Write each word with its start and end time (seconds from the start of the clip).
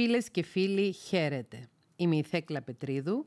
Φίλες 0.00 0.30
και 0.30 0.42
φίλοι, 0.42 0.92
χαίρετε. 0.92 1.68
Είμαι 1.96 2.16
η 2.16 2.22
Θέκλα 2.22 2.62
Πετρίδου 2.62 3.26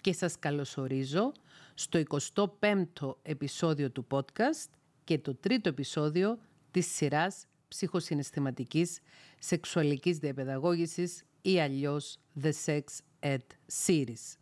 και 0.00 0.12
σας 0.12 0.38
καλωσορίζω 0.38 1.32
στο 1.74 2.02
25ο 2.34 3.14
επεισόδιο 3.22 3.90
του 3.90 4.06
podcast 4.10 4.70
και 5.04 5.18
το 5.18 5.34
τρίτο 5.34 5.68
επεισόδιο 5.68 6.38
της 6.70 6.86
σειράς 6.86 7.46
ψυχοσυναισθηματικής 7.68 9.00
σεξουαλικής 9.38 10.18
διαπαιδαγώγησης 10.18 11.22
ή 11.42 11.60
αλλιώς 11.60 12.18
The 12.42 12.52
Sex 12.64 12.82
Ed 13.20 13.46
Series. 13.86 14.36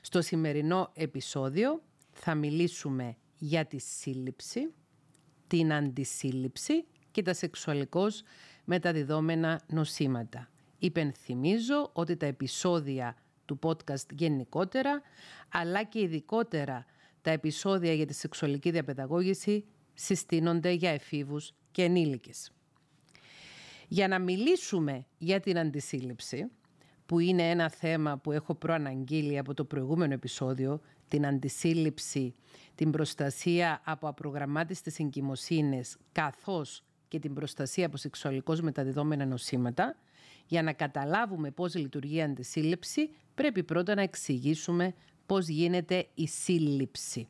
Στο 0.00 0.22
σημερινό 0.22 0.90
επεισόδιο 0.94 1.82
θα 2.12 2.34
μιλήσουμε 2.34 3.16
για 3.38 3.66
τη 3.66 3.78
σύλληψη, 3.78 4.72
την 5.46 5.72
αντισύλληψη 5.72 6.84
και 7.10 7.22
τα 7.22 7.34
σεξουαλικώς 7.34 8.22
μεταδιδόμενα 8.64 9.60
νοσήματα. 9.66 10.48
Υπενθυμίζω 10.78 11.90
ότι 11.92 12.16
τα 12.16 12.26
επεισόδια 12.26 13.16
του 13.44 13.58
podcast 13.62 14.12
γενικότερα, 14.14 15.02
αλλά 15.48 15.84
και 15.84 16.00
ειδικότερα 16.00 16.84
τα 17.22 17.30
επεισόδια 17.30 17.92
για 17.92 18.06
τη 18.06 18.14
σεξουαλική 18.14 18.70
διαπαιδαγώγηση 18.70 19.64
συστήνονται 19.94 20.70
για 20.70 20.90
εφήβους 20.90 21.52
και 21.70 21.82
ενήλικες. 21.82 22.52
Για 23.88 24.08
να 24.08 24.18
μιλήσουμε 24.18 25.06
για 25.18 25.40
την 25.40 25.58
αντισύλληψη, 25.58 26.50
που 27.06 27.18
είναι 27.18 27.50
ένα 27.50 27.70
θέμα 27.70 28.18
που 28.18 28.32
έχω 28.32 28.54
προαναγγείλει 28.54 29.38
από 29.38 29.54
το 29.54 29.64
προηγούμενο 29.64 30.12
επεισόδιο, 30.12 30.80
την 31.08 31.26
αντισύλληψη, 31.26 32.34
την 32.74 32.90
προστασία 32.90 33.80
από 33.84 34.08
απρογραμμάτιστες 34.08 34.98
εγκυμοσύνες, 34.98 35.96
καθώς 36.12 36.82
και 37.08 37.18
την 37.18 37.34
προστασία 37.34 37.86
από 37.86 37.96
σεξουαλικώς 37.96 38.60
μεταδιδόμενα 38.60 39.26
νοσήματα, 39.26 39.96
για 40.48 40.62
να 40.62 40.72
καταλάβουμε 40.72 41.50
πώς 41.50 41.74
λειτουργεί 41.74 42.16
η 42.16 42.22
αντισύλληψη, 42.22 43.10
πρέπει 43.34 43.62
πρώτα 43.62 43.94
να 43.94 44.02
εξηγήσουμε 44.02 44.94
πώς 45.26 45.48
γίνεται 45.48 46.06
η 46.14 46.26
σύλληψη. 46.26 47.28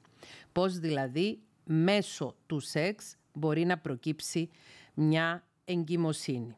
Πώς 0.53 0.79
δηλαδή 0.79 1.39
μέσω 1.65 2.35
του 2.47 2.61
σεξ 2.61 3.17
μπορεί 3.33 3.65
να 3.65 3.79
προκύψει 3.79 4.49
μια 4.95 5.45
εγκυμοσύνη. 5.65 6.57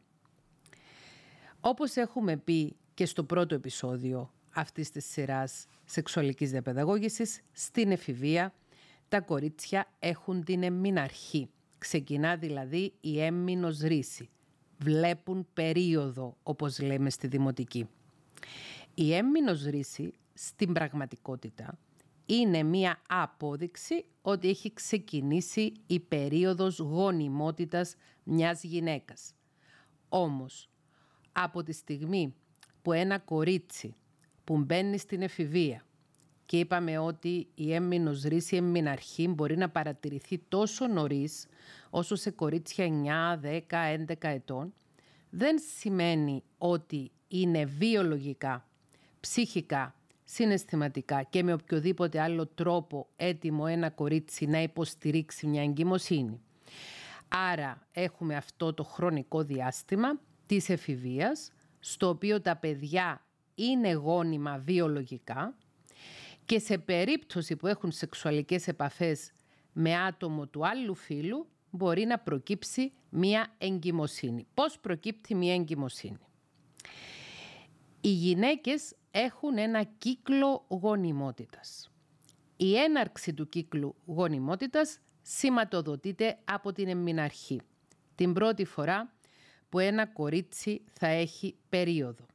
Όπως 1.61 1.97
έχουμε 1.97 2.37
πει 2.37 2.77
και 2.95 3.07
στο 3.07 3.25
πρώτο 3.25 3.55
επεισόδιο 3.55 4.33
αυτής 4.51 4.91
της 4.91 5.07
σειράς 5.07 5.67
σεξουαλικής 5.85 6.51
διαπαιδαγώγησης, 6.51 7.41
στην 7.53 7.91
εφηβεία 7.91 8.55
τα 9.09 9.21
κορίτσια 9.21 9.93
έχουν 9.99 10.45
την 10.45 10.63
εμμηναρχή. 10.63 11.51
Ξεκινά 11.79 12.37
δηλαδή 12.37 12.93
η 13.01 13.21
έμμηνος 13.21 13.79
ρίση. 13.79 14.29
Βλέπουν 14.83 15.47
περίοδο, 15.53 16.37
όπως 16.43 16.81
λέμε 16.81 17.11
στη 17.11 17.27
δημοτική. 17.27 17.89
Η 18.95 19.15
έμμηνος 19.15 19.65
ρίση 19.65 20.13
στην 20.35 20.73
πραγματικότητα 20.73 21.79
είναι 22.27 22.63
μία 22.63 23.03
απόδειξη 23.09 24.05
ότι 24.23 24.49
έχει 24.49 24.73
ξεκινήσει 24.73 25.73
η 25.87 26.01
περίοδος 26.01 26.79
γονιμότητας 26.79 27.97
μιας 28.23 28.63
γυναίκας. 28.63 29.35
Όμως, 30.09 30.71
από 31.33 31.63
τη 31.63 31.73
στιγμή 31.73 32.35
που 32.83 32.93
ένα 32.93 33.19
κορίτσι 33.19 33.95
που 34.45 34.59
μπαίνει 34.59 34.99
στην 34.99 35.23
εφηβεία 35.23 35.85
και 36.51 36.59
είπαμε 36.59 36.99
ότι 36.99 37.49
η 37.55 37.75
έμμηνος 37.75 38.23
ρίση, 38.23 38.55
η 38.55 38.59
έμμηναρχή 38.59 39.29
μπορεί 39.29 39.57
να 39.57 39.69
παρατηρηθεί 39.69 40.39
τόσο 40.49 40.87
νωρίς 40.87 41.47
όσο 41.91 42.15
σε 42.15 42.31
κορίτσια 42.31 42.87
9, 43.43 43.47
10, 43.47 43.61
11 44.09 44.15
ετών, 44.21 44.73
δεν 45.31 45.59
σημαίνει 45.79 46.43
ότι 46.59 47.11
είναι 47.29 47.65
βιολογικά, 47.65 48.69
ψυχικά, 49.21 49.95
συναισθηματικά 50.25 51.23
και 51.23 51.43
με 51.43 51.53
οποιοδήποτε 51.53 52.21
άλλο 52.21 52.47
τρόπο 52.47 53.09
έτοιμο 53.17 53.65
ένα 53.69 53.91
κορίτσι 53.91 54.47
να 54.47 54.63
υποστηρίξει 54.63 55.47
μια 55.47 55.63
εγκυμοσύνη. 55.63 56.41
Άρα 57.29 57.87
έχουμε 57.93 58.37
αυτό 58.37 58.75
το 58.75 58.85
χρονικό 58.85 59.43
διάστημα 59.43 60.21
της 60.47 60.69
εφηβείας, 60.69 61.53
στο 61.79 62.09
οποίο 62.09 62.41
τα 62.41 62.57
παιδιά 62.57 63.25
είναι 63.55 63.93
γόνιμα 63.93 64.59
βιολογικά 64.59 65.55
και 66.51 66.59
σε 66.59 66.79
περίπτωση 66.79 67.57
που 67.57 67.67
έχουν 67.67 67.93
σεξουαλικές 67.93 68.69
επαφές 68.69 69.33
με 69.73 69.97
άτομο 69.97 70.47
του 70.47 70.67
άλλου 70.67 70.95
φύλου 70.95 71.47
μπορεί 71.71 72.05
να 72.05 72.19
προκύψει 72.19 72.93
μία 73.09 73.55
εγκυμοσύνη. 73.59 74.47
Πώς 74.55 74.79
προκύπτει 74.79 75.35
μία 75.35 75.55
εγκυμοσύνη; 75.55 76.19
Οι 78.01 78.09
γυναίκες 78.09 78.95
έχουν 79.11 79.59
ένα 79.59 79.83
κύκλο 79.83 80.65
γονιμότητας. 80.69 81.91
Η 82.57 82.77
έναρξη 82.77 83.35
του 83.35 83.49
κύκλου 83.49 83.95
γονιμότητας 84.07 84.99
σηματοδοτείται 85.23 86.39
από 86.45 86.73
την 86.73 86.89
εμμηναρχή. 86.89 87.61
Την 88.15 88.33
πρώτη 88.33 88.65
φορά 88.65 89.13
που 89.69 89.79
ένα 89.79 90.07
κορίτσι 90.07 90.85
θα 90.93 91.07
έχει 91.07 91.57
περίοδο. 91.69 92.27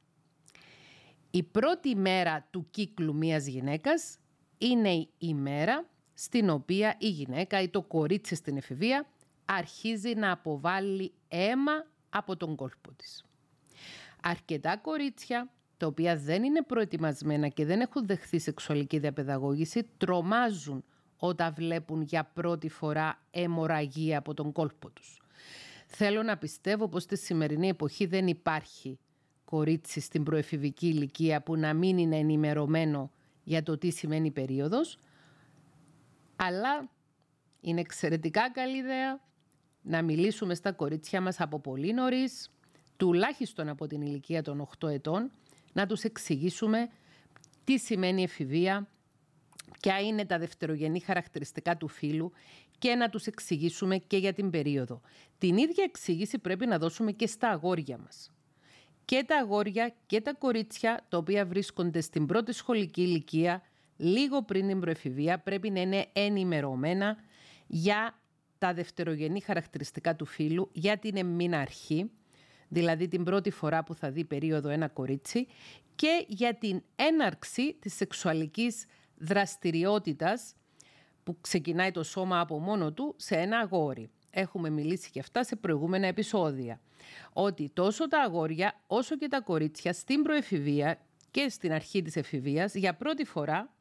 Η 1.36 1.42
πρώτη 1.42 1.96
μέρα 1.96 2.46
του 2.50 2.66
κύκλου 2.70 3.14
μιας 3.14 3.46
γυναίκας 3.46 4.18
είναι 4.58 5.08
η 5.18 5.34
μέρα 5.34 5.88
στην 6.14 6.50
οποία 6.50 6.96
η 6.98 7.08
γυναίκα 7.08 7.62
ή 7.62 7.68
το 7.68 7.82
κορίτσι 7.82 8.34
στην 8.34 8.56
εφηβεία 8.56 9.06
αρχίζει 9.44 10.14
να 10.14 10.30
αποβάλει 10.30 11.12
αίμα 11.28 11.86
από 12.08 12.36
τον 12.36 12.56
κόλπο 12.56 12.92
της. 12.92 13.24
Αρκετά 14.22 14.76
κορίτσια 14.76 15.50
τα 15.76 15.86
οποία 15.86 16.16
δεν 16.16 16.42
είναι 16.42 16.62
προετοιμασμένα 16.62 17.48
και 17.48 17.64
δεν 17.64 17.80
έχουν 17.80 18.06
δεχθεί 18.06 18.38
σεξουαλική 18.38 18.98
διαπαιδαγώγηση 18.98 19.88
τρομάζουν 19.96 20.84
όταν 21.16 21.54
βλέπουν 21.54 22.02
για 22.02 22.30
πρώτη 22.34 22.68
φορά 22.68 23.22
αιμορραγία 23.30 24.18
από 24.18 24.34
τον 24.34 24.52
κόλπο 24.52 24.90
τους. 24.90 25.22
Θέλω 25.86 26.22
να 26.22 26.36
πιστεύω 26.36 26.88
πως 26.88 27.02
στη 27.02 27.16
σημερινή 27.16 27.68
εποχή 27.68 28.06
δεν 28.06 28.26
υπάρχει 28.26 28.98
κορίτσι 29.46 30.00
στην 30.00 30.22
προεφηβική 30.22 30.86
ηλικία 30.86 31.42
που 31.42 31.56
να 31.56 31.74
μην 31.74 31.98
είναι 31.98 32.16
ενημερωμένο 32.16 33.10
για 33.44 33.62
το 33.62 33.78
τι 33.78 33.90
σημαίνει 33.90 34.30
περίοδος, 34.30 34.98
αλλά 36.36 36.90
είναι 37.60 37.80
εξαιρετικά 37.80 38.50
καλή 38.50 38.76
ιδέα 38.76 39.20
να 39.82 40.02
μιλήσουμε 40.02 40.54
στα 40.54 40.72
κορίτσια 40.72 41.20
μας 41.20 41.40
από 41.40 41.60
πολύ 41.60 41.92
νωρίς, 41.92 42.50
τουλάχιστον 42.96 43.68
από 43.68 43.86
την 43.86 44.00
ηλικία 44.00 44.42
των 44.42 44.68
8 44.78 44.88
ετών, 44.88 45.30
να 45.72 45.86
τους 45.86 46.02
εξηγήσουμε 46.02 46.88
τι 47.64 47.78
σημαίνει 47.78 48.22
εφηβεία, 48.22 48.88
ποια 49.80 50.00
είναι 50.00 50.24
τα 50.24 50.38
δευτερογενή 50.38 51.00
χαρακτηριστικά 51.00 51.76
του 51.76 51.88
φύλου 51.88 52.32
και 52.78 52.94
να 52.94 53.08
τους 53.08 53.26
εξηγήσουμε 53.26 53.96
και 53.96 54.16
για 54.16 54.32
την 54.32 54.50
περίοδο. 54.50 55.00
Την 55.38 55.56
ίδια 55.56 55.84
εξήγηση 55.84 56.38
πρέπει 56.38 56.66
να 56.66 56.78
δώσουμε 56.78 57.12
και 57.12 57.26
στα 57.26 57.48
αγόρια 57.48 57.98
μας. 57.98 58.30
Και 59.06 59.24
τα 59.26 59.36
αγόρια 59.36 59.94
και 60.06 60.20
τα 60.20 60.34
κορίτσια 60.34 61.06
τα 61.08 61.18
οποία 61.18 61.46
βρίσκονται 61.46 62.00
στην 62.00 62.26
πρώτη 62.26 62.52
σχολική 62.52 63.02
ηλικία 63.02 63.62
λίγο 63.96 64.42
πριν 64.42 64.68
την 64.68 64.80
προεφηβεία 64.80 65.38
πρέπει 65.38 65.70
να 65.70 65.80
είναι 65.80 66.06
ενημερωμένα 66.12 67.16
για 67.66 68.18
τα 68.58 68.74
δευτερογενή 68.74 69.40
χαρακτηριστικά 69.40 70.16
του 70.16 70.24
φύλου, 70.26 70.70
για 70.72 70.98
την 70.98 71.16
εμμηναρχή, 71.16 72.10
δηλαδή 72.68 73.08
την 73.08 73.24
πρώτη 73.24 73.50
φορά 73.50 73.84
που 73.84 73.94
θα 73.94 74.10
δει 74.10 74.24
περίοδο 74.24 74.68
ένα 74.68 74.88
κορίτσι 74.88 75.46
και 75.94 76.24
για 76.28 76.54
την 76.54 76.82
έναρξη 76.96 77.74
της 77.74 77.94
σεξουαλικής 77.94 78.84
δραστηριότητας 79.16 80.54
που 81.22 81.40
ξεκινάει 81.40 81.90
το 81.90 82.02
σώμα 82.02 82.40
από 82.40 82.58
μόνο 82.58 82.92
του 82.92 83.14
σε 83.16 83.36
ένα 83.36 83.58
αγόρι. 83.58 84.10
Έχουμε 84.38 84.70
μιλήσει 84.70 85.10
και 85.10 85.20
αυτά 85.20 85.44
σε 85.44 85.56
προηγούμενα 85.56 86.06
επεισόδια. 86.06 86.80
Ότι 87.32 87.70
τόσο 87.72 88.08
τα 88.08 88.20
αγόρια 88.20 88.80
όσο 88.86 89.16
και 89.16 89.28
τα 89.28 89.40
κορίτσια 89.40 89.92
στην 89.92 90.22
προεφηβεία 90.22 90.98
και 91.30 91.48
στην 91.48 91.72
αρχή 91.72 92.02
της 92.02 92.16
εφηβείας 92.16 92.74
για 92.74 92.94
πρώτη 92.94 93.24
φορά 93.24 93.74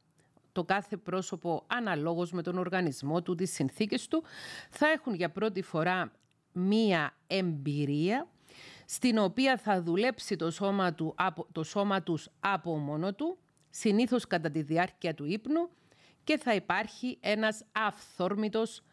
το 0.52 0.64
κάθε 0.64 0.98
πρόσωπο 0.98 1.64
αναλόγως 1.68 2.32
με 2.32 2.42
τον 2.42 2.58
οργανισμό 2.58 3.22
του, 3.22 3.36
τις 3.36 3.54
συνθήκες 3.54 4.08
του, 4.08 4.24
θα 4.70 4.88
έχουν 4.88 5.14
για 5.14 5.30
πρώτη 5.30 5.62
φορά 5.62 6.12
μία 6.52 7.14
εμπειρία 7.28 8.28
στην 8.86 9.18
οποία 9.18 9.58
θα 9.58 9.82
δουλέψει 9.82 10.36
το 10.36 10.52
σώμα, 10.52 10.94
του, 10.94 11.16
το 11.52 11.64
σώμα 11.64 12.04
τους 12.04 12.30
από 12.40 12.78
μόνο 12.78 13.14
του, 13.14 13.38
συνήθως 13.70 14.28
κατά 14.28 14.52
τη 14.52 14.62
διάρκεια 14.62 15.14
του 15.14 15.26
ύπνου 15.26 15.70
και 16.24 16.38
θα 16.38 16.54
υπάρχει 16.54 17.18
ένας 17.22 17.64
αυθόρμητος 17.72 18.84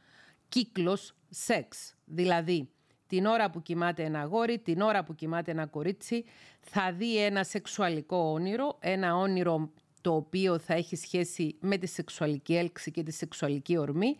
κύκλος 0.48 1.14
σεξ. 1.34 1.94
Δηλαδή, 2.04 2.68
την 3.06 3.26
ώρα 3.26 3.50
που 3.50 3.62
κοιμάται 3.62 4.04
ένα 4.04 4.20
αγόρι, 4.20 4.58
την 4.58 4.80
ώρα 4.80 5.04
που 5.04 5.14
κοιμάται 5.14 5.50
ένα 5.50 5.66
κορίτσι, 5.66 6.24
θα 6.60 6.92
δει 6.92 7.24
ένα 7.24 7.44
σεξουαλικό 7.44 8.16
όνειρο, 8.16 8.76
ένα 8.80 9.16
όνειρο 9.16 9.72
το 10.00 10.14
οποίο 10.14 10.58
θα 10.58 10.74
έχει 10.74 10.96
σχέση 10.96 11.56
με 11.60 11.76
τη 11.76 11.86
σεξουαλική 11.86 12.56
έλξη 12.56 12.90
και 12.90 13.02
τη 13.02 13.12
σεξουαλική 13.12 13.76
ορμή 13.76 14.16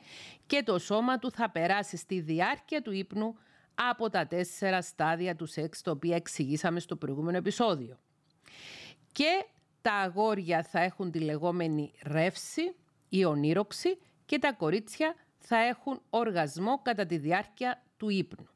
και 0.47 0.62
το 0.62 0.79
σώμα 0.79 1.19
του 1.19 1.31
θα 1.31 1.50
περάσει 1.50 1.97
στη 1.97 2.20
διάρκεια 2.20 2.82
του 2.82 2.93
ύπνου 2.93 3.35
από 3.75 4.11
τα 4.11 4.26
τέσσερα 4.26 4.82
στάδια 4.82 5.37
του 5.37 5.47
σεξ, 5.47 5.82
τα 5.82 5.91
οποία 5.91 6.17
εξηγήσαμε 6.17 6.81
στο 6.81 6.97
προηγούμενο 6.97 7.37
επεισόδιο. 7.37 7.99
Και 9.12 9.44
τα 9.82 9.93
αγόρια 9.93 10.62
θα 10.62 10.81
έχουν 10.81 11.11
τη 11.11 11.19
λεγόμενη 11.19 11.93
ρεύση 12.03 12.75
ή 13.09 13.25
ονείροξη 13.25 13.99
και 14.26 14.38
τα 14.38 14.53
κορίτσια 14.53 15.14
θα 15.43 15.56
έχουν 15.56 16.03
οργασμό 16.11 16.83
κατά 16.83 17.06
τη 17.06 17.17
διάρκεια 17.17 17.83
του 17.97 18.09
ύπνου. 18.09 18.47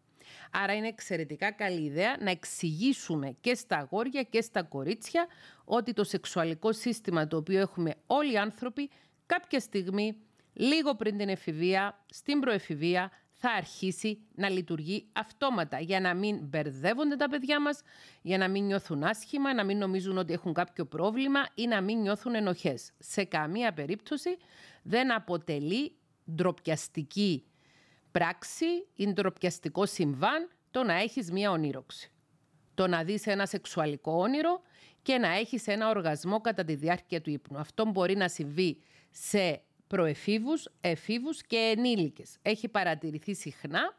Άρα 0.51 0.75
είναι 0.75 0.89
εξαιρετικά 0.89 1.53
καλή 1.53 1.85
ιδέα 1.85 2.17
να 2.21 2.31
εξηγήσουμε 2.31 3.37
και 3.41 3.55
στα 3.55 3.77
αγόρια 3.77 4.23
και 4.23 4.41
στα 4.41 4.63
κορίτσια 4.63 5.27
ότι 5.65 5.93
το 5.93 6.05
σεξουαλικό 6.05 6.73
σύστημα 6.73 7.27
το 7.27 7.37
οποίο 7.37 7.61
έχουμε 7.61 7.95
όλοι 8.07 8.33
οι 8.33 8.39
άνθρωποι 8.39 8.91
κάποια 9.27 9.61
στιγμή 9.61 10.17
λίγο 10.53 10.95
πριν 10.95 11.19
την 11.19 11.29
εφηβεία, 11.29 12.05
στην 12.11 12.41
προεφηβεία, 12.41 13.11
θα 13.39 13.51
αρχίσει 13.51 14.19
να 14.35 14.49
λειτουργεί 14.49 15.09
αυτόματα 15.13 15.81
για 15.81 16.01
να 16.01 16.15
μην 16.15 16.39
μπερδεύονται 16.43 17.17
τα 17.17 17.29
παιδιά 17.29 17.61
μας, 17.61 17.83
για 18.23 18.39
να 18.39 18.49
μην 18.49 18.65
νιώθουν 18.65 19.03
άσχημα, 19.03 19.55
να 19.55 19.65
μην 19.65 19.79
νομίζουν 19.79 20.19
ότι 20.19 20.33
έχουν 20.33 20.53
κάποιο 20.53 20.85
πρόβλημα 20.85 21.41
ή 21.55 21.67
να 21.67 21.81
μην 21.81 22.01
νιώθουν 22.01 22.35
ενοχές. 22.35 22.93
Σε 22.99 23.25
καμία 23.25 23.73
περίπτωση 23.73 24.37
δεν 24.83 25.15
αποτελεί 25.15 25.93
ντροπιαστική 26.35 27.45
πράξη 28.11 28.67
ή 28.95 29.07
ντροπιαστικό 29.13 29.87
συμβάν 29.87 30.49
το 30.71 30.83
να 30.83 30.95
έχεις 30.95 31.31
μία 31.31 31.51
ονείροξη. 31.51 32.11
Το 32.75 32.87
να 32.87 33.05
δεις 33.05 33.27
ένα 33.27 33.47
σεξουαλικό 33.47 34.13
όνειρο 34.13 34.63
και 35.03 35.19
να 35.19 35.29
έχεις 35.29 35.67
ένα 35.67 35.89
οργασμό 35.89 36.41
κατά 36.41 36.65
τη 36.65 36.75
διάρκεια 36.75 37.21
του 37.21 37.31
ύπνου. 37.31 37.59
Αυτό 37.59 37.85
μπορεί 37.85 38.17
να 38.17 38.29
συμβεί 38.29 38.79
σε 39.11 39.63
προεφήβους, 39.87 40.69
εφήβους 40.81 41.43
και 41.43 41.57
ενήλικες. 41.57 42.37
Έχει 42.43 42.69
παρατηρηθεί 42.69 43.35
συχνά 43.35 43.97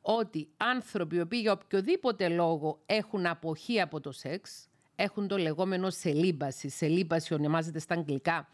ότι 0.00 0.48
άνθρωποι 0.56 1.16
οι 1.16 1.20
οποίοι 1.20 1.38
για 1.42 1.52
οποιοδήποτε 1.52 2.28
λόγο 2.28 2.82
έχουν 2.86 3.26
αποχή 3.26 3.80
από 3.80 4.00
το 4.00 4.12
σεξ, 4.12 4.68
έχουν 4.96 5.28
το 5.28 5.36
λεγόμενο 5.38 5.90
celibacy. 5.90 6.68
Celibacy 6.68 7.34
ονομάζεται 7.34 7.78
στα 7.78 7.94
αγγλικά 7.94 8.48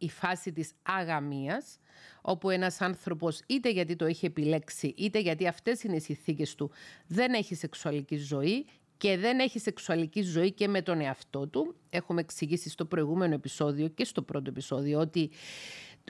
η 0.00 0.08
φάση 0.08 0.52
της 0.52 0.72
αγαμίας, 0.82 1.78
όπου 2.22 2.50
ένας 2.50 2.80
άνθρωπος 2.80 3.40
είτε 3.46 3.70
γιατί 3.70 3.96
το 3.96 4.04
έχει 4.04 4.26
επιλέξει, 4.26 4.94
είτε 4.96 5.18
γιατί 5.18 5.46
αυτές 5.46 5.82
είναι 5.82 5.96
οι 5.96 6.00
συνθήκες 6.00 6.54
του, 6.54 6.70
δεν 7.06 7.32
έχει 7.32 7.54
σεξουαλική 7.54 8.16
ζωή 8.16 8.66
και 8.96 9.16
δεν 9.16 9.38
έχει 9.38 9.58
σεξουαλική 9.58 10.22
ζωή 10.22 10.52
και 10.52 10.68
με 10.68 10.82
τον 10.82 11.00
εαυτό 11.00 11.46
του. 11.46 11.74
Έχουμε 11.90 12.20
εξηγήσει 12.20 12.68
στο 12.68 12.84
προηγούμενο 12.84 13.34
επεισόδιο 13.34 13.88
και 13.88 14.04
στο 14.04 14.22
πρώτο 14.22 14.50
επεισόδιο 14.50 15.00
ότι 15.00 15.30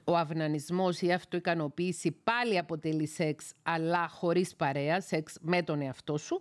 ο 0.05 0.17
αυνανισμός 0.17 1.01
ή 1.01 1.07
η 1.07 1.13
αυτοικανοποίηση 1.13 2.13
πάλι 2.25 2.59
αποτελεί 2.59 3.07
σεξ 3.07 3.53
αλλά 3.63 4.09
χωρίς 4.09 4.55
παρέα, 4.55 5.01
σεξ 5.01 5.39
με 5.41 5.63
τον 5.63 5.81
εαυτό 5.81 6.17
σου. 6.17 6.41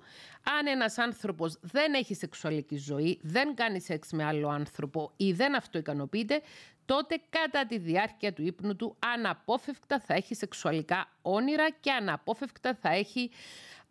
Αν 0.59 0.67
ένας 0.67 0.97
άνθρωπος 0.97 1.57
δεν 1.61 1.93
έχει 1.93 2.13
σεξουαλική 2.13 2.77
ζωή, 2.77 3.19
δεν 3.21 3.55
κάνει 3.55 3.81
σεξ 3.81 4.11
με 4.11 4.23
άλλο 4.23 4.49
άνθρωπο 4.49 5.11
ή 5.17 5.31
δεν 5.31 5.55
αυτοικανοποιείται, 5.55 6.41
τότε 6.85 7.21
κατά 7.29 7.65
τη 7.65 7.77
διάρκεια 7.77 8.33
του 8.33 8.41
ύπνου 8.41 8.75
του 8.75 8.95
αναπόφευκτα 9.15 9.99
θα 9.99 10.13
έχει 10.13 10.35
σεξουαλικά 10.35 11.09
όνειρα 11.21 11.69
και 11.69 11.91
αναπόφευκτα 11.91 12.77
θα 12.81 12.89
έχει 12.89 13.31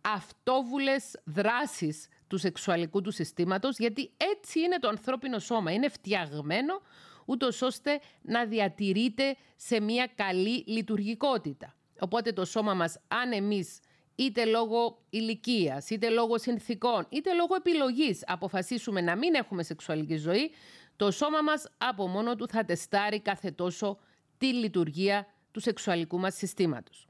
αυτόβουλες 0.01 1.21
δράσεις 1.25 2.09
του 2.27 2.39
σεξουαλικού 2.39 3.01
του 3.01 3.11
συστήματος, 3.11 3.79
γιατί 3.79 4.11
έτσι 4.17 4.61
είναι 4.61 4.79
το 4.79 4.89
ανθρώπινο 4.89 5.39
σώμα. 5.39 5.73
Είναι 5.73 5.89
φτιαγμένο 5.89 6.81
ούτως 7.29 7.63
ώστε 7.63 8.01
να 8.23 8.45
διατηρείται 8.47 9.37
σε 9.57 9.81
μια 9.81 10.11
καλή 10.15 10.65
λειτουργικότητα. 10.67 11.75
Οπότε 12.01 12.33
το 12.33 12.45
σώμα 12.45 12.75
μας, 12.75 12.99
αν 13.09 13.33
εμείς 13.33 13.81
είτε 14.15 14.45
λόγω 14.45 14.99
ηλικίας, 15.11 15.91
είτε 15.91 16.09
λόγω 16.09 16.39
συνθήκων, 16.39 17.07
είτε 17.09 17.35
λόγω 17.35 17.55
επιλογής 17.55 18.25
αποφασίσουμε 18.27 19.01
να 19.01 19.17
μην 19.17 19.35
έχουμε 19.35 19.63
σεξουαλική 19.63 20.17
ζωή, 20.17 20.51
το 20.97 21.11
σώμα 21.11 21.43
μας 21.43 21.69
από 21.79 22.07
μόνο 22.07 22.37
του 22.37 22.49
θα 22.49 22.65
τεστάρει 22.65 23.21
κάθε 23.21 23.51
τόσο 23.51 23.99
τη 24.39 24.47
λειτουργία 24.47 25.27
του 25.51 25.61
σεξουαλικού 25.61 26.19
μας 26.19 26.35
συστήματος. 26.35 27.09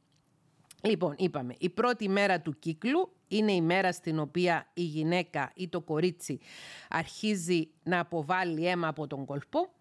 Λοιπόν, 0.82 1.14
είπαμε, 1.18 1.54
η 1.58 1.68
πρώτη 1.68 2.08
μέρα 2.08 2.40
του 2.40 2.58
κύκλου 2.58 3.12
είναι 3.28 3.52
η 3.52 3.60
μέρα 3.60 3.92
στην 3.92 4.18
οποία 4.18 4.70
η 4.74 4.82
γυναίκα 4.82 5.52
ή 5.54 5.68
το 5.68 5.80
κορίτσι 5.80 6.40
αρχίζει 6.88 7.68
να 7.82 7.98
αποβάλει 7.98 8.66
αίμα 8.66 8.88
από 8.88 9.06
τον 9.06 9.24
κολπό 9.24 9.72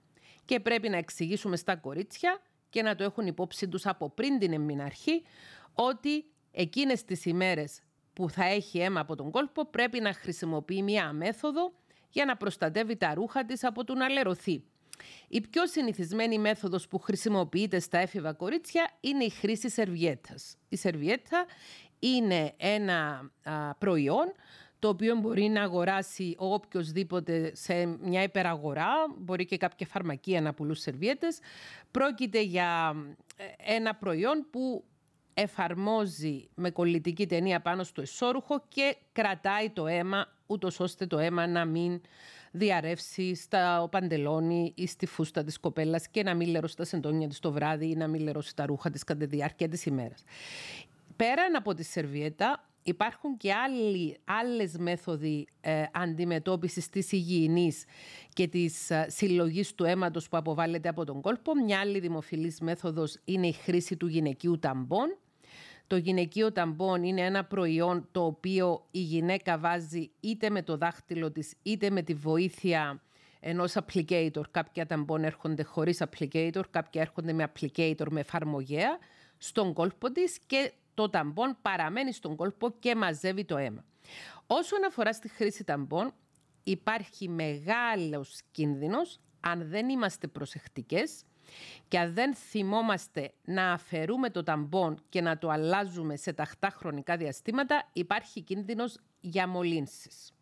και 0.48 0.60
πρέπει 0.60 0.90
να 0.90 0.98
εξηγήσουμε 0.98 1.56
στα 1.56 1.76
κορίτσια 1.76 2.42
και 2.70 2.82
να 2.82 2.96
το 2.96 3.04
έχουν 3.04 3.28
υπόψη 3.28 3.68
τους 3.68 3.86
από 3.86 4.10
πριν 4.10 4.40
την 4.40 4.54
εμμηναρχή 4.54 5.24
ότι 5.74 6.26
εκείνες 6.52 7.04
τις 7.04 7.26
ημέρες 7.26 7.80
που 8.14 8.30
θα 8.30 8.46
έχει 8.46 8.80
αίμα 8.80 9.00
από 9.00 9.16
τον 9.16 9.32
κόλπο 9.32 9.66
πρέπει 9.66 10.00
να 10.00 10.14
χρησιμοποιεί 10.14 10.84
μια 10.84 11.14
μέθοδο 11.14 11.74
για 12.10 12.26
να 12.26 12.38
προστατεύει 12.38 12.96
τα 12.98 13.14
ρούχα 13.14 13.46
της 13.46 13.64
από 13.64 13.84
το 13.84 13.94
να 13.94 14.10
λερωθεί. 14.10 14.64
Η 15.28 15.42
πιο 15.42 15.68
συνηθισμένη 15.68 16.40
μέθοδος 16.40 16.88
που 16.88 17.00
χρησιμοποιείται 17.00 17.80
στα 17.80 17.98
έφηβα 17.98 18.34
κορίτσια 18.34 18.92
είναι 19.00 19.24
η 19.24 19.30
χρήση 19.30 19.70
σερβιέτας. 19.70 20.58
Η 20.70 20.78
σερβιέτα 20.78 21.46
είναι 22.00 22.54
ένα 22.58 23.32
προϊόν 23.78 24.34
το 24.80 24.88
οποίο 24.88 25.16
μπορεί 25.16 25.44
να 25.44 25.64
αγοράσει 25.64 26.36
οποιοδήποτε 26.38 27.52
σε 27.56 27.86
μια 27.86 28.24
υπεραγορά, 28.24 28.90
μπορεί 29.18 29.46
και 29.46 29.58
κάποια 29.58 29.88
φαρμακεία 29.88 30.42
να 30.42 30.54
πουλούν 30.54 30.76
σερβιέτες. 30.76 31.40
Πρόκειται 31.92 32.42
για 32.42 32.96
ε, 33.36 33.76
ένα 33.76 33.96
προϊόν 33.96 34.48
που 34.52 34.84
εφαρμόζει 35.34 36.50
με 36.56 36.70
κολλητική 36.70 37.28
ταινία 37.28 37.62
πάνω 37.62 37.84
στο 37.84 38.02
εσώρουχο 38.02 38.64
και 38.68 38.96
κρατάει 39.12 39.70
το 39.70 39.88
αίμα, 39.88 40.28
ούτως 40.46 40.80
ώστε 40.80 41.06
το 41.06 41.18
αίμα 41.18 41.48
να 41.48 41.66
μην 41.66 42.02
διαρρεύσει 42.52 43.36
στα 43.36 43.88
παντελόνι 43.92 44.72
ή 44.76 44.88
στη 44.88 45.06
φούστα 45.06 45.44
της 45.44 45.60
κοπέλας 45.60 46.08
και 46.08 46.24
να 46.24 46.34
μην 46.34 46.50
λερώσει 46.50 46.76
τα 46.76 46.84
σεντόνια 46.84 47.28
της 47.28 47.40
το 47.40 47.52
βράδυ 47.52 47.90
ή 47.90 47.96
να 47.96 48.08
μην 48.08 48.22
λερώσει 48.22 48.56
τα 48.56 48.66
ρούχα 48.66 48.90
της 48.90 49.04
κατά 49.04 49.20
τη 49.20 49.26
διάρκεια 49.26 49.70
της 49.70 49.86
ημέρας. 49.86 50.24
Πέραν 51.16 51.56
από 51.56 51.74
τη 51.74 51.84
σερβιέτα, 51.84 52.68
υπάρχουν 52.88 53.38
και 53.38 53.54
άλλοι, 53.54 54.18
άλλες 54.26 54.78
μέθοδοι 54.78 55.48
ε, 55.62 55.84
αντιμετώπισης 55.94 56.90
της 56.90 57.12
υγιεινής 57.12 57.86
και 58.34 58.48
της 58.48 58.90
ε, 58.90 59.06
συλλογής 59.10 59.76
του 59.76 59.84
αίματος 59.84 60.28
που 60.28 60.38
αποβάλλεται 60.38 60.90
από 60.90 61.06
τον 61.06 61.22
κόλπο. 61.22 61.56
Μια 61.56 61.80
άλλη 61.80 62.00
δημοφιλής 62.00 62.60
μέθοδος 62.60 63.18
είναι 63.26 63.48
η 63.48 63.52
χρήση 63.52 63.98
του 63.98 64.08
γυναικείου 64.08 64.60
ταμπών. 64.60 65.18
Το 65.88 65.98
γυναικείο 65.98 66.52
ταμπών 66.52 67.04
είναι 67.04 67.22
ένα 67.22 67.46
προϊόν 67.46 68.08
το 68.12 68.26
οποίο 68.26 68.86
η 68.92 69.00
γυναίκα 69.00 69.58
βάζει 69.58 70.12
είτε 70.20 70.50
με 70.50 70.62
το 70.62 70.78
δάχτυλο 70.78 71.32
της 71.32 71.54
είτε 71.64 71.90
με 71.90 72.02
τη 72.02 72.14
βοήθεια 72.14 73.02
ενός 73.40 73.76
applicator. 73.76 74.44
Κάποια 74.52 74.86
ταμπών 74.86 75.24
έρχονται 75.24 75.64
χωρίς 75.64 76.04
applicator, 76.04 76.64
κάποια 76.70 77.02
έρχονται 77.02 77.34
με 77.34 77.52
applicator 77.54 78.08
με 78.10 78.20
εφαρμογέα 78.20 78.98
στον 79.38 79.74
κόλπο 79.74 80.12
της 80.12 80.40
και 80.46 80.72
το 80.98 81.10
ταμπόν 81.10 81.58
παραμένει 81.62 82.14
στον 82.14 82.36
κόλπο 82.36 82.72
και 82.80 82.96
μαζεύει 82.96 83.46
το 83.46 83.58
αίμα. 83.58 83.86
Όσον 84.48 84.86
αφορά 84.86 85.14
στη 85.14 85.28
χρήση 85.28 85.64
ταμπών, 85.64 86.14
υπάρχει 86.64 87.30
μεγάλος 87.30 88.42
κίνδυνος 88.52 89.20
αν 89.40 89.70
δεν 89.70 89.90
είμαστε 89.90 90.28
προσεκτικές 90.28 91.24
και 91.88 92.00
αν 92.00 92.14
δεν 92.14 92.36
θυμόμαστε 92.36 93.34
να 93.44 93.72
αφαιρούμε 93.72 94.30
το 94.30 94.44
ταμπόν 94.44 95.04
και 95.10 95.22
να 95.22 95.38
το 95.38 95.50
αλλάζουμε 95.50 96.16
σε 96.16 96.34
ταχτά 96.34 96.70
χρονικά 96.70 97.18
διαστήματα, 97.18 97.90
υπάρχει 97.94 98.42
κίνδυνος 98.42 99.00
για 99.20 99.48
μολύνσεις. 99.48 100.34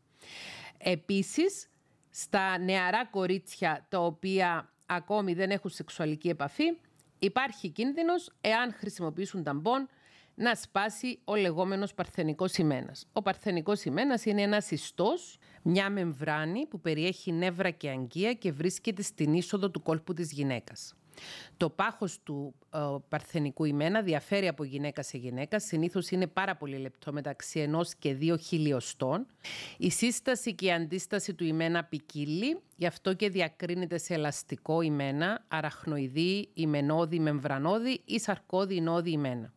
Επίσης, 0.78 1.70
στα 2.10 2.58
νεαρά 2.58 3.06
κορίτσια 3.06 3.86
τα 3.90 4.00
οποία 4.00 4.74
ακόμη 4.86 5.34
δεν 5.34 5.52
έχουν 5.52 5.70
σεξουαλική 5.70 6.30
επαφή, 6.30 6.78
υπάρχει 7.20 7.70
κίνδυνος, 7.70 8.32
εάν 8.42 8.74
χρησιμοποιήσουν 8.74 9.44
ταμπόν, 9.44 9.90
να 10.36 10.56
σπάσει 10.56 11.20
ο 11.24 11.36
λεγόμενος 11.36 11.94
παρθενικός 11.94 12.58
ημένας. 12.58 13.08
Ο 13.14 13.22
παρθενικός 13.22 13.84
ημένας 13.84 14.26
είναι 14.26 14.42
ένας 14.42 14.72
ιστός, 14.72 15.38
μια 15.62 15.90
μεμβράνη 15.90 16.66
που 16.66 16.80
περιέχει 16.82 17.32
νεύρα 17.32 17.70
και 17.70 17.90
αγγεία 17.90 18.34
και 18.34 18.52
βρίσκεται 18.52 19.02
στην 19.02 19.34
είσοδο 19.34 19.70
του 19.70 19.82
κόλπου 19.82 20.14
της 20.14 20.32
γυναίκας. 20.32 20.96
Το 21.58 21.70
πάχος 21.70 22.20
του 22.24 22.56
ε, 22.74 22.80
παρθενικού 23.10 23.66
ημένα 23.66 24.02
διαφέρει 24.02 24.48
από 24.48 24.64
γυναίκα 24.64 25.04
σε 25.04 25.18
γυναίκα. 25.18 25.60
Συνήθως 25.60 26.10
είναι 26.10 26.28
πάρα 26.28 26.56
πολύ 26.56 26.78
λεπτό 26.78 27.14
μεταξύ 27.14 27.60
ενός 27.60 27.96
και 27.96 28.14
δύο 28.14 28.38
χιλιοστών. 28.38 29.28
Η 29.78 29.90
σύσταση 29.90 30.56
και 30.56 30.66
η 30.66 30.72
αντίσταση 30.72 31.34
του 31.34 31.44
ημένα 31.44 31.84
ποικίλει, 31.84 32.60
γι' 32.76 32.86
αυτό 32.86 33.14
και 33.14 33.30
διακρίνεται 33.30 33.98
σε 33.98 34.14
ελαστικό 34.14 34.82
ημένα, 34.82 35.46
αραχνοειδή, 35.48 36.50
ημενόδι, 36.54 37.20
μεμβρανόδι 37.20 38.02
ή 38.06 38.20
σαρκώδη 38.20 38.82
νόδι 38.82 39.12
ημένα. 39.12 39.54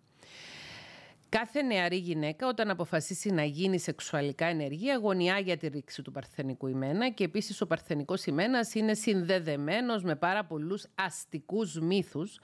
Κάθε 1.31 1.63
νεαρή 1.63 1.97
γυναίκα 1.97 2.49
όταν 2.49 2.71
αποφασίσει 2.71 3.31
να 3.31 3.45
γίνει 3.45 3.79
σεξουαλικά 3.79 4.47
ενεργή 4.47 4.91
αγωνιά 4.91 5.39
για 5.39 5.57
τη 5.57 5.69
ρήξη 5.69 6.03
του 6.03 6.13
παρθενικού 6.13 6.67
ημένα 6.67 7.11
και 7.11 7.25
επίσης 7.25 7.61
ο 7.61 7.67
παρθενικός 7.67 8.27
ημένας 8.27 8.75
είναι 8.75 8.95
συνδεδεμένος 8.95 10.03
με 10.03 10.17
πάρα 10.17 10.45
πολλούς 10.45 10.87
αστικούς 10.95 11.79
μύθους 11.81 12.41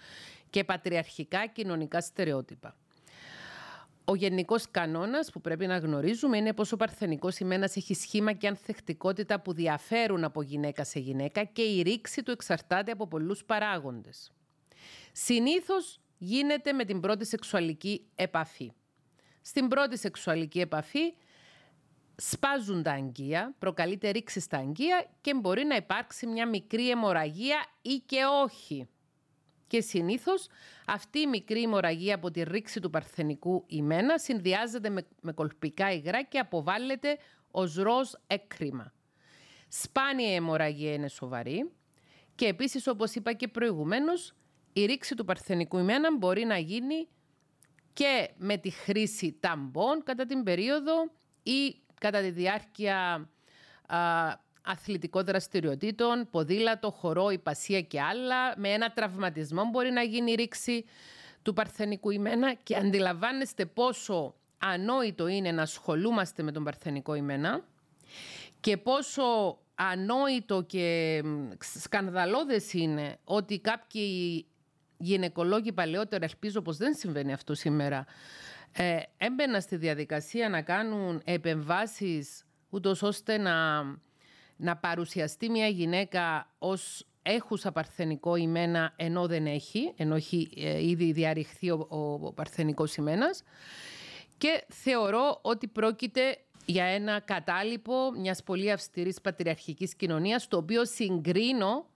και 0.51 0.65
πατριαρχικά 0.65 1.47
κοινωνικά 1.47 2.01
στερεότυπα. 2.01 2.77
Ο 4.05 4.15
γενικός 4.15 4.71
κανόνας 4.71 5.31
που 5.31 5.41
πρέπει 5.41 5.67
να 5.67 5.77
γνωρίζουμε 5.77 6.37
είναι 6.37 6.53
πως 6.53 6.73
ο 6.73 6.77
παρθενικός 6.77 7.39
ημένας 7.39 7.77
έχει 7.77 7.95
σχήμα 7.95 8.33
και 8.33 8.47
ανθεκτικότητα 8.47 9.41
που 9.41 9.53
διαφέρουν 9.53 10.25
από 10.25 10.43
γυναίκα 10.43 10.85
σε 10.85 10.99
γυναίκα 10.99 11.45
και 11.45 11.63
η 11.63 11.83
ρήξη 11.83 12.23
του 12.23 12.31
εξαρτάται 12.31 12.91
από 12.91 13.07
πολλούς 13.07 13.45
παράγοντες. 13.45 14.33
Συνήθως 15.13 16.01
γίνεται 16.25 16.73
με 16.73 16.85
την 16.85 17.01
πρώτη 17.01 17.27
σεξουαλική 17.27 18.07
επαφή. 18.15 18.73
Στην 19.43 19.69
πρώτη 19.69 19.99
σεξουαλική 19.99 20.61
επαφή 20.61 21.15
σπάζουν 22.17 22.83
τα 22.83 22.93
αγγεία, 22.93 23.55
προκαλείται 23.59 24.11
ρήξη 24.11 24.41
στα 24.41 24.57
αγγεία 24.57 25.07
και 25.21 25.35
μπορεί 25.35 25.65
να 25.65 25.77
υπάρξει 25.77 26.27
μια 26.27 26.49
μικρή 26.49 26.91
αιμορραγία 26.91 27.67
ή 27.83 28.03
και 28.07 28.25
όχι. 28.43 28.89
Και 29.67 29.81
συνήθως 29.81 30.49
αυτή 30.87 31.19
η 31.19 31.27
μικρή 31.27 31.63
αιμορραγία 31.63 32.15
από 32.15 32.31
τη 32.31 32.43
ρήξη 32.43 32.81
του 32.81 32.91
παρθενικού 32.91 33.65
ημένα 33.67 34.19
συνδυάζεται 34.19 34.89
με, 34.89 35.07
με 35.21 35.33
κολπικά 35.33 35.93
υγρά 35.93 36.23
και 36.23 36.39
αποβάλλεται 36.39 37.19
ως 37.51 37.75
ροζ 37.75 38.11
έκρημα. 38.27 38.93
Σπάνια 39.69 40.31
η 40.31 40.35
αιμορραγία 40.35 40.93
είναι 40.93 41.09
σοβαρή 41.09 41.71
και 42.35 42.47
επίσης 42.47 42.87
όπως 42.87 43.15
είπα 43.15 43.33
και 43.33 43.49
προηγουμένως 43.49 44.35
η 44.77 44.85
ρήξη 44.85 45.15
του 45.15 45.25
παρθενικού 45.25 45.79
ημένα 45.79 46.17
μπορεί 46.17 46.45
να 46.45 46.59
γίνει 46.59 47.09
και 47.93 48.31
με 48.37 48.57
τη 48.57 48.71
χρήση 48.71 49.37
ταμπών 49.41 50.03
κατά 50.05 50.27
την 50.27 50.43
περίοδο 50.43 51.11
ή 51.43 51.77
κατά 52.01 52.21
τη 52.21 52.31
διάρκεια 52.31 53.29
α, 53.87 53.99
αθλητικών 54.63 55.25
δραστηριοτήτων, 55.25 56.29
ποδήλατο, 56.31 56.91
χορό, 56.91 57.31
υπασία 57.31 57.81
και 57.81 58.01
άλλα. 58.01 58.59
Με 58.59 58.69
ένα 58.69 58.93
τραυματισμό 58.93 59.65
μπορεί 59.65 59.91
να 59.91 60.03
γίνει 60.03 60.33
η 60.33 60.35
ρήξη 60.35 60.85
του 61.43 61.53
παρθενικού 61.53 62.11
ημένα 62.11 62.55
και 62.55 62.77
αντιλαμβάνεστε 62.77 63.67
πόσο 63.67 64.35
ανόητο 64.59 65.27
είναι 65.27 65.53
να 65.53 65.63
ασχολούμαστε 65.63 66.43
με 66.43 66.53
τον 66.53 66.65
παρθενικό 66.65 67.15
ημένα 67.15 67.65
και 68.61 68.77
πόσο 68.77 69.59
ανόητο 69.75 70.63
και 70.63 71.23
σκανδαλώδες 71.59 72.73
είναι 72.73 73.19
ότι 73.25 73.59
κάποιοι 73.59 74.47
γυναικολόγοι 74.97 75.73
παλαιότερα, 75.73 76.25
ελπίζω 76.25 76.63
πως 76.63 76.77
δεν 76.77 76.95
συμβαίνει 76.95 77.33
αυτό 77.33 77.55
σήμερα, 77.55 78.07
ε, 78.73 78.97
έμπαιναν 79.17 79.61
στη 79.61 79.77
διαδικασία 79.77 80.49
να 80.49 80.63
κάνουν 80.63 81.21
επεμβάσεις 81.25 82.45
ούτως 82.71 83.03
ώστε 83.03 83.39
να, 83.39 83.83
να 84.57 84.77
παρουσιαστεί 84.77 85.51
μια 85.51 85.67
γυναίκα 85.67 86.51
ως 86.59 87.07
έχουσα 87.23 87.73
παρθενικό 87.73 88.37
ημένα 88.37 88.93
ενώ 88.97 89.27
δεν 89.27 89.47
έχει, 89.47 89.93
ενώ 89.97 90.15
έχει 90.15 90.51
ε, 90.57 90.89
ήδη 90.89 91.13
διαρριχθεί 91.13 91.71
ο, 91.71 91.87
ο, 91.89 92.27
ο 92.27 92.33
παρθενικός 92.33 92.97
ιμένας 92.97 93.43
και 94.39 94.65
θεωρώ 94.69 95.39
ότι 95.43 95.67
πρόκειται 95.67 96.39
για 96.65 96.85
ένα 96.85 97.21
κατάλοιπο 97.21 98.13
μιας 98.19 98.43
πολύ 98.43 98.71
αυστηρής 98.71 99.21
πατριαρχικής 99.21 99.95
κοινωνίας 99.95 100.49
το 100.49 100.57
οποίο 100.57 100.87
συγκρίνω 100.87 101.87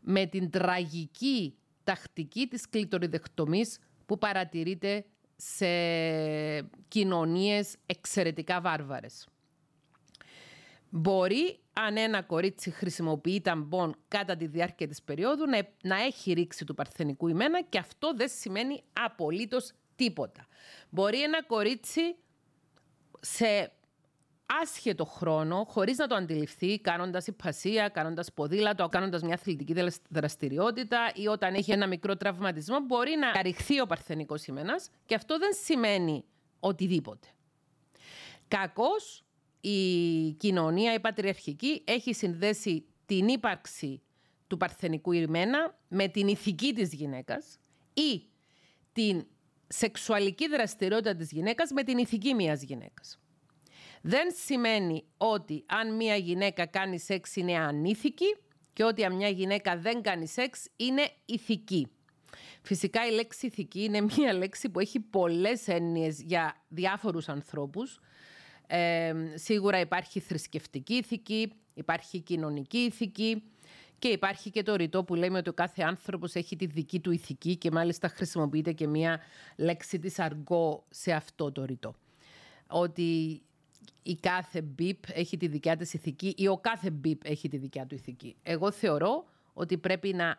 με 0.00 0.26
την 0.26 0.50
τραγική 0.50 1.56
τακτική 1.84 2.46
της 2.46 2.68
κλειτοριδεκτομής 2.68 3.78
που 4.06 4.18
παρατηρείται 4.18 5.04
σε 5.36 5.66
κοινωνίες 6.88 7.76
εξαιρετικά 7.86 8.60
βάρβαρες. 8.60 9.26
Μπορεί, 10.94 11.58
αν 11.72 11.96
ένα 11.96 12.22
κορίτσι 12.22 12.70
χρησιμοποιεί 12.70 13.40
ταμπον 13.40 13.96
κατά 14.08 14.36
τη 14.36 14.46
διάρκεια 14.46 14.88
της 14.88 15.02
περίοδου, 15.02 15.46
να, 15.46 15.68
να 15.82 16.02
έχει 16.02 16.32
ρίξει 16.32 16.64
του 16.64 16.74
παρθενικού 16.74 17.28
ημένα 17.28 17.62
και 17.62 17.78
αυτό 17.78 18.14
δεν 18.14 18.28
σημαίνει 18.28 18.82
απολύτως 18.92 19.72
τίποτα. 19.96 20.46
Μπορεί 20.90 21.22
ένα 21.22 21.42
κορίτσι 21.42 22.16
σε 23.20 23.72
άσχετο 24.46 25.04
χρόνο, 25.04 25.64
χωρίς 25.68 25.96
να 25.96 26.06
το 26.06 26.14
αντιληφθεί, 26.14 26.80
κάνοντας 26.80 27.26
υπασία, 27.26 27.88
κάνοντας 27.88 28.32
ποδήλατο, 28.32 28.88
κάνοντας 28.88 29.22
μια 29.22 29.34
αθλητική 29.34 29.74
δραστηριότητα 30.10 31.12
ή 31.14 31.26
όταν 31.26 31.54
έχει 31.54 31.72
ένα 31.72 31.86
μικρό 31.86 32.16
τραυματισμό, 32.16 32.80
μπορεί 32.80 33.16
να 33.16 33.28
αρριχθεί 33.28 33.80
ο 33.80 33.86
παρθενικός 33.86 34.40
σημαίνας 34.40 34.90
και 35.06 35.14
αυτό 35.14 35.38
δεν 35.38 35.50
σημαίνει 35.64 36.24
οτιδήποτε. 36.60 37.28
Κακώς 38.48 39.24
η 39.60 40.30
κοινωνία, 40.32 40.94
η 40.94 41.00
πατριαρχική, 41.00 41.82
έχει 41.86 42.14
συνδέσει 42.14 42.84
την 43.06 43.28
ύπαρξη 43.28 44.02
του 44.46 44.56
παρθενικού 44.56 45.12
ημένα 45.12 45.78
με 45.88 46.08
την 46.08 46.28
ηθική 46.28 46.72
της 46.72 46.92
γυναίκας 46.92 47.58
ή 47.94 48.22
την 48.92 49.26
σεξουαλική 49.68 50.48
δραστηριότητα 50.48 51.16
της 51.16 51.30
γυναίκας 51.30 51.70
με 51.70 51.82
την 51.82 51.98
ηθική 51.98 52.34
μιας 52.34 52.62
γυναίκας 52.62 53.21
δεν 54.02 54.28
σημαίνει 54.44 55.04
ότι 55.16 55.64
αν 55.66 55.96
μια 55.96 56.16
γυναίκα 56.16 56.66
κάνει 56.66 56.98
σεξ 56.98 57.36
είναι 57.36 57.58
ανήθικη 57.58 58.36
και 58.72 58.84
ότι 58.84 59.04
αν 59.04 59.14
μια 59.14 59.28
γυναίκα 59.28 59.76
δεν 59.76 60.02
κάνει 60.02 60.26
σεξ 60.26 60.68
είναι 60.76 61.10
ηθική. 61.24 61.88
Φυσικά 62.62 63.06
η 63.06 63.10
λέξη 63.10 63.46
ηθική 63.46 63.84
είναι 63.84 64.00
μια 64.00 64.32
λέξη 64.32 64.68
που 64.68 64.80
έχει 64.80 65.00
πολλές 65.00 65.68
έννοιες 65.68 66.20
για 66.20 66.56
διάφορους 66.68 67.28
ανθρώπους. 67.28 68.00
Ε, 68.66 69.14
σίγουρα 69.34 69.80
υπάρχει 69.80 70.20
θρησκευτική 70.20 70.94
ηθική, 70.94 71.52
υπάρχει 71.74 72.20
κοινωνική 72.20 72.78
ηθική 72.78 73.42
και 73.98 74.08
υπάρχει 74.08 74.50
και 74.50 74.62
το 74.62 74.74
ρητό 74.74 75.04
που 75.04 75.14
λέμε 75.14 75.38
ότι 75.38 75.48
ο 75.48 75.52
κάθε 75.52 75.82
άνθρωπος 75.82 76.34
έχει 76.34 76.56
τη 76.56 76.66
δική 76.66 77.00
του 77.00 77.10
ηθική 77.10 77.56
και 77.56 77.70
μάλιστα 77.70 78.08
χρησιμοποιείται 78.08 78.72
και 78.72 78.86
μια 78.86 79.20
λέξη 79.56 79.98
της 79.98 80.18
αργό 80.18 80.86
σε 80.90 81.12
αυτό 81.12 81.52
το 81.52 81.64
ρητό. 81.64 81.94
Ότι 82.66 83.42
η 84.02 84.14
κάθε 84.14 84.62
μπιπ 84.62 84.98
έχει 85.12 85.36
τη 85.36 85.46
δικιά 85.46 85.76
της 85.76 85.94
ηθική 85.94 86.34
ή 86.36 86.48
ο 86.48 86.58
κάθε 86.58 86.90
μπιπ 86.90 87.24
έχει 87.24 87.48
τη 87.48 87.56
δικιά 87.56 87.86
του 87.86 87.94
ηθική. 87.94 88.36
Εγώ 88.42 88.70
θεωρώ 88.70 89.24
ότι 89.52 89.78
πρέπει 89.78 90.12
να 90.14 90.38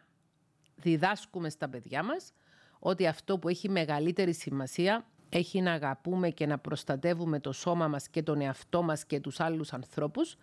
διδάσκουμε 0.76 1.50
στα 1.50 1.70
παιδιά 1.70 2.04
μας 2.04 2.32
ότι 2.80 3.08
αυτό 3.08 3.40
που 3.40 3.50
έχει 3.50 3.70
μεγαλύτερη 3.70 4.34
σημασία 4.34 5.06
έχει 5.30 5.62
να 5.62 5.72
αγαπούμε 5.72 6.30
και 6.30 6.46
να 6.46 6.58
προστατεύουμε 6.58 7.40
το 7.40 7.52
σώμα 7.52 7.88
μας 7.88 8.10
και 8.10 8.24
τον 8.24 8.42
εαυτό 8.42 8.82
μας 8.82 9.06
και 9.06 9.20
τους 9.20 9.40
άλλους 9.40 9.74
ανθρώπους 9.74 10.36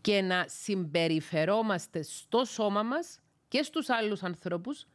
και 0.00 0.20
να 0.20 0.44
συμπεριφερόμαστε 0.48 2.02
στο 2.02 2.44
σώμα 2.44 2.82
μας 2.82 3.20
και 3.48 3.62
στους 3.62 3.88
άλλους 3.88 4.22
ανθρώπους 4.22 4.86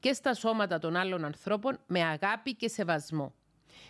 και 0.00 0.12
στα 0.12 0.34
σώματα 0.34 0.78
των 0.78 0.96
άλλων 0.96 1.24
ανθρώπων 1.24 1.78
με 1.86 2.02
αγάπη 2.02 2.54
και 2.54 2.68
σεβασμό. 2.68 3.34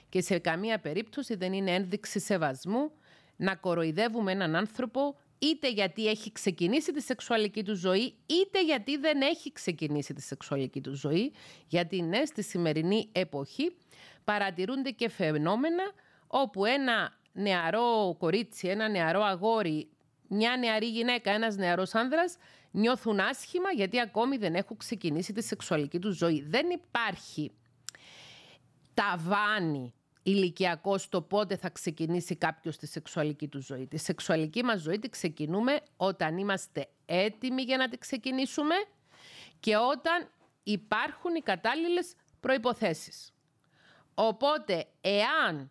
Και 0.09 0.21
σε 0.21 0.39
καμία 0.39 0.81
περίπτωση 0.81 1.35
δεν 1.35 1.53
είναι 1.53 1.71
ένδειξη 1.71 2.21
σεβασμού 2.21 2.91
να 3.37 3.55
κοροϊδεύουμε 3.55 4.33
έναν 4.33 4.57
άνθρωπο 4.57 5.17
είτε 5.39 5.71
γιατί 5.71 6.09
έχει 6.09 6.33
ξεκινήσει 6.33 6.93
τη 6.93 7.03
σεξουαλική 7.03 7.65
του 7.65 7.75
ζωή, 7.75 8.15
είτε 8.27 8.65
γιατί 8.65 8.97
δεν 8.97 9.21
έχει 9.21 9.53
ξεκινήσει 9.53 10.15
τη 10.15 10.23
σεξουαλική 10.23 10.81
του 10.81 10.95
ζωή. 10.95 11.33
Γιατί 11.67 12.03
ναι, 12.03 12.25
στη 12.25 12.43
σημερινή 12.43 13.09
εποχή 13.13 13.77
παρατηρούνται 14.25 14.91
και 14.91 15.09
φαινόμενα 15.09 15.83
όπου 16.27 16.65
ένα 16.65 17.19
νεαρό 17.33 18.17
κορίτσι, 18.19 18.69
ένα 18.69 18.89
νεαρό 18.89 19.23
αγόρι, 19.23 19.89
μια 20.29 20.57
νεαρή 20.57 20.87
γυναίκα, 20.87 21.31
ένας 21.31 21.57
νεαρός 21.57 21.95
άνδρας 21.95 22.37
νιώθουν 22.71 23.21
άσχημα 23.21 23.71
γιατί 23.71 24.01
ακόμη 24.01 24.37
δεν 24.37 24.55
έχουν 24.55 24.77
ξεκινήσει 24.77 25.33
τη 25.33 25.43
σεξουαλική 25.43 25.99
του 25.99 26.11
ζωή. 26.11 26.43
Δεν 26.49 26.71
υπάρχει 26.71 27.53
ταβάνι 28.95 29.95
ηλικιακό 30.23 30.99
στο 30.99 31.23
πότε 31.23 31.57
θα 31.57 31.71
ξεκινήσει 31.71 32.37
κάποιος 32.37 32.77
τη 32.77 32.87
σεξουαλική 32.87 33.49
του 33.49 33.63
ζωή. 33.63 33.87
Τη 33.87 33.97
σεξουαλική 33.97 34.63
μας 34.65 34.81
ζωή 34.81 34.99
τη 34.99 35.09
ξεκινούμε 35.09 35.81
όταν 35.97 36.39
είμαστε 36.39 36.89
έτοιμοι 37.07 37.63
για 37.63 37.77
να 37.77 37.89
τη 37.89 37.99
ξεκινήσουμε 37.99 38.75
και 39.61 39.77
όταν 39.77 40.31
υπάρχουν 40.63 41.35
οι 41.35 41.41
κατάλληλες 41.41 42.15
προϋποθέσεις. 42.41 43.33
Οπότε, 44.15 44.87
εάν 45.01 45.71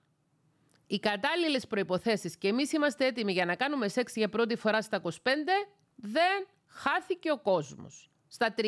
οι 0.88 1.00
κατάλληλες 1.00 1.68
προϋποθέσεις 1.68 2.38
και 2.38 2.48
εμείς 2.48 2.72
είμαστε 2.72 3.06
έτοιμοι 3.06 3.32
για 3.32 3.46
να 3.46 3.56
κάνουμε 3.56 3.88
σεξ 3.88 4.16
για 4.16 4.30
πρώτη 4.30 4.56
φορά 4.56 4.82
στα 4.82 5.02
25, 5.04 5.10
δεν 5.96 6.48
χάθηκε 6.68 7.32
ο 7.32 7.40
κόσμος. 7.40 8.10
Στα 8.32 8.54
30 8.58 8.62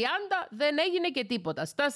δεν 0.49 0.77
έγινε 0.79 1.09
και 1.09 1.23
τίποτα. 1.25 1.65
Στα 1.65 1.89
40 1.89 1.93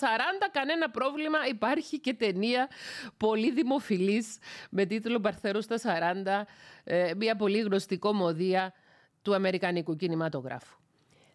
κανένα 0.51 0.89
πρόβλημα. 0.89 1.37
Υπάρχει 1.49 1.99
και 1.99 2.13
ταινία 2.13 2.69
πολύ 3.17 3.51
δημοφιλής 3.51 4.37
με 4.69 4.85
τίτλο 4.85 5.19
«Παρθέρο 5.19 5.61
στα 5.61 5.75
40», 5.77 6.43
ε, 6.83 7.11
μια 7.17 7.35
πολύ 7.35 7.59
γνωστή 7.59 7.97
κομμωδία 7.97 8.73
του 9.21 9.35
Αμερικανικού 9.35 9.95
κινηματογράφου. 9.95 10.77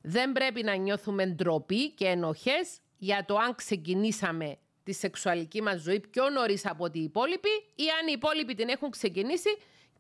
Δεν 0.03 0.33
πρέπει 0.33 0.63
να 0.63 0.75
νιώθουμε 0.75 1.27
ντροπή 1.27 1.91
και 1.91 2.07
ενοχές 2.07 2.79
για 2.97 3.25
το 3.25 3.37
αν 3.37 3.55
ξεκινήσαμε 3.55 4.59
τη 4.83 4.93
σεξουαλική 4.93 5.63
μας 5.63 5.81
ζωή 5.81 6.01
πιο 6.11 6.31
νωρίς 6.31 6.67
από 6.67 6.85
ότι 6.85 6.99
οι 6.99 7.03
υπόλοιποι 7.03 7.49
ή 7.75 7.85
αν 8.01 8.07
οι 8.09 8.13
υπόλοιποι 8.15 8.55
την 8.55 8.69
έχουν 8.69 8.91
ξεκινήσει 8.91 9.49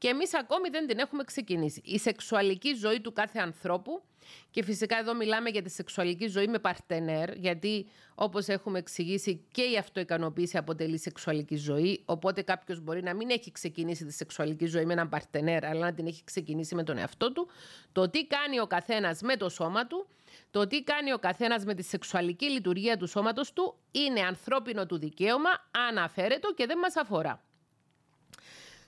και 0.01 0.09
εμείς 0.09 0.35
ακόμη 0.35 0.69
δεν 0.69 0.87
την 0.87 0.99
έχουμε 0.99 1.25
ξεκινήσει. 1.25 1.81
Η 1.85 1.99
σεξουαλική 1.99 2.75
ζωή 2.75 3.01
του 3.01 3.13
κάθε 3.13 3.39
ανθρώπου 3.39 4.03
και 4.51 4.63
φυσικά 4.63 4.99
εδώ 4.99 5.15
μιλάμε 5.15 5.49
για 5.49 5.63
τη 5.63 5.71
σεξουαλική 5.71 6.27
ζωή 6.27 6.47
με 6.47 6.59
παρτενέρ, 6.59 7.37
γιατί 7.37 7.87
όπως 8.15 8.49
έχουμε 8.49 8.79
εξηγήσει 8.79 9.45
και 9.53 9.63
η 9.63 9.77
αυτοικανοποίηση 9.77 10.57
αποτελεί 10.57 10.99
σεξουαλική 10.99 11.57
ζωή, 11.57 12.03
οπότε 12.05 12.43
κάποιος 12.43 12.81
μπορεί 12.81 13.03
να 13.03 13.15
μην 13.15 13.31
έχει 13.31 13.53
ξεκινήσει 13.53 14.05
τη 14.05 14.13
σεξουαλική 14.13 14.67
ζωή 14.67 14.85
με 14.85 14.93
έναν 14.93 15.09
παρτενέρ, 15.09 15.65
αλλά 15.65 15.85
να 15.85 15.93
την 15.93 16.07
έχει 16.07 16.25
ξεκινήσει 16.25 16.75
με 16.75 16.83
τον 16.83 16.99
εαυτό 16.99 17.33
του. 17.33 17.49
Το 17.93 18.11
τι 18.11 18.27
κάνει 18.27 18.61
ο 18.61 18.67
καθένας 18.67 19.21
με 19.21 19.37
το 19.37 19.49
σώμα 19.49 19.87
του, 19.87 20.07
το 20.51 20.67
τι 20.67 20.83
κάνει 20.83 21.13
ο 21.13 21.19
καθένας 21.19 21.65
με 21.65 21.75
τη 21.75 21.83
σεξουαλική 21.83 22.51
λειτουργία 22.51 22.97
του 22.97 23.07
σώματος 23.07 23.53
του, 23.53 23.77
είναι 23.91 24.21
ανθρώπινο 24.21 24.87
του 24.87 24.99
δικαίωμα, 24.99 25.51
αναφέρετο 25.89 26.55
και 26.55 26.67
δεν 26.67 26.79
μας 26.79 26.97
αφορά. 26.97 27.45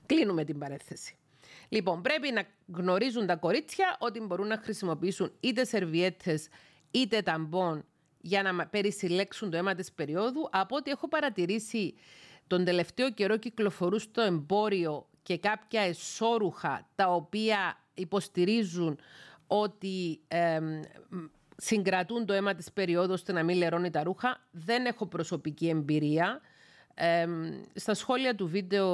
Κλείνουμε 0.07 0.45
την 0.45 0.59
παρέθεση. 0.59 1.17
Λοιπόν, 1.69 2.03
πρέπει 2.03 2.31
να 2.33 2.45
γνωρίζουν 2.77 3.27
τα 3.27 3.37
κορίτσια 3.37 3.97
ότι 3.99 4.21
μπορούν 4.21 4.47
να 4.47 4.57
χρησιμοποιήσουν 4.57 5.33
είτε 5.41 5.65
σερβιέτες 5.65 6.49
είτε 6.91 7.23
ταμπών 7.23 7.85
για 8.21 8.43
να 8.43 8.67
περισυλλέξουν 8.67 9.51
το 9.51 9.57
αίμα 9.57 9.75
της 9.75 9.93
περίοδου. 9.93 10.49
Από 10.53 10.77
ό,τι 10.77 10.91
έχω 10.91 11.09
παρατηρήσει 11.09 11.95
τον 12.47 12.65
τελευταίο 12.65 13.11
καιρό 13.11 13.37
κυκλοφορούν 13.37 13.99
στο 13.99 14.21
εμπόριο 14.21 15.07
και 15.23 15.39
κάποια 15.39 15.81
εσώρουχα 15.81 16.89
τα 16.95 17.15
οποία 17.15 17.79
υποστηρίζουν 17.95 18.99
ότι 19.47 20.21
συγκρατούν 21.57 22.27
το 22.27 22.33
αίμα 22.33 22.55
της 22.55 22.73
περίοδου 22.73 23.13
ώστε 23.13 23.33
να 23.33 23.43
μην 23.43 23.57
λερώνει 23.57 23.91
τα 23.91 24.03
ρούχα. 24.03 24.47
Δεν 24.51 24.87
έχω 24.87 25.07
προσωπική 25.07 25.69
εμπειρία 25.69 26.41
στα 27.75 27.95
σχόλια 27.95 28.35
του 28.35 28.49
βίντεο 28.49 28.87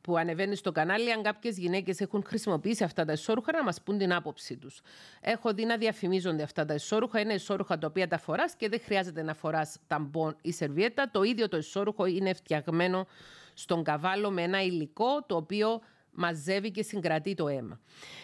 που 0.00 0.16
ανεβαίνει 0.16 0.56
στο 0.56 0.72
κανάλι, 0.72 1.12
αν 1.12 1.22
κάποιες 1.22 1.58
γυναίκες 1.58 2.00
έχουν 2.00 2.24
χρησιμοποιήσει 2.26 2.84
αυτά 2.84 3.04
τα 3.04 3.12
ισόρουχα, 3.12 3.52
να 3.52 3.64
μας 3.64 3.82
πούν 3.82 3.98
την 3.98 4.12
άποψή 4.12 4.56
τους. 4.56 4.80
Έχω 5.20 5.52
δει 5.54 5.64
να 5.64 5.76
διαφημίζονται 5.76 6.42
αυτά 6.42 6.64
τα 6.64 6.74
ισόρουχα. 6.74 7.20
Είναι 7.20 7.34
ισόρουχα 7.34 7.78
τα 7.78 7.86
οποία 7.86 8.08
τα 8.08 8.18
φοράς 8.18 8.54
και 8.54 8.68
δεν 8.68 8.80
χρειάζεται 8.84 9.22
να 9.22 9.34
φοράς 9.34 9.76
ταμπον 9.86 10.36
ή 10.42 10.52
σερβιέτα. 10.52 11.10
Το 11.10 11.22
ίδιο 11.22 11.48
το 11.48 11.56
ισόρουχο 11.56 12.06
είναι 12.06 12.34
φτιαγμένο 12.34 13.06
στον 13.54 13.84
καβάλο 13.84 14.30
με 14.30 14.42
ένα 14.42 14.62
υλικό 14.62 15.22
το 15.26 15.36
οποίο 15.36 15.80
μαζεύει 16.12 16.70
και 16.70 16.82
συγκρατεί 16.82 17.34
το 17.34 17.48
αίμα. 17.48 17.80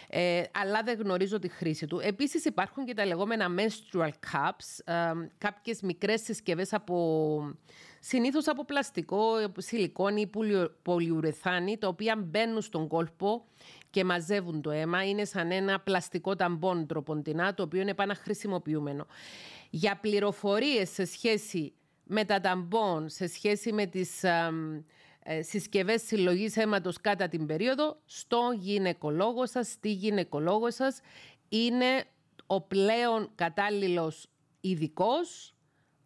Ε, 0.09 0.43
αλλά 0.51 0.83
δεν 0.83 0.99
γνωρίζω 0.99 1.39
τη 1.39 1.47
χρήση 1.47 1.87
του. 1.87 1.99
Επίσης 2.03 2.45
υπάρχουν 2.45 2.85
και 2.85 2.93
τα 2.93 3.05
λεγόμενα 3.05 3.47
menstrual 3.57 4.09
cups, 4.09 4.93
ε, 4.93 5.11
κάποιες 5.37 5.81
μικρές 5.81 6.21
συσκευές 6.21 6.73
από, 6.73 7.57
συνήθως 7.99 8.47
από 8.47 8.65
πλαστικό, 8.65 9.23
σιλικόνη 9.57 10.21
ή 10.21 10.29
πολυουρεθάνη, 10.81 11.77
τα 11.77 11.87
οποία 11.87 12.15
μπαίνουν 12.15 12.61
στον 12.61 12.87
κόλπο 12.87 13.45
και 13.89 14.03
μαζεύουν 14.03 14.61
το 14.61 14.71
αίμα. 14.71 15.03
Είναι 15.07 15.25
σαν 15.25 15.51
ένα 15.51 15.79
πλαστικό 15.79 16.35
ταμπόν 16.35 16.87
τροποντινά, 16.87 17.53
το 17.53 17.63
οποίο 17.63 17.81
είναι 17.81 17.91
επαναχρησιμοποιούμενο. 17.91 19.07
Για 19.69 19.97
πληροφορίες 20.01 20.89
σε 20.89 21.05
σχέση 21.05 21.73
με 22.03 22.25
τα 22.25 22.39
ταμπόν, 22.39 23.09
σε 23.09 23.27
σχέση 23.27 23.73
με 23.73 23.85
τις... 23.85 24.23
Ε, 25.29 25.41
συσκευές 25.41 26.01
συλλογής 26.01 26.57
αίματος 26.57 27.01
κατά 27.01 27.27
την 27.27 27.45
περίοδο 27.45 27.97
στο 28.05 28.39
γυναικολόγο 28.59 29.45
σας, 29.45 29.67
στη 29.67 29.91
γυναικολόγο 29.91 30.71
σας. 30.71 30.99
Είναι 31.49 32.05
ο 32.47 32.61
πλέον 32.61 33.29
κατάλληλος 33.35 34.29
ειδικός, 34.61 35.55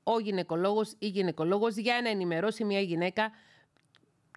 ο 0.03 0.19
γυναικολόγος 0.19 0.93
ή 0.99 1.07
γυναικολόγος 1.07 1.75
για 1.75 2.01
να 2.03 2.09
ενημερώσει 2.09 2.63
μια 2.63 2.79
γυναίκα 2.79 3.31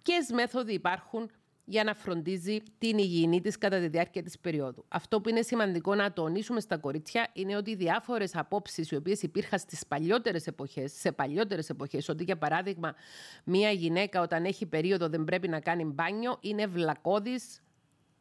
ποιες 0.03 0.29
μέθοδοι 0.29 0.73
υπάρχουν 0.73 1.29
για 1.65 1.83
να 1.83 1.93
φροντίζει 1.93 2.57
την 2.77 2.97
υγιεινή 2.97 3.41
της 3.41 3.57
κατά 3.57 3.79
τη 3.79 3.87
διάρκεια 3.87 4.23
της 4.23 4.39
περίοδου. 4.39 4.85
Αυτό 4.87 5.21
που 5.21 5.29
είναι 5.29 5.41
σημαντικό 5.41 5.95
να 5.95 6.13
τονίσουμε 6.13 6.59
στα 6.59 6.77
κορίτσια 6.77 7.29
είναι 7.33 7.55
ότι 7.55 7.71
οι 7.71 7.75
διάφορες 7.75 8.35
απόψεις 8.35 8.91
οι 8.91 8.95
οποίες 8.95 9.21
υπήρχαν 9.21 9.59
στις 9.59 9.87
παλιότερες 9.87 10.47
εποχές, 10.47 10.91
σε 10.91 11.11
παλιότερες 11.11 11.69
εποχές, 11.69 12.09
ότι 12.09 12.23
για 12.23 12.37
παράδειγμα 12.37 12.95
μία 13.43 13.71
γυναίκα 13.71 14.21
όταν 14.21 14.45
έχει 14.45 14.65
περίοδο 14.65 15.09
δεν 15.09 15.23
πρέπει 15.23 15.47
να 15.47 15.59
κάνει 15.59 15.83
μπάνιο, 15.83 16.37
είναι 16.41 16.67
βλακώδης 16.67 17.61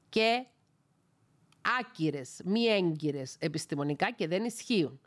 και 0.08 0.46
άκυρες, 1.80 2.40
μη 2.44 2.64
έγκυρες 2.64 3.36
επιστημονικά 3.38 4.12
και 4.12 4.28
δεν 4.28 4.44
ισχύουν. 4.44 5.00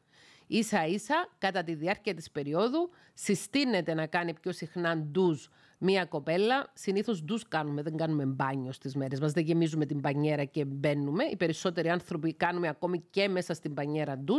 Ίσα 0.48 0.86
ίσα, 0.86 1.30
κατά 1.38 1.64
τη 1.64 1.74
διάρκεια 1.74 2.14
της 2.14 2.32
περίοδου, 2.32 2.90
συστήνεται 3.14 3.94
να 3.94 4.08
κάνει 4.08 4.34
πιο 4.34 4.52
συχνά 4.52 4.98
ντουζ 4.98 5.46
μία 5.78 6.06
κοπέλα. 6.06 6.72
Συνήθως 6.74 7.24
ντου 7.24 7.40
κάνουμε, 7.48 7.82
δεν 7.82 7.98
κάνουμε 7.98 8.26
μπάνιο 8.26 8.72
στις 8.72 8.96
μέρες 8.96 9.20
μας. 9.20 9.32
Δεν 9.32 9.44
γεμίζουμε 9.44 9.86
την 9.86 10.02
πανιέρα 10.02 10.44
και 10.44 10.66
μπαίνουμε. 10.66 11.24
Οι 11.24 11.36
περισσότεροι 11.36 11.90
άνθρωποι 11.90 12.34
κάνουμε 12.34 12.68
ακόμη 12.68 13.04
και 13.10 13.28
μέσα 13.28 13.54
στην 13.54 13.74
πανιέρα 13.74 14.18
ντου. 14.18 14.36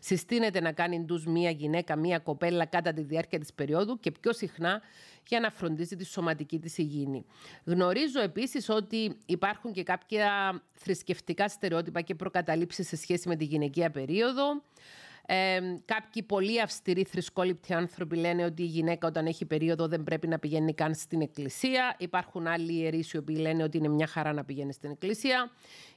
Συστήνεται 0.00 0.60
να 0.60 0.72
κάνει 0.72 1.00
ντου 1.00 1.30
μία 1.30 1.50
γυναίκα, 1.50 1.96
μία 1.96 2.18
κοπέλα 2.18 2.64
κατά 2.66 2.92
τη 2.92 3.02
διάρκεια 3.02 3.38
της 3.38 3.52
περίοδου 3.52 4.00
και 4.00 4.10
πιο 4.10 4.32
συχνά 4.32 4.82
για 5.26 5.40
να 5.40 5.50
φροντίζει 5.50 5.96
τη 5.96 6.04
σωματική 6.04 6.58
της 6.58 6.78
υγιεινή. 6.78 7.24
Γνωρίζω 7.64 8.20
επίσης 8.20 8.68
ότι 8.68 9.16
υπάρχουν 9.26 9.72
και 9.72 9.82
κάποια 9.82 10.62
θρησκευτικά 10.72 11.48
στερεότυπα 11.48 12.00
και 12.00 12.14
προκαταλήψεις 12.14 12.88
σε 12.88 12.96
σχέση 12.96 13.28
με 13.28 13.36
τη 13.36 13.44
γυναικεία 13.44 13.90
περίοδο. 13.90 14.62
Ε, 15.26 15.60
κάποιοι 15.84 16.22
πολύ 16.22 16.60
αυστηροί 16.60 17.04
θρησκόληπτοι 17.04 17.74
άνθρωποι 17.74 18.16
λένε 18.16 18.44
ότι 18.44 18.62
η 18.62 18.66
γυναίκα 18.66 19.06
όταν 19.06 19.26
έχει 19.26 19.44
περίοδο 19.44 19.86
δεν 19.88 20.02
πρέπει 20.02 20.28
να 20.28 20.38
πηγαίνει 20.38 20.74
καν 20.74 20.94
στην 20.94 21.20
εκκλησία. 21.20 21.96
Υπάρχουν 21.98 22.46
άλλοι 22.46 22.72
ιερείς 22.72 23.12
οι 23.12 23.16
οποίοι 23.16 23.36
λένε 23.40 23.62
ότι 23.62 23.76
είναι 23.76 23.88
μια 23.88 24.06
χαρά 24.06 24.32
να 24.32 24.44
πηγαίνει 24.44 24.72
στην 24.72 24.90
εκκλησία. 24.90 25.50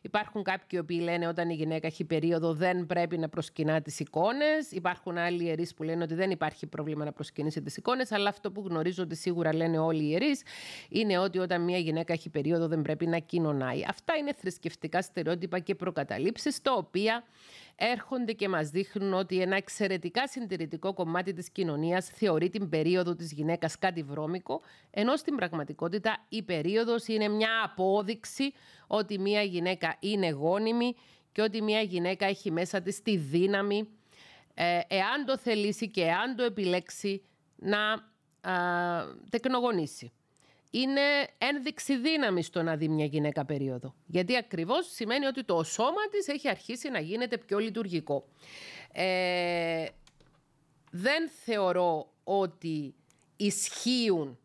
Υπάρχουν 0.05 0.43
κάποιοι 0.43 0.67
οι 0.71 0.77
οποίοι 0.77 0.99
λένε 1.03 1.27
όταν 1.27 1.49
η 1.49 1.53
γυναίκα 1.53 1.87
έχει 1.87 2.03
περίοδο 2.03 2.53
δεν 2.53 2.85
πρέπει 2.85 3.17
να 3.17 3.29
προσκυνά 3.29 3.81
τις 3.81 3.99
εικόνες. 3.99 4.71
Υπάρχουν 4.71 5.17
άλλοι 5.17 5.43
ιερείς 5.43 5.73
που 5.73 5.83
λένε 5.83 6.03
ότι 6.03 6.13
δεν 6.13 6.31
υπάρχει 6.31 6.67
πρόβλημα 6.67 7.05
να 7.05 7.11
προσκυνήσει 7.11 7.61
τις 7.61 7.77
εικόνες. 7.77 8.11
Αλλά 8.11 8.29
αυτό 8.29 8.51
που 8.51 8.63
γνωρίζω 8.67 9.03
ότι 9.03 9.15
σίγουρα 9.15 9.55
λένε 9.55 9.77
όλοι 9.77 10.03
οι 10.03 10.07
ιερείς 10.09 10.41
είναι 10.89 11.17
ότι 11.17 11.39
όταν 11.39 11.61
μια 11.61 11.77
γυναίκα 11.77 12.13
έχει 12.13 12.29
περίοδο 12.29 12.67
δεν 12.67 12.81
πρέπει 12.81 13.07
να 13.07 13.17
κοινωνάει. 13.17 13.85
Αυτά 13.89 14.15
είναι 14.15 14.33
θρησκευτικά 14.33 15.01
στερεότυπα 15.01 15.59
και 15.59 15.75
προκαταλήψεις, 15.75 16.61
τα 16.61 16.73
οποία 16.73 17.23
έρχονται 17.75 18.31
και 18.31 18.49
μας 18.49 18.69
δείχνουν 18.69 19.13
ότι 19.13 19.41
ένα 19.41 19.55
εξαιρετικά 19.55 20.27
συντηρητικό 20.27 20.93
κομμάτι 20.93 21.33
της 21.33 21.49
κοινωνίας 21.49 22.05
θεωρεί 22.05 22.49
την 22.49 22.69
περίοδο 22.69 23.15
της 23.15 23.31
γυναίκας 23.31 23.77
κάτι 23.79 24.03
βρώμικο, 24.03 24.61
ενώ 24.91 25.15
στην 25.15 25.35
πραγματικότητα 25.35 26.25
η 26.29 26.43
περίοδος 26.43 27.07
είναι 27.07 27.27
μια 27.27 27.49
απόδειξη 27.63 28.53
ότι 28.87 29.19
μια 29.19 29.41
γυναίκα 29.41 29.97
είναι 29.99 30.29
γόνιμη 30.29 30.95
και 31.31 31.41
ότι 31.41 31.61
μια 31.61 31.81
γυναίκα 31.81 32.25
έχει 32.25 32.51
μέσα 32.51 32.81
της 32.81 33.01
τη 33.01 33.17
δύναμη, 33.17 33.87
ε, 34.53 34.79
εάν 34.87 35.25
το 35.25 35.37
θελήσει 35.37 35.89
και 35.89 36.01
εάν 36.01 36.35
το 36.35 36.43
επιλέξει, 36.43 37.21
να 37.55 38.13
τεκνογονήσει 39.29 40.11
είναι 40.71 41.01
ένδειξη 41.37 41.97
δύναμης 41.97 42.45
στο 42.45 42.63
να 42.63 42.75
δει 42.75 42.87
μια 42.87 43.05
γυναίκα 43.05 43.45
περίοδο. 43.45 43.95
Γιατί 44.05 44.37
ακριβώς 44.37 44.91
σημαίνει 44.91 45.25
ότι 45.25 45.43
το 45.43 45.63
σώμα 45.63 46.09
της 46.11 46.27
έχει 46.27 46.49
αρχίσει 46.49 46.89
να 46.89 46.99
γίνεται 46.99 47.37
πιο 47.37 47.57
λειτουργικό. 47.57 48.27
Ε, 48.91 49.85
δεν 50.91 51.29
θεωρώ 51.29 52.13
ότι 52.23 52.95
ισχύουν 53.35 54.39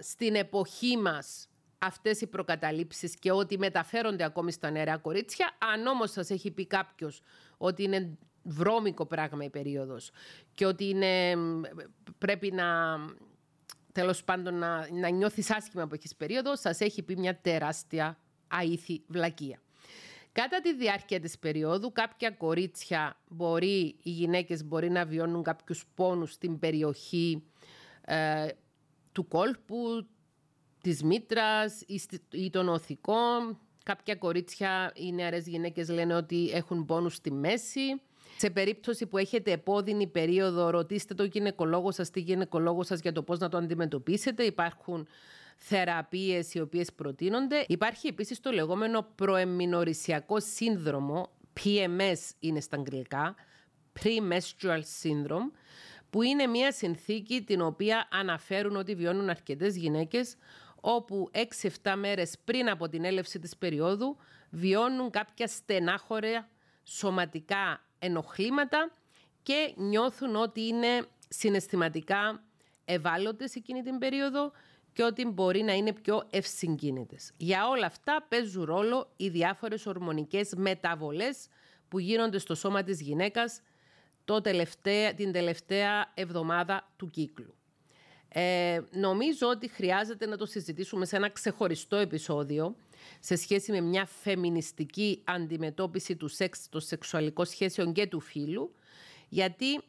στην 0.00 0.34
εποχή 0.34 0.96
μας 0.96 1.48
αυτές 1.84 2.20
οι 2.20 2.26
προκαταλήψεις 2.26 3.14
και 3.14 3.30
ότι 3.32 3.58
μεταφέρονται 3.58 4.24
ακόμη 4.24 4.52
στα 4.52 4.70
νερά 4.70 4.98
κορίτσια. 4.98 5.56
Αν 5.72 5.86
όμως 5.86 6.10
σας 6.10 6.30
έχει 6.30 6.50
πει 6.50 6.66
κάποιος 6.66 7.22
ότι 7.56 7.82
είναι 7.82 8.18
βρώμικο 8.42 9.06
πράγμα 9.06 9.44
η 9.44 9.50
περίοδος 9.50 10.10
και 10.54 10.66
ότι 10.66 10.88
είναι, 10.88 11.34
πρέπει 12.18 12.52
να 12.52 12.98
τέλος 13.92 14.24
πάντων 14.24 14.54
να, 14.54 14.88
να 14.92 15.08
νιώθεις 15.08 15.50
άσχημα 15.50 15.86
που 15.86 15.94
έχεις 15.94 16.16
περίοδο, 16.16 16.56
σας 16.56 16.80
έχει 16.80 17.02
πει 17.02 17.16
μια 17.16 17.40
τεράστια 17.40 18.18
αήθη 18.48 19.02
βλακεία. 19.06 19.58
Κατά 20.32 20.60
τη 20.60 20.74
διάρκεια 20.74 21.20
της 21.20 21.38
περίοδου, 21.38 21.92
κάποια 21.92 22.30
κορίτσια 22.30 23.20
μπορεί, 23.28 23.96
οι 24.02 24.10
γυναίκες 24.10 24.64
μπορεί 24.64 24.90
να 24.90 25.04
βιώνουν 25.04 25.42
κάποιους 25.42 25.86
πόνους 25.94 26.32
στην 26.32 26.58
περιοχή 26.58 27.42
ε, 28.04 28.48
του 29.12 29.28
κόλπου, 29.28 30.06
της 30.84 31.02
μήτρας 31.02 31.80
ή, 31.86 32.00
ή 32.30 32.50
των 32.50 32.68
οθικών. 32.68 33.58
Κάποια 33.84 34.14
κορίτσια, 34.14 34.92
οι 34.94 35.12
νεαρές 35.12 35.46
γυναίκες 35.46 35.88
λένε 35.88 36.14
ότι 36.14 36.50
έχουν 36.54 36.84
πόνους 36.84 37.14
στη 37.14 37.32
μέση. 37.32 38.00
Σε 38.36 38.50
περίπτωση 38.50 39.06
που 39.06 39.18
έχετε 39.18 39.52
επώδυνη 39.52 40.06
περίοδο, 40.06 40.70
ρωτήστε 40.70 41.14
το 41.14 41.24
γυναικολόγο 41.24 41.92
σας 41.92 42.10
τι 42.10 42.20
γυναικολόγο 42.20 42.82
σας 42.82 43.00
για 43.00 43.12
το 43.12 43.22
πώς 43.22 43.38
να 43.38 43.48
το 43.48 43.56
αντιμετωπίσετε. 43.56 44.42
Υπάρχουν 44.42 45.06
θεραπείες 45.56 46.54
οι 46.54 46.60
οποίες 46.60 46.92
προτείνονται. 46.92 47.64
Υπάρχει 47.68 48.06
επίσης 48.06 48.40
το 48.40 48.50
λεγόμενο 48.50 49.06
προεμμινορησιακό 49.14 50.40
σύνδρομο, 50.40 51.30
PMS 51.60 52.30
είναι 52.38 52.60
στα 52.60 52.76
αγγλικά, 52.76 53.34
Pre-Menstrual 54.00 54.80
Syndrome, 55.02 55.50
που 56.10 56.22
είναι 56.22 56.46
μια 56.46 56.72
συνθήκη 56.72 57.42
την 57.42 57.60
οποία 57.60 58.08
αναφέρουν 58.10 58.76
ότι 58.76 58.94
βιώνουν 58.94 59.28
αρκετές 59.28 59.76
γυναίκες 59.76 60.36
όπου 60.86 61.30
6-7 61.82 61.94
μέρες 61.96 62.34
πριν 62.44 62.70
από 62.70 62.88
την 62.88 63.04
έλευση 63.04 63.38
της 63.38 63.56
περίοδου 63.56 64.16
βιώνουν 64.50 65.10
κάποια 65.10 65.46
στενάχωρια 65.46 66.48
σωματικά 66.84 67.84
ενοχλήματα 67.98 68.90
και 69.42 69.72
νιώθουν 69.76 70.36
ότι 70.36 70.66
είναι 70.66 71.06
συναισθηματικά 71.28 72.42
ευάλωτες 72.84 73.54
εκείνη 73.54 73.82
την 73.82 73.98
περίοδο 73.98 74.52
και 74.92 75.02
ότι 75.02 75.26
μπορεί 75.26 75.62
να 75.62 75.72
είναι 75.72 75.92
πιο 75.92 76.26
ευσυγκίνητες. 76.30 77.32
Για 77.36 77.68
όλα 77.68 77.86
αυτά 77.86 78.26
παίζουν 78.28 78.64
ρόλο 78.64 79.12
οι 79.16 79.28
διάφορες 79.28 79.86
ορμονικές 79.86 80.54
μεταβολές 80.56 81.46
που 81.88 81.98
γίνονται 81.98 82.38
στο 82.38 82.54
σώμα 82.54 82.82
της 82.82 83.00
γυναίκας 83.00 83.60
το 84.24 84.40
τελευταία, 84.40 85.14
την 85.14 85.32
τελευταία 85.32 86.12
εβδομάδα 86.14 86.90
του 86.96 87.10
κύκλου. 87.10 87.54
Ε, 88.36 88.80
νομίζω 88.90 89.48
ότι 89.48 89.68
χρειάζεται 89.68 90.26
να 90.26 90.36
το 90.36 90.46
συζητήσουμε 90.46 91.06
σε 91.06 91.16
ένα 91.16 91.30
ξεχωριστό 91.30 91.96
επεισόδιο 91.96 92.76
σε 93.20 93.36
σχέση 93.36 93.72
με 93.72 93.80
μια 93.80 94.06
φεμινιστική 94.06 95.20
αντιμετώπιση 95.24 96.16
του 96.16 96.28
σεξ, 96.28 96.68
των 96.68 96.80
σεξουαλικών 96.80 97.44
σχέσεων 97.44 97.92
και 97.92 98.06
του 98.06 98.20
φίλου, 98.20 98.74
γιατί 99.28 99.80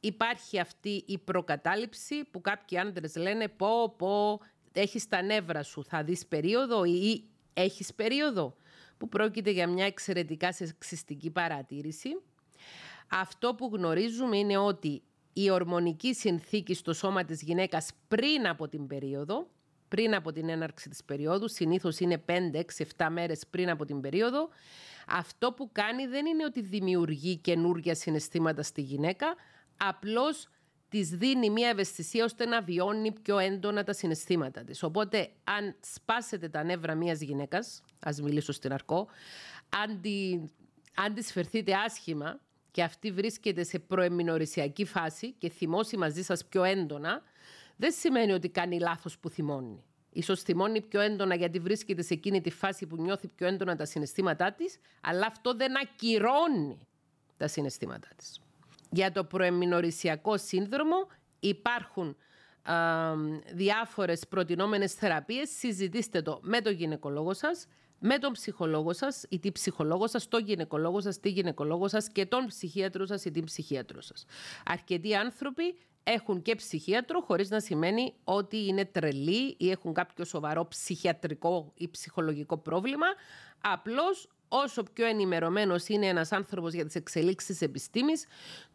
υπάρχει 0.00 0.58
αυτή 0.58 1.04
η 1.06 1.18
προκατάληψη 1.18 2.24
που 2.30 2.40
κάποιοι 2.40 2.78
άντρες 2.78 3.16
λένε 3.16 3.48
πω 3.48 3.94
πω 3.96 4.40
έχεις 4.72 5.08
τα 5.08 5.22
νεύρα 5.22 5.62
σου, 5.62 5.84
θα 5.84 6.04
δεις 6.04 6.26
περίοδο 6.26 6.84
ή 6.84 7.24
έχεις 7.54 7.94
περίοδο, 7.94 8.56
που 8.98 9.08
πρόκειται 9.08 9.50
για 9.50 9.68
μια 9.68 9.86
εξαιρετικά 9.86 10.52
σεξιστική 10.52 11.30
παρατήρηση. 11.30 12.08
Αυτό 13.08 13.54
που 13.54 13.70
γνωρίζουμε 13.72 14.36
είναι 14.36 14.56
ότι 14.56 15.02
η 15.38 15.50
ορμονική 15.50 16.14
συνθήκη 16.14 16.74
στο 16.74 16.92
σώμα 16.92 17.24
της 17.24 17.42
γυναίκας 17.42 17.90
πριν 18.08 18.46
από 18.46 18.68
την 18.68 18.86
περίοδο, 18.86 19.46
πριν 19.88 20.14
από 20.14 20.32
την 20.32 20.48
έναρξη 20.48 20.88
της 20.88 21.04
περίοδου, 21.04 21.48
συνήθως 21.48 21.98
είναι 21.98 22.18
5, 22.26 22.58
6, 22.58 22.84
7 22.96 23.08
μέρες 23.10 23.46
πριν 23.50 23.70
από 23.70 23.84
την 23.84 24.00
περίοδο, 24.00 24.48
αυτό 25.06 25.52
που 25.52 25.68
κάνει 25.72 26.06
δεν 26.06 26.26
είναι 26.26 26.44
ότι 26.44 26.60
δημιουργεί 26.60 27.36
καινούργια 27.36 27.94
συναισθήματα 27.94 28.62
στη 28.62 28.80
γυναίκα, 28.80 29.34
απλώς 29.76 30.48
της 30.88 31.08
δίνει 31.08 31.50
μια 31.50 31.68
ευαισθησία 31.68 32.24
ώστε 32.24 32.46
να 32.46 32.62
βιώνει 32.62 33.12
πιο 33.12 33.38
έντονα 33.38 33.84
τα 33.84 33.92
συναισθήματα 33.92 34.64
της. 34.64 34.82
Οπότε, 34.82 35.30
αν 35.44 35.76
σπάσετε 35.80 36.48
τα 36.48 36.64
νεύρα 36.64 36.94
μιας 36.94 37.20
γυναίκας, 37.20 37.82
ας 38.00 38.20
μιλήσω 38.20 38.52
στην 38.52 38.72
αρκό, 38.72 39.08
αν, 39.82 40.00
τη, 40.00 40.40
αν 40.94 41.14
της 41.14 41.32
φερθείτε 41.32 41.72
άσχημα, 41.86 42.40
και 42.76 42.82
αυτή 42.82 43.10
βρίσκεται 43.10 43.64
σε 43.64 43.78
προεμινορησιακή 43.78 44.84
φάση 44.84 45.32
και 45.32 45.48
θυμώσει 45.48 45.96
μαζί 45.96 46.22
σας 46.22 46.44
πιο 46.44 46.62
έντονα, 46.62 47.22
δεν 47.76 47.92
σημαίνει 47.92 48.32
ότι 48.32 48.48
κάνει 48.48 48.78
λάθος 48.78 49.18
που 49.18 49.28
θυμώνει. 49.28 49.82
Ίσως 50.12 50.42
θυμώνει 50.42 50.80
πιο 50.80 51.00
έντονα 51.00 51.34
γιατί 51.34 51.58
βρίσκεται 51.58 52.02
σε 52.02 52.14
εκείνη 52.14 52.40
τη 52.40 52.50
φάση 52.50 52.86
που 52.86 52.96
νιώθει 52.96 53.28
πιο 53.28 53.46
έντονα 53.46 53.76
τα 53.76 53.84
συναισθήματά 53.84 54.52
της, 54.52 54.78
αλλά 55.00 55.26
αυτό 55.26 55.54
δεν 55.54 55.72
ακυρώνει 55.82 56.78
τα 57.36 57.48
συναισθήματά 57.48 58.08
της. 58.16 58.40
Για 58.90 59.12
το 59.12 59.24
προεμινορησιακό 59.24 60.36
σύνδρομο 60.36 61.08
υπάρχουν 61.40 62.16
α, 62.62 62.74
διάφορες 63.54 64.26
προτινόμενες 64.28 64.92
θεραπείες. 64.92 65.50
Συζητήστε 65.50 66.22
το 66.22 66.40
με 66.42 66.60
τον 66.60 66.72
γυναικολόγο 66.72 67.34
σας 67.34 67.66
με 67.98 68.18
τον 68.18 68.32
ψυχολόγο 68.32 68.92
σας 68.92 69.24
ή 69.28 69.38
την 69.38 69.52
ψυχολόγο 69.52 70.06
σας, 70.06 70.28
τον 70.28 70.44
γυναικολόγο 70.44 71.00
σας, 71.00 71.20
τη 71.20 71.28
γυναικολόγο 71.28 71.88
σας 71.88 72.08
και 72.08 72.26
τον 72.26 72.46
ψυχίατρο 72.46 73.06
σας 73.06 73.24
ή 73.24 73.30
την 73.30 73.44
ψυχίατρο 73.44 74.00
σας. 74.00 74.24
Αρκετοί 74.64 75.14
άνθρωποι 75.14 75.76
έχουν 76.02 76.42
και 76.42 76.54
ψυχίατρο 76.54 77.20
χωρίς 77.20 77.50
να 77.50 77.60
σημαίνει 77.60 78.14
ότι 78.24 78.66
είναι 78.66 78.84
τρελοί 78.84 79.54
ή 79.58 79.70
έχουν 79.70 79.92
κάποιο 79.92 80.24
σοβαρό 80.24 80.68
ψυχιατρικό 80.68 81.72
ή 81.74 81.88
ψυχολογικό 81.88 82.56
πρόβλημα. 82.56 83.06
Απλώς 83.60 84.28
όσο 84.48 84.82
πιο 84.82 85.06
ενημερωμένος 85.06 85.88
είναι 85.88 86.06
ένας 86.06 86.32
άνθρωπος 86.32 86.72
για 86.72 86.84
τις 86.84 86.94
εξελίξεις 86.94 87.48
της 87.48 87.60
επιστήμης, 87.60 88.26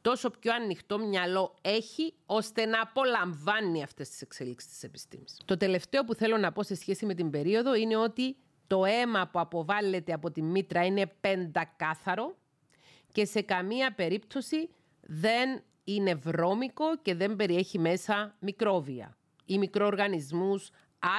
τόσο 0.01 0.29
πιο 0.29 0.53
ανοιχτό 0.53 0.99
μυαλό 0.99 1.55
έχει 1.62 2.13
ώστε 2.25 2.65
να 2.65 2.81
απολαμβάνει 2.81 3.84
αυτές 3.84 4.10
τις 4.10 4.21
εξελίξεις 4.21 4.71
της 4.71 4.84
επιστήμης. 4.84 5.38
Το 5.45 5.57
τελευταίο 5.57 6.03
που 6.03 6.13
θέλω 6.13 6.38
να 6.38 6.51
πω 6.51 6.63
σε 6.63 6.75
σχέση 6.75 7.05
με 7.05 7.13
την 7.13 7.29
περίοδο 7.29 7.75
είναι 7.75 7.95
ότι 7.95 8.36
το 8.71 8.86
αίμα 8.86 9.27
που 9.27 9.39
αποβάλλεται 9.39 10.13
από 10.13 10.31
τη 10.31 10.41
μήτρα 10.41 10.86
είναι 10.86 11.12
πεντακάθαρο 11.21 12.36
και 13.12 13.25
σε 13.25 13.41
καμία 13.41 13.93
περίπτωση 13.93 14.69
δεν 15.01 15.63
είναι 15.84 16.15
βρώμικο 16.15 16.97
και 17.01 17.15
δεν 17.15 17.36
περιέχει 17.36 17.79
μέσα 17.79 18.36
μικρόβια 18.39 19.17
ή 19.45 19.57
μικροοργανισμούς, 19.57 20.71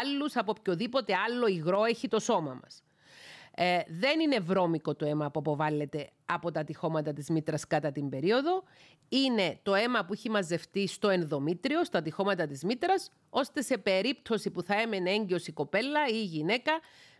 άλλους 0.02 0.36
από 0.36 0.54
οποιοδήποτε 0.58 1.14
άλλο 1.26 1.46
υγρό 1.46 1.84
έχει 1.84 2.08
το 2.08 2.20
σώμα 2.20 2.60
μας. 2.62 2.82
Ε, 3.54 3.80
δεν 3.88 4.20
είναι 4.20 4.38
βρώμικο 4.38 4.94
το 4.94 5.06
αίμα 5.06 5.30
που 5.30 5.38
αποβάλλεται 5.38 6.10
από 6.24 6.50
τα 6.50 6.64
τυχώματα 6.64 7.12
της 7.12 7.28
μήτρας 7.30 7.66
κατά 7.66 7.92
την 7.92 8.08
περίοδο. 8.08 8.62
Είναι 9.08 9.58
το 9.62 9.74
αίμα 9.74 10.04
που 10.04 10.12
έχει 10.12 10.30
μαζευτεί 10.30 10.86
στο 10.86 11.08
ενδομήτριο, 11.08 11.84
στα 11.84 12.02
τυχώματα 12.02 12.46
της 12.46 12.64
μήτρας, 12.64 13.10
ώστε 13.30 13.62
σε 13.62 13.78
περίπτωση 13.78 14.50
που 14.50 14.62
θα 14.62 14.80
έμενε 14.80 15.10
έγκυος 15.10 15.46
η 15.46 15.52
κοπέλα 15.52 16.08
ή 16.08 16.14
η 16.14 16.24
γυναίκα 16.24 16.72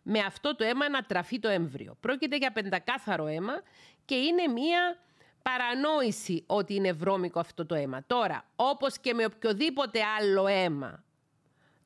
με 0.02 0.18
αυτό 0.18 0.56
το 0.56 0.64
αίμα 0.64 0.88
να 0.88 1.02
τραφεί 1.02 1.38
το 1.38 1.48
έμβριο. 1.48 1.96
Πρόκειται 2.00 2.36
για 2.36 2.52
πεντακάθαρο 2.52 3.26
αίμα 3.26 3.62
και 4.04 4.14
είναι 4.14 4.46
μία 4.46 4.98
παρανόηση 5.42 6.44
ότι 6.46 6.74
είναι 6.74 6.92
βρώμικο 6.92 7.40
αυτό 7.40 7.66
το 7.66 7.74
αίμα. 7.74 8.04
Τώρα, 8.06 8.44
όπως 8.56 8.98
και 8.98 9.14
με 9.14 9.24
οποιοδήποτε 9.24 10.00
άλλο 10.18 10.46
αίμα, 10.46 11.04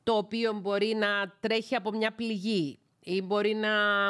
το 0.02 0.16
οποίο 0.16 0.52
μπορεί 0.52 0.94
να 0.94 1.36
τρέχει 1.40 1.74
από 1.74 1.90
μια 1.90 2.12
πληγή 2.12 2.78
ή 3.00 3.22
μπορεί 3.22 3.54
να... 3.54 4.06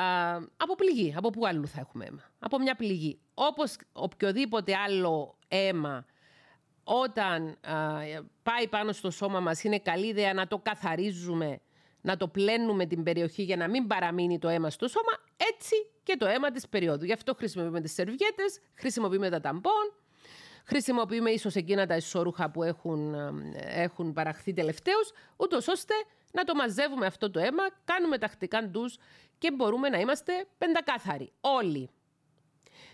Α, 0.00 0.34
από 0.56 0.74
πληγή, 0.76 1.14
από 1.16 1.30
πού 1.30 1.46
άλλου 1.46 1.66
θα 1.66 1.80
έχουμε 1.80 2.04
αίμα. 2.04 2.22
Από 2.38 2.58
μια 2.58 2.74
πληγή. 2.74 3.18
Όπως 3.34 3.76
οποιοδήποτε 3.92 4.76
άλλο 4.76 5.38
αίμα 5.48 6.04
όταν 6.84 7.58
πάει 8.42 8.68
πάνω 8.68 8.92
στο 8.92 9.10
σώμα 9.10 9.40
μας 9.40 9.64
είναι 9.64 9.78
καλή 9.78 10.06
ιδέα 10.06 10.34
να 10.34 10.46
το 10.46 10.58
καθαρίζουμε 10.58 11.60
να 12.04 12.16
το 12.16 12.28
πλένουμε 12.28 12.86
την 12.86 13.02
περιοχή 13.02 13.42
για 13.42 13.56
να 13.56 13.68
μην 13.68 13.86
παραμείνει 13.86 14.38
το 14.38 14.48
αίμα 14.48 14.70
στο 14.70 14.88
σώμα, 14.88 15.12
έτσι 15.36 15.74
και 16.02 16.16
το 16.16 16.26
αίμα 16.26 16.50
της 16.50 16.68
περίοδου. 16.68 17.04
Γι' 17.04 17.12
αυτό 17.12 17.34
χρησιμοποιούμε 17.34 17.80
τις 17.80 17.92
σερβιέτες, 17.92 18.60
χρησιμοποιούμε 18.74 19.30
τα 19.30 19.40
ταμπών, 19.40 19.92
χρησιμοποιούμε 20.64 21.30
ίσως 21.30 21.54
εκείνα 21.54 21.86
τα 21.86 21.96
ισόρουχα 21.96 22.50
που 22.50 22.62
έχουν, 22.62 23.14
έχουν 23.54 24.12
παραχθεί 24.12 24.52
τελευταίως, 24.52 25.12
ούτως 25.36 25.68
ώστε 25.68 25.94
να 26.32 26.44
το 26.44 26.54
μαζεύουμε 26.54 27.06
αυτό 27.06 27.30
το 27.30 27.40
αίμα, 27.40 27.62
κάνουμε 27.84 28.18
τακτικά 28.18 28.62
ντους 28.62 28.96
και 29.38 29.52
μπορούμε 29.52 29.88
να 29.88 29.98
είμαστε 29.98 30.46
πεντακάθαροι. 30.58 31.32
Όλοι. 31.40 31.90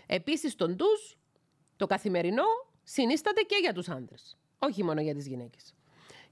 Επίσης 0.05 0.55
το 0.55 0.67
ντους, 0.69 1.17
το 1.75 1.87
καθημερινό, 1.87 2.45
συνίσταται 2.83 3.41
και 3.41 3.55
για 3.61 3.73
τους 3.73 3.89
άντρες. 3.89 4.37
Όχι 4.59 4.83
μόνο 4.83 5.01
για 5.01 5.13
τις 5.13 5.27
γυναίκες 5.27 5.73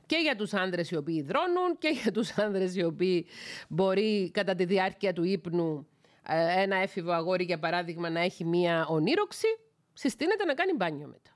και 0.10 0.17
για 0.22 0.36
τους 0.36 0.54
άνδρες 0.54 0.89
οι 0.91 0.95
οποίοι 0.95 1.22
δρώνουν 1.22 1.78
και 1.78 1.89
για 2.02 2.12
τους 2.12 2.38
άνδρες 2.38 2.76
οι 2.76 2.84
οποίοι 2.84 3.26
μπορεί 3.67 4.32
κατά 4.34 4.56
τη 4.56 4.65
διάρκεια 4.65 5.13
του 5.13 5.24
ύπνου 5.24 5.88
ε, 6.28 6.62
ένα 6.62 6.76
έφηβο 6.76 7.12
αγόρι 7.12 7.43
για 7.43 7.60
παράδειγμα 7.60 8.10
να 8.10 8.19
έχει 8.19 8.45
μία 8.45 8.86
ονείροξη, 8.88 9.48
συστήνεται 9.93 10.45
να 10.45 10.54
κάνει 10.54 10.74
μπάνιο 10.74 11.08
μετά. 11.08 11.32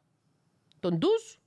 Τον 0.79 0.97
ντους, 0.97 1.39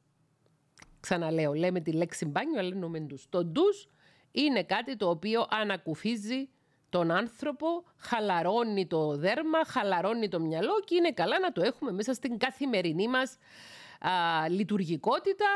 ξαναλέω, 1.00 1.54
λέμε 1.54 1.80
τη 1.80 1.92
λέξη 1.92 2.24
μπάνιο, 2.24 2.58
αλλά 2.58 2.68
εννοούμε 2.72 3.00
ντους. 3.00 3.26
Το 3.28 3.44
ντους 3.44 3.88
είναι 4.30 4.62
κάτι 4.64 4.96
το 4.96 5.08
οποίο 5.08 5.46
ανακουφίζει 5.50 6.48
τον 6.88 7.10
άνθρωπο, 7.10 7.66
χαλαρώνει 7.96 8.86
το 8.86 9.16
δέρμα, 9.16 9.64
χαλαρώνει 9.64 10.28
το 10.28 10.40
μυαλό 10.40 10.80
και 10.84 10.94
είναι 10.94 11.12
καλά 11.12 11.38
να 11.38 11.52
το 11.52 11.62
έχουμε 11.62 11.92
μέσα 11.92 12.12
στην 12.12 12.38
καθημερινή 12.38 13.08
μας 13.08 13.38
α, 14.00 14.10
λειτουργικότητα 14.48 15.46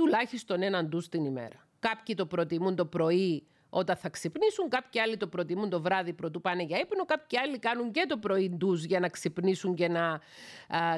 τουλάχιστον 0.00 0.62
έναν 0.62 0.88
ντους 0.88 1.08
την 1.08 1.24
ημέρα. 1.24 1.68
Κάποιοι 1.78 2.14
το 2.14 2.26
προτιμούν 2.26 2.76
το 2.76 2.86
πρωί 2.86 3.46
όταν 3.70 3.96
θα 3.96 4.08
ξυπνήσουν, 4.08 4.68
κάποιοι 4.68 5.00
άλλοι 5.00 5.16
το 5.16 5.26
προτιμούν 5.26 5.68
το 5.70 5.80
βράδυ 5.80 6.12
πρωτού 6.12 6.40
πάνε 6.40 6.62
για 6.62 6.78
ύπνο, 6.78 7.04
κάποιοι 7.04 7.38
άλλοι 7.38 7.58
κάνουν 7.58 7.90
και 7.90 8.04
το 8.08 8.16
πρωί 8.16 8.50
ντους 8.50 8.84
για 8.84 9.00
να 9.00 9.08
ξυπνήσουν 9.08 9.74
και 9.74 9.88
να 9.88 10.04
α, 10.12 10.20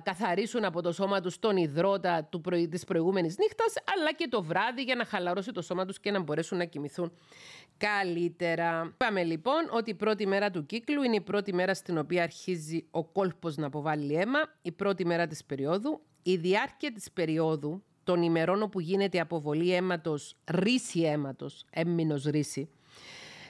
καθαρίσουν 0.03 0.65
από 0.65 0.83
το 0.83 0.93
σώμα 0.93 1.21
τους 1.21 1.39
τον 1.39 1.57
υδρότα 1.57 2.25
του 2.25 2.41
πρωί, 2.41 2.69
της 2.69 2.85
προηγούμενης 2.85 3.39
νύχτας, 3.39 3.75
αλλά 3.97 4.13
και 4.13 4.29
το 4.29 4.43
βράδυ 4.43 4.83
για 4.83 4.95
να 4.95 5.05
χαλαρώσει 5.05 5.53
το 5.53 5.63
σώμα 5.63 5.85
τους 5.85 6.01
και 6.01 6.11
να 6.11 6.21
μπορέσουν 6.21 6.59
να 6.59 6.65
κοιμηθούν 6.65 7.13
καλύτερα. 7.77 8.95
Πάμε 8.97 9.23
λοιπόν 9.23 9.69
ότι 9.71 9.91
η 9.91 9.95
πρώτη 9.95 10.27
μέρα 10.27 10.51
του 10.51 10.67
κύκλου 10.67 11.03
είναι 11.03 11.17
η 11.17 11.21
πρώτη 11.21 11.55
μέρα 11.55 11.75
στην 11.75 11.99
οποία 11.99 12.23
αρχίζει 12.23 12.87
ο 12.91 13.05
κόλπος 13.05 13.57
να 13.57 13.67
αποβάλει 13.67 14.15
αίμα, 14.15 14.39
η 14.63 14.73
πρώτη 14.73 15.07
μέρα 15.07 15.27
της 15.27 15.45
περίοδου. 15.45 16.01
Η 16.23 16.37
διάρκεια 16.37 16.93
της 16.93 17.13
περίοδου 17.13 17.83
των 18.05 18.23
ημερών 18.23 18.63
όπου 18.63 18.81
γίνεται 18.81 19.17
η 19.17 19.21
αποβολή 19.21 19.71
αίματος, 19.71 20.37
ρίση 20.45 21.01
αίματος, 21.01 21.65
έμμηνος 21.71 22.25
ρίση, 22.25 22.69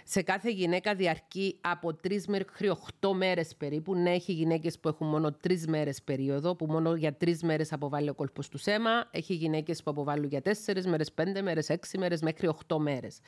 σε 0.04 0.22
κάθε 0.22 0.50
γυναίκα 0.50 0.94
διαρκεί 0.94 1.58
από 1.60 1.94
τρεις 1.94 2.26
μέχρι 2.26 2.68
οχτώ 2.68 3.14
μέρες 3.14 3.56
περίπου. 3.56 3.94
Ναι, 3.94 4.10
έχει 4.10 4.32
γυναίκες 4.32 4.78
που 4.78 4.88
έχουν 4.88 5.06
μόνο 5.06 5.32
τρεις 5.32 5.66
μέρες 5.66 6.02
περίοδο, 6.02 6.54
που 6.54 6.66
μόνο 6.66 6.94
για 6.94 7.14
τρεις 7.14 7.42
μέρες 7.42 7.72
αποβάλλει 7.72 8.08
ο 8.08 8.14
κόλπος 8.14 8.48
του 8.48 8.58
αίμα. 8.64 9.08
Έχει 9.10 9.34
γυναίκες 9.34 9.82
που 9.82 9.90
αποβάλλουν 9.90 10.28
για 10.28 10.42
τέσσερις 10.42 10.86
μέρες, 10.86 11.12
πέντε 11.12 11.42
μέρες, 11.42 11.68
έξι 11.68 11.98
μέρες, 11.98 12.20
μέχρι 12.20 12.46
οχτώ 12.46 12.78
μέρες. 12.78 13.18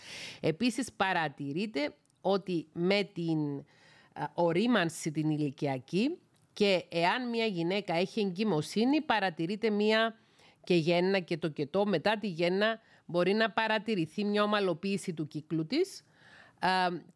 Επίσης, 0.41 0.93
παρατηρείται 0.93 1.95
ότι 2.21 2.67
με 2.73 3.11
την 3.15 3.65
ορίμανση 4.35 5.11
την 5.11 5.31
ηλικιακή 5.31 6.19
και 6.53 6.85
εάν 6.89 7.29
μια 7.29 7.47
γυναίκα 7.47 7.95
έχει 7.95 8.21
εγκυμοσύνη, 8.21 9.01
παρατηρείται 9.01 9.71
μια 9.71 10.19
και 10.64 10.74
γέννα 10.74 11.18
και 11.18 11.38
το 11.38 11.48
κετό. 11.48 11.87
Μετά 11.87 12.18
τη 12.18 12.29
γέννα 12.29 12.81
μπορεί 13.07 13.33
να 13.33 13.50
παρατηρηθεί 13.50 14.24
μια 14.24 14.42
ομαλοποίηση 14.42 15.14
του 15.14 15.27
κύκλου 15.27 15.66
της 15.66 16.05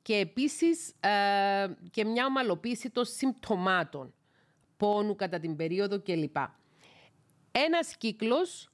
και 0.02 0.14
επίσης 0.14 0.94
και 1.90 2.04
μια 2.04 2.26
ομαλοποίηση 2.26 2.90
των 2.90 3.04
συμπτωμάτων 3.04 4.14
πόνου 4.76 5.16
κατά 5.16 5.38
την 5.38 5.56
περίοδο 5.56 6.02
κλπ. 6.02 6.36
Ένας 7.52 7.96
κύκλος 7.96 8.70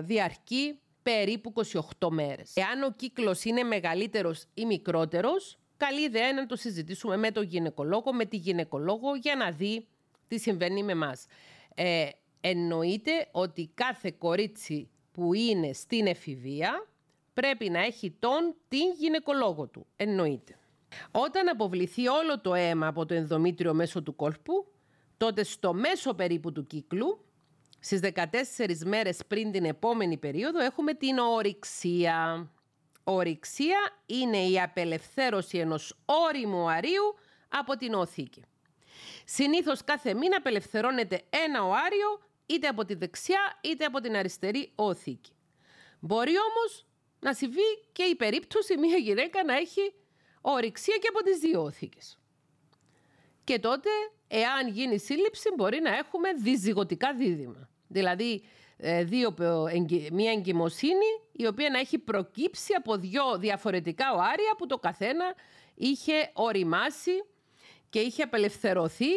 διαρκεί 0.00 0.78
περίπου 1.02 1.52
28 1.98 2.08
μέρες. 2.10 2.52
Εάν 2.54 2.82
ο 2.82 2.92
κύκλος 2.96 3.44
είναι 3.44 3.62
μεγαλύτερος 3.62 4.44
ή 4.54 4.64
μικρότερος, 4.64 5.58
καλή 5.76 6.00
ιδέα 6.00 6.28
είναι 6.28 6.40
να 6.40 6.46
το 6.46 6.56
συζητήσουμε 6.56 7.16
με 7.16 7.30
τον 7.30 7.44
γυναικολόγο, 7.44 8.12
με 8.12 8.24
τη 8.24 8.36
γυναικολόγο 8.36 9.14
για 9.14 9.36
να 9.36 9.50
δει 9.50 9.86
τι 10.28 10.38
συμβαίνει 10.38 10.82
με 10.82 10.94
μας. 10.94 11.26
Ε, 11.74 12.08
εννοείται 12.40 13.28
ότι 13.32 13.70
κάθε 13.74 14.10
κορίτσι 14.10 14.90
που 15.12 15.34
είναι 15.34 15.72
στην 15.72 16.06
εφηβεία 16.06 16.86
πρέπει 17.34 17.70
να 17.70 17.80
έχει 17.80 18.10
τον 18.18 18.54
την 18.68 18.92
γυναικολόγο 18.96 19.66
του. 19.66 19.86
Εννοείται. 19.96 20.58
Όταν 21.10 21.48
αποβληθεί 21.48 22.08
όλο 22.08 22.40
το 22.40 22.54
αίμα 22.54 22.86
από 22.86 23.06
το 23.06 23.14
ενδομήτριο 23.14 23.74
μέσω 23.74 24.02
του 24.02 24.16
κόλπου, 24.16 24.72
τότε 25.16 25.42
στο 25.42 25.74
μέσο 25.74 26.14
περίπου 26.14 26.52
του 26.52 26.66
κύκλου, 26.66 27.24
στις 27.78 28.00
14 28.00 28.84
μέρες 28.84 29.20
πριν 29.28 29.52
την 29.52 29.64
επόμενη 29.64 30.16
περίοδο, 30.16 30.58
έχουμε 30.60 30.94
την 30.94 31.18
ορυξία. 31.18 32.50
Ορυξία 33.04 33.78
είναι 34.06 34.38
η 34.38 34.60
απελευθέρωση 34.60 35.58
ενός 35.58 35.98
όριμου 36.04 36.70
αρίου 36.70 37.14
από 37.48 37.76
την 37.76 37.94
οθήκη. 37.94 38.42
Συνήθως 39.24 39.84
κάθε 39.84 40.14
μήνα 40.14 40.36
απελευθερώνεται 40.36 41.22
ένα 41.46 41.62
οάριο 41.62 42.27
είτε 42.48 42.66
από 42.68 42.84
τη 42.84 42.94
δεξιά 42.94 43.58
είτε 43.60 43.84
από 43.84 44.00
την 44.00 44.16
αριστερή 44.16 44.72
οθήκη. 44.74 45.32
Μπορεί 46.00 46.32
όμως 46.38 46.86
να 47.20 47.32
συμβεί 47.32 47.86
και 47.92 48.02
η 48.02 48.14
περίπτωση 48.14 48.78
μια 48.78 48.96
γυναίκα 48.96 49.44
να 49.44 49.56
έχει 49.56 49.94
ορυξία 50.40 50.96
και 51.00 51.08
από 51.08 51.22
τις 51.22 51.38
δύο 51.38 51.62
οθήκες. 51.62 52.18
Και 53.44 53.58
τότε, 53.58 53.88
εάν 54.28 54.68
γίνει 54.68 54.98
σύλληψη, 54.98 55.48
μπορεί 55.56 55.80
να 55.80 55.96
έχουμε 55.96 56.32
διζυγωτικά 56.32 57.14
δίδυμα. 57.14 57.68
Δηλαδή, 57.88 58.42
ε, 58.76 59.04
δύο, 59.04 59.34
μια 60.12 60.32
εγκυμοσύνη 60.32 61.20
η 61.32 61.46
οποία 61.46 61.70
να 61.70 61.78
έχει 61.78 61.98
προκύψει 61.98 62.74
από 62.74 62.96
δύο 62.96 63.38
διαφορετικά 63.38 64.12
οάρια 64.12 64.54
που 64.58 64.66
το 64.66 64.78
καθένα 64.78 65.34
είχε 65.74 66.30
οριμάσει 66.32 67.24
και 67.90 67.98
είχε 68.00 68.22
απελευθερωθεί 68.22 69.10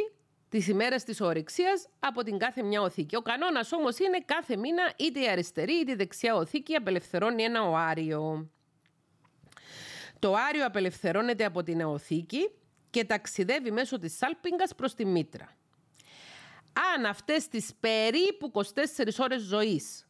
τις 0.51 0.67
ημέρες 0.67 1.03
της 1.03 1.21
ορυξίας 1.21 1.87
από 1.99 2.23
την 2.23 2.37
κάθε 2.37 2.63
μια 2.63 2.81
οθήκη. 2.81 3.15
Ο 3.15 3.21
κανόνας 3.21 3.71
όμως 3.71 3.99
είναι 3.99 4.19
κάθε 4.25 4.55
μήνα 4.55 4.93
είτε 4.97 5.19
η 5.19 5.29
αριστερή 5.29 5.73
είτε 5.73 5.91
η 5.91 5.95
δεξιά 5.95 6.35
οθήκη 6.35 6.75
απελευθερώνει 6.75 7.43
ένα 7.43 7.63
οάριο. 7.63 8.49
Το 10.19 10.29
οάριο 10.29 10.65
απελευθερώνεται 10.65 11.45
από 11.45 11.63
την 11.63 11.81
οθήκη 11.81 12.51
και 12.89 13.05
ταξιδεύει 13.05 13.71
μέσω 13.71 13.99
της 13.99 14.17
σάλπιγγας 14.17 14.75
προς 14.75 14.93
τη 14.93 15.05
μήτρα. 15.05 15.55
Αν 16.95 17.05
αυτές 17.05 17.47
τις 17.47 17.71
περίπου 17.79 18.51
24 18.53 18.61
ώρες 19.17 19.41
ζωής 19.41 20.07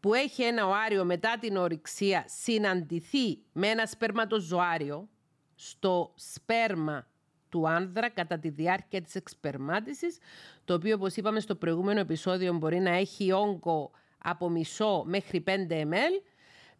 που 0.00 0.14
έχει 0.14 0.42
ένα 0.42 0.66
οάριο 0.66 1.04
μετά 1.04 1.38
την 1.40 1.56
ορυξία 1.56 2.24
συναντηθεί 2.26 3.38
με 3.52 3.68
ένα 3.68 3.86
σπερματοζωάριο 3.86 5.08
στο 5.54 6.12
σπέρμα 6.16 7.06
του 7.48 7.68
άνδρα 7.68 8.08
κατά 8.08 8.38
τη 8.38 8.48
διάρκεια 8.48 9.02
της 9.02 9.14
εξπερμάτισης, 9.14 10.18
το 10.64 10.74
οποίο 10.74 10.94
όπως 10.94 11.16
είπαμε 11.16 11.40
στο 11.40 11.54
προηγούμενο 11.54 12.00
επεισόδιο 12.00 12.52
μπορεί 12.54 12.78
να 12.78 12.90
έχει 12.90 13.32
όγκο 13.32 13.90
από 14.18 14.48
μισό 14.48 15.02
μέχρι 15.06 15.44
5 15.46 15.50
ml, 15.70 16.22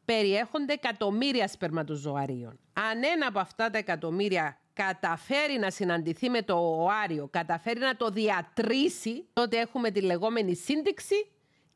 περιέχονται 0.04 0.72
εκατομμύρια 0.72 1.48
σπερματοζωαρίων. 1.48 2.58
Αν 2.72 3.02
ένα 3.14 3.26
από 3.26 3.38
αυτά 3.38 3.70
τα 3.70 3.78
εκατομμύρια 3.78 4.58
καταφέρει 4.72 5.58
να 5.58 5.70
συναντηθεί 5.70 6.28
με 6.28 6.42
το 6.42 6.54
οάριο, 6.54 7.28
καταφέρει 7.30 7.80
να 7.80 7.96
το 7.96 8.10
διατρήσει, 8.10 9.26
τότε 9.32 9.58
έχουμε 9.58 9.90
τη 9.90 10.00
λεγόμενη 10.00 10.54
σύνδεξη 10.54 11.30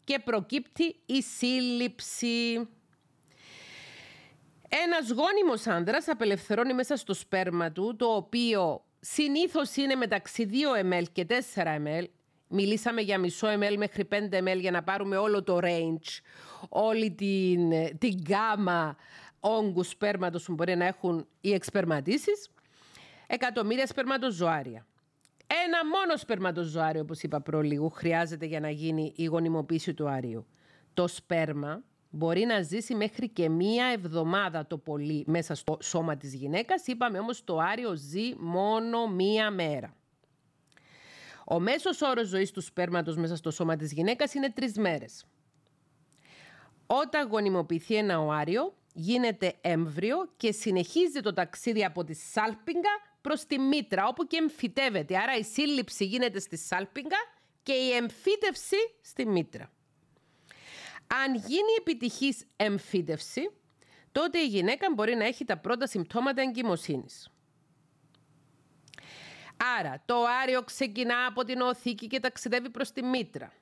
και 0.05 0.19
προκύπτει 0.25 0.97
η 1.07 1.23
σύλληψη. 1.23 2.69
Ένας 4.75 5.11
γόνιμος 5.11 5.67
άνδρας 5.67 6.09
απελευθερώνει 6.09 6.75
μέσα 6.75 6.97
στο 6.97 7.15
σπέρμα 7.15 7.73
του, 7.73 7.97
το 7.97 8.07
οποίο 8.07 8.85
συνήθως 9.01 9.77
είναι 9.77 9.95
μεταξύ 9.95 10.49
2 10.51 10.93
ml 10.93 11.05
και 11.13 11.27
4 11.55 11.63
ml. 11.63 12.05
Μιλήσαμε 12.49 13.01
για 13.01 13.19
μισό 13.19 13.49
ml 13.49 13.77
μέχρι 13.77 14.09
5 14.11 14.15
ml 14.15 14.59
για 14.59 14.71
να 14.71 14.83
πάρουμε 14.83 15.17
όλο 15.17 15.43
το 15.43 15.59
range, 15.63 16.21
όλη 16.69 17.11
την, 17.11 17.71
την 17.99 18.15
γκάμα 18.15 18.97
όγκου 19.41 19.83
σπέρματος 19.83 20.45
που 20.45 20.55
μπορεί 20.55 20.77
να 20.77 20.85
έχουν 20.85 21.27
οι 21.41 21.53
εξπερματίσεις. 21.53 22.51
Εκατομμύρια 23.27 23.87
σπερματοζωάρια. 23.87 24.87
Ένα 25.67 25.87
μόνο 25.87 26.17
σπερματοζωάριο, 26.17 27.01
όπως 27.01 27.23
είπα 27.23 27.41
προλίγου, 27.41 27.91
χρειάζεται 27.91 28.47
για 28.47 28.61
να 28.61 28.71
γίνει 28.71 29.13
η 29.17 29.25
γονιμοποίηση 29.25 29.95
του 29.95 30.09
αρίου. 30.09 30.47
Το 30.95 31.09
σπέρμα 31.09 31.83
μπορεί 32.15 32.45
να 32.45 32.63
ζήσει 32.63 32.95
μέχρι 32.95 33.29
και 33.29 33.49
μία 33.49 33.87
εβδομάδα 33.87 34.67
το 34.67 34.79
πολύ 34.79 35.25
μέσα 35.27 35.55
στο 35.55 35.79
σώμα 35.83 36.17
της 36.17 36.35
γυναίκας. 36.35 36.87
Είπαμε 36.87 37.19
όμως 37.19 37.45
το 37.45 37.59
άριο 37.59 37.95
ζει 37.95 38.35
μόνο 38.39 39.07
μία 39.07 39.51
μέρα. 39.51 39.97
Ο 41.45 41.61
μέσος 41.61 42.01
όρος 42.01 42.29
ζωής 42.29 42.51
του 42.51 42.61
σπέρματος 42.61 43.17
μέσα 43.17 43.37
στο 43.37 43.51
σώμα 43.51 43.77
της 43.77 43.93
γυναίκας 43.93 44.35
είναι 44.35 44.51
τρεις 44.51 44.77
μέρες. 44.77 45.25
Όταν 46.87 47.29
γονιμοποιηθεί 47.29 47.95
ένα 47.95 48.21
οάριο, 48.21 48.75
γίνεται 48.95 49.55
έμβριο 49.61 50.17
και 50.37 50.53
συνεχίζει 50.53 51.21
το 51.21 51.33
ταξίδι 51.33 51.85
από 51.85 52.05
τη 52.05 52.15
σάλπιγγα 52.15 52.91
προς 53.21 53.47
τη 53.47 53.59
μήτρα, 53.59 54.07
όπου 54.07 54.27
και 54.27 54.37
εμφυτεύεται. 54.37 55.19
Άρα 55.19 55.37
η 55.37 55.43
σύλληψη 55.43 56.05
γίνεται 56.05 56.41
στη 56.41 56.57
σάλπιγγα 56.57 57.17
και 57.63 57.73
η 57.73 57.91
εμφύτευση 57.91 58.77
στη 59.01 59.27
μήτρα. 59.27 59.71
Αν 61.15 61.35
γίνει 61.35 61.73
επιτυχής 61.79 62.45
εμφύτευση, 62.57 63.51
τότε 64.13 64.39
η 64.39 64.47
γυναίκα 64.47 64.87
μπορεί 64.95 65.15
να 65.15 65.25
έχει 65.25 65.45
τα 65.45 65.57
πρώτα 65.57 65.87
συμπτώματα 65.87 66.43
εγκυμοσύνης. 66.43 67.31
Άρα, 69.79 70.03
το 70.07 70.25
άριο 70.43 70.63
ξεκινά 70.63 71.27
από 71.27 71.45
την 71.45 71.61
οθήκη 71.61 72.07
και 72.07 72.21
ταξιδεύει 72.21 72.71
προς 72.71 72.93
τη 72.93 73.03
μήτρα. 73.03 73.53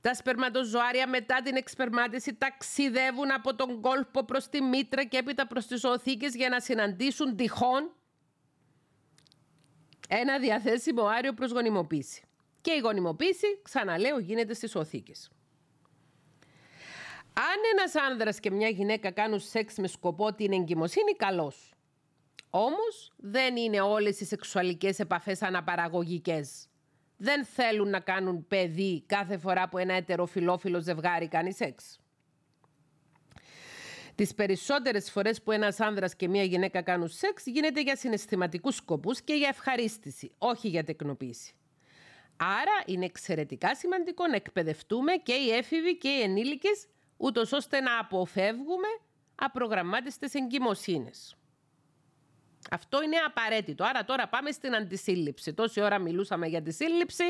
Τα 0.00 0.14
σπερματοζωάρια 0.14 1.08
μετά 1.08 1.42
την 1.42 1.56
εξπερμάτιση 1.56 2.34
ταξιδεύουν 2.34 3.32
από 3.32 3.54
τον 3.54 3.80
κόλπο 3.80 4.24
προς 4.24 4.48
τη 4.48 4.62
μήτρα 4.62 5.04
και 5.04 5.16
έπειτα 5.16 5.46
προς 5.46 5.66
τις 5.66 5.84
οθήκες 5.84 6.34
για 6.34 6.48
να 6.48 6.60
συναντήσουν 6.60 7.36
τυχόν 7.36 7.92
ένα 10.08 10.38
διαθέσιμο 10.38 11.04
άριο 11.04 11.32
προς 11.32 11.50
γονιμοποίηση. 11.50 12.22
Και 12.60 12.72
η 12.72 12.78
γονιμοποίηση, 12.78 13.60
ξαναλέω, 13.62 14.18
γίνεται 14.18 14.54
στις 14.54 14.74
οθήκες. 14.74 15.30
Αν 17.34 17.56
ένας 17.72 17.94
άνδρας 17.94 18.40
και 18.40 18.50
μια 18.50 18.68
γυναίκα 18.68 19.10
κάνουν 19.10 19.40
σεξ 19.40 19.76
με 19.76 19.86
σκοπό 19.86 20.34
την 20.34 20.52
εγκυμοσύνη, 20.52 21.12
καλώς. 21.12 21.74
Όμως 22.50 23.12
δεν 23.16 23.56
είναι 23.56 23.80
όλες 23.80 24.20
οι 24.20 24.24
σεξουαλικές 24.24 24.98
επαφές 24.98 25.42
αναπαραγωγικές. 25.42 26.66
Δεν 27.16 27.44
θέλουν 27.44 27.88
να 27.88 28.00
κάνουν 28.00 28.46
παιδί 28.48 29.02
κάθε 29.06 29.38
φορά 29.38 29.68
που 29.68 29.78
ένα 29.78 29.94
ετεροφιλόφιλο 29.94 30.80
ζευγάρι 30.80 31.28
κάνει 31.28 31.52
σεξ. 31.52 32.00
Τις 34.14 34.34
περισσότερες 34.34 35.10
φορές 35.10 35.42
που 35.42 35.52
ένας 35.52 35.80
άνδρας 35.80 36.16
και 36.16 36.28
μια 36.28 36.42
γυναίκα 36.42 36.82
κάνουν 36.82 37.08
σεξ 37.08 37.46
γίνεται 37.46 37.80
για 37.80 37.96
συναισθηματικούς 37.96 38.74
σκοπούς 38.74 39.22
και 39.22 39.34
για 39.34 39.48
ευχαρίστηση, 39.48 40.32
όχι 40.38 40.68
για 40.68 40.84
τεκνοποίηση. 40.84 41.54
Άρα 42.36 42.82
είναι 42.86 43.04
εξαιρετικά 43.04 43.74
σημαντικό 43.74 44.26
να 44.26 44.36
εκπαιδευτούμε 44.36 45.12
και 45.12 45.32
οι 45.32 45.50
έφηβοι 45.50 45.96
και 45.96 46.08
οι 46.08 46.20
ενήλικες 46.20 46.86
ούτως 47.22 47.52
ώστε 47.52 47.80
να 47.80 47.98
αποφεύγουμε 47.98 48.88
απρογραμμάτιστες 49.34 50.34
εγκυμοσύνες. 50.34 51.36
Αυτό 52.70 53.02
είναι 53.02 53.16
απαραίτητο. 53.16 53.84
Άρα 53.84 54.04
τώρα 54.04 54.28
πάμε 54.28 54.50
στην 54.50 54.74
αντισύλληψη. 54.74 55.54
Τόση 55.54 55.80
ώρα 55.80 55.98
μιλούσαμε 55.98 56.46
για 56.46 56.62
τη 56.62 56.72
σύλληψη, 56.72 57.24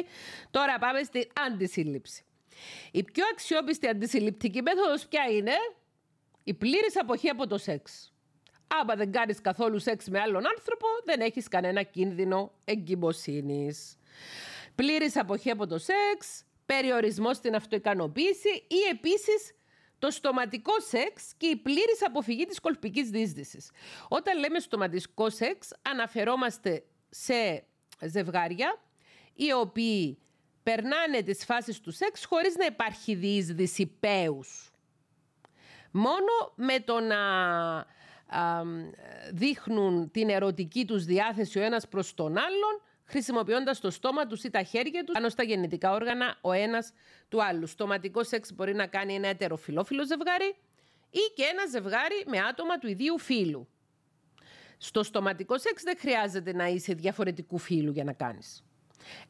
τώρα 0.51 0.79
πάμε 0.79 1.03
στην 1.03 1.25
αντισύλληψη. 1.47 2.25
Η 2.93 3.03
πιο 3.03 3.25
αξιόπιστη 3.33 3.89
αντισυλληπτική 3.89 4.63
μέθοδος 4.63 5.07
ποια 5.07 5.25
είναι; 5.31 5.53
Η 6.45 6.55
πλήρης 6.55 7.01
αποχή 7.01 7.29
από 7.29 7.47
το 7.47 7.59
σεξ. 7.59 8.13
Άμα 8.81 8.95
δεν 8.95 9.13
κάνεις 9.13 9.41
καθόλου 9.41 9.79
σεξ 9.79 10.09
με 10.09 10.21
άλλον 10.21 10.47
άνθρωπο, 10.57 10.87
δεν 11.05 11.21
έχεις 11.21 11.49
κανένα 11.49 11.83
κίνδυνο 11.83 12.53
εγκυμοσύνης. 12.65 13.97
Πλήρης 14.75 15.17
αποχή 15.17 15.51
από 15.51 15.67
το 15.67 15.79
σεξ, 15.79 16.45
περιορισμό 16.67 17.35
στην 17.35 17.55
αυτοικανοποίηση 17.55 18.49
ή 18.69 18.79
επίσης 18.91 19.55
το 20.03 20.11
στοματικό 20.11 20.73
σεξ 20.81 21.33
και 21.37 21.47
η 21.47 21.57
πλήρης 21.57 22.05
αποφυγή 22.07 22.45
της 22.45 22.61
κολπικής 22.61 23.11
δίσδυσης. 23.11 23.71
Όταν 24.09 24.39
λέμε 24.39 24.59
στοματικό 24.59 25.31
σεξ, 25.31 25.73
αναφερόμαστε 25.83 26.85
σε 27.09 27.65
ζευγάρια 28.01 28.83
οι 29.35 29.53
οποίοι 29.53 30.19
περνάνε 30.63 31.23
τις 31.23 31.45
φάσεις 31.45 31.81
του 31.81 31.91
σεξ 31.91 32.25
χωρίς 32.25 32.57
να 32.57 32.65
υπάρχει 32.65 33.15
διείσδυση 33.15 33.87
πέους. 33.87 34.71
Μόνο 35.91 36.53
με 36.55 36.81
το 36.81 37.01
να 37.01 37.19
δείχνουν 39.33 40.11
την 40.11 40.29
ερωτική 40.29 40.85
τους 40.85 41.05
διάθεση 41.05 41.59
ο 41.59 41.63
ένας 41.63 41.89
προς 41.89 42.15
τον 42.15 42.37
άλλον, 42.39 42.81
χρησιμοποιώντας 43.13 43.81
το 43.81 43.91
στόμα 43.91 44.27
τους 44.27 44.45
ή 44.45 44.51
τα 44.51 44.63
χέρια 44.63 45.05
τους 45.05 45.15
πάνω 45.15 45.29
στα 45.29 45.43
γεννητικά 45.43 45.93
όργανα 45.93 46.39
ο 46.41 46.53
ένας 46.53 46.93
του 47.29 47.45
άλλου. 47.45 47.67
Στοματικό 47.67 48.25
σεξ 48.25 48.53
μπορεί 48.53 48.75
να 48.75 48.87
κάνει 48.87 49.15
ένα 49.15 49.29
ετεροφιλόφιλο 49.29 50.07
ζευγάρι 50.07 50.57
ή 51.11 51.33
και 51.35 51.43
ένα 51.43 51.67
ζευγάρι 51.67 52.25
με 52.27 52.39
άτομα 52.39 52.79
του 52.79 52.89
ιδίου 52.89 53.19
φύλου. 53.19 53.69
Στο 54.79 55.03
στοματικό 55.03 55.59
σεξ 55.59 55.83
δεν 55.83 55.97
χρειάζεται 55.99 56.53
να 56.53 56.67
είσαι 56.67 56.95
διαφορετικού 56.95 57.59
φύλου 57.59 57.93
για 57.93 58.05
να 58.05 58.13
κάνεις. 58.13 58.65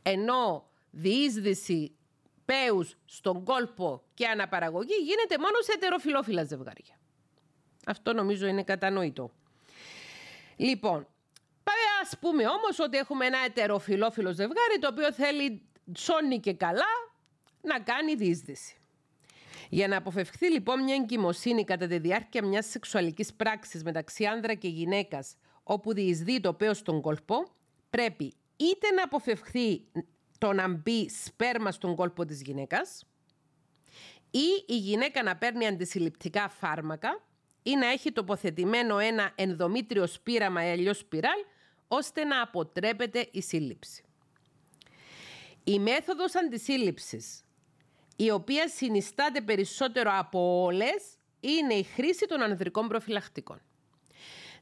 Ενώ 0.03 0.69
διείσδυση 0.91 1.97
πέους 2.45 2.97
στον 3.05 3.45
κόλπο 3.45 4.03
και 4.15 4.27
αναπαραγωγή 4.27 4.95
γίνεται 5.05 5.39
μόνο 5.39 5.61
σε 5.61 5.73
ετεροφιλόφιλα 5.73 6.45
ζευγάρια. 6.45 6.99
Αυτό 7.87 8.13
νομίζω 8.13 8.47
είναι 8.47 8.63
κατανοητό. 8.63 9.31
Λοιπόν, 10.57 11.07
ας 12.03 12.19
πούμε 12.21 12.47
όμως 12.47 12.79
ότι 12.79 12.97
έχουμε 12.99 13.27
ένα 13.27 13.39
ετεροφιλόφιλο 13.47 14.33
ζευγάρι 14.33 14.79
το 14.81 14.89
οποίο 14.89 15.13
θέλει 15.13 15.63
σώνει 15.97 16.41
και 16.41 16.55
καλά 16.55 16.93
να 17.61 17.81
κάνει 17.81 18.15
διείσδυση. 18.15 18.77
Για 19.69 19.89
να 19.89 19.97
αποφευχθεί 19.97 20.51
λοιπόν 20.51 20.83
μια 20.83 20.95
εγκυμοσύνη 20.95 21.65
κατά 21.65 21.87
τη 21.87 21.99
διάρκεια 21.99 22.45
μιας 22.45 22.67
σεξουαλικής 22.67 23.35
πράξης 23.35 23.83
μεταξύ 23.83 24.25
άνδρα 24.25 24.55
και 24.55 24.69
γυναίκας 24.69 25.37
όπου 25.63 25.93
διεισδύει 25.93 26.41
το 26.41 26.55
πέος 26.55 26.79
στον 26.79 27.01
κόλπο, 27.01 27.35
πρέπει 27.91 28.35
είτε 28.57 28.91
να 28.91 29.03
αποφευχθεί 29.03 29.85
το 30.39 30.53
να 30.53 30.69
μπει 30.69 31.09
σπέρμα 31.09 31.71
στον 31.71 31.95
κόλπο 31.95 32.25
της 32.25 32.43
γυναίκας 32.43 33.07
ή 34.31 34.65
η 34.67 34.77
γυναίκα 34.77 35.23
να 35.23 35.37
παίρνει 35.37 35.67
αντισυλληπτικά 35.67 36.49
φάρμακα 36.49 37.23
ή 37.63 37.77
να 37.77 37.87
έχει 37.87 38.13
τοποθετημένο 38.13 38.99
ένα 38.99 39.33
ενδομήτριο 39.35 40.07
σπήραμα 40.07 40.67
ή 40.67 40.71
αλλιώς 40.71 40.99
σπιράλ 40.99 41.39
ώστε 41.95 42.25
να 42.25 42.43
αποτρέπεται 42.43 43.29
η 43.33 43.43
σύλληψη. 43.43 44.05
Η 45.65 45.79
μέθοδος 45.79 46.35
αντισύλληψης, 46.35 47.45
η 48.17 48.31
οποία 48.31 48.69
συνιστάται 48.69 49.41
περισσότερο 49.41 50.11
από 50.15 50.63
όλες, 50.63 51.17
είναι 51.41 51.75
η 51.75 51.83
χρήση 51.83 52.27
των 52.27 52.43
ανδρικών 52.43 52.89
προφυλακτικών. 52.89 53.63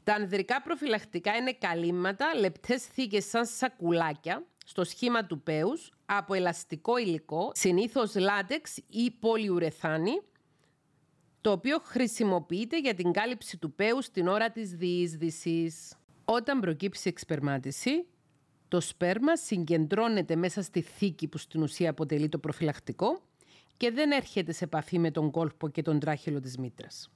Τα 0.05 0.15
ανδρικά 0.15 0.63
προφυλακτικά 0.63 1.37
είναι 1.37 1.53
καλύμματα, 1.53 2.35
λεπτές 2.35 2.85
θήκες 2.85 3.25
σαν 3.25 3.47
σακουλάκια, 3.47 4.47
στο 4.65 4.85
σχήμα 4.85 5.27
του 5.27 5.43
πέους, 5.43 5.93
από 6.07 6.35
ελαστικό 6.35 6.97
υλικό, 6.97 7.51
συνήθως 7.55 8.15
λάτεξ 8.15 8.77
ή 8.89 9.11
πολυουρεθάνη, 9.11 10.21
το 11.41 11.51
οποίο 11.51 11.79
χρησιμοποιείται 11.79 12.79
για 12.79 12.95
την 12.95 13.13
κάλυψη 13.13 13.57
του 13.57 13.73
πέους 13.73 14.11
την 14.11 14.29
ώρα 14.29 14.51
της 14.51 14.71
διείσδυσης. 14.71 15.95
Όταν 16.33 16.61
προκύψει 16.61 17.09
εξπερμάτιση, 17.09 18.07
το 18.69 18.81
σπέρμα 18.81 19.37
συγκεντρώνεται 19.37 20.37
μέσα 20.37 20.63
στη 20.63 20.81
θήκη 20.81 21.29
που 21.29 21.39
στην 21.39 21.63
ουσία 21.63 21.91
αποτελεί 21.91 22.29
το 22.29 22.39
προφυλακτικό 22.39 23.23
και 23.77 23.91
δεν 23.91 24.11
έρχεται 24.11 24.53
σε 24.53 24.65
επαφή 24.65 24.99
με 24.99 25.11
τον 25.11 25.31
κόλπο 25.31 25.69
και 25.69 25.83
τον 25.83 25.99
τράχυλο 25.99 26.41
της 26.41 26.59
μήτρας. 26.59 27.11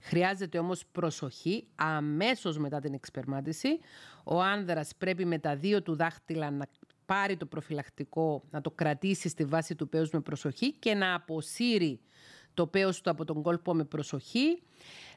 Χρειάζεται 0.00 0.58
όμως 0.58 0.86
προσοχή 0.92 1.66
αμέσως 1.74 2.58
μετά 2.58 2.80
την 2.80 2.94
εξπερμάτιση. 2.94 3.78
Ο 4.24 4.40
άνδρας 4.40 4.90
πρέπει 4.98 5.24
με 5.24 5.38
τα 5.38 5.56
δύο 5.56 5.82
του 5.82 5.96
δάχτυλα 5.96 6.50
να 6.50 6.68
πάρει 7.06 7.36
το 7.36 7.46
προφυλακτικό, 7.46 8.42
να 8.50 8.60
το 8.60 8.70
κρατήσει 8.70 9.28
στη 9.28 9.44
βάση 9.44 9.74
του 9.74 9.88
πέους 9.88 10.10
με 10.10 10.20
προσοχή 10.20 10.72
και 10.72 10.94
να 10.94 11.14
αποσύρει 11.14 12.00
το 12.54 12.66
πέος 12.66 13.00
του 13.00 13.10
από 13.10 13.24
τον 13.24 13.42
κόλπο 13.42 13.74
με 13.74 13.84
προσοχή, 13.84 14.62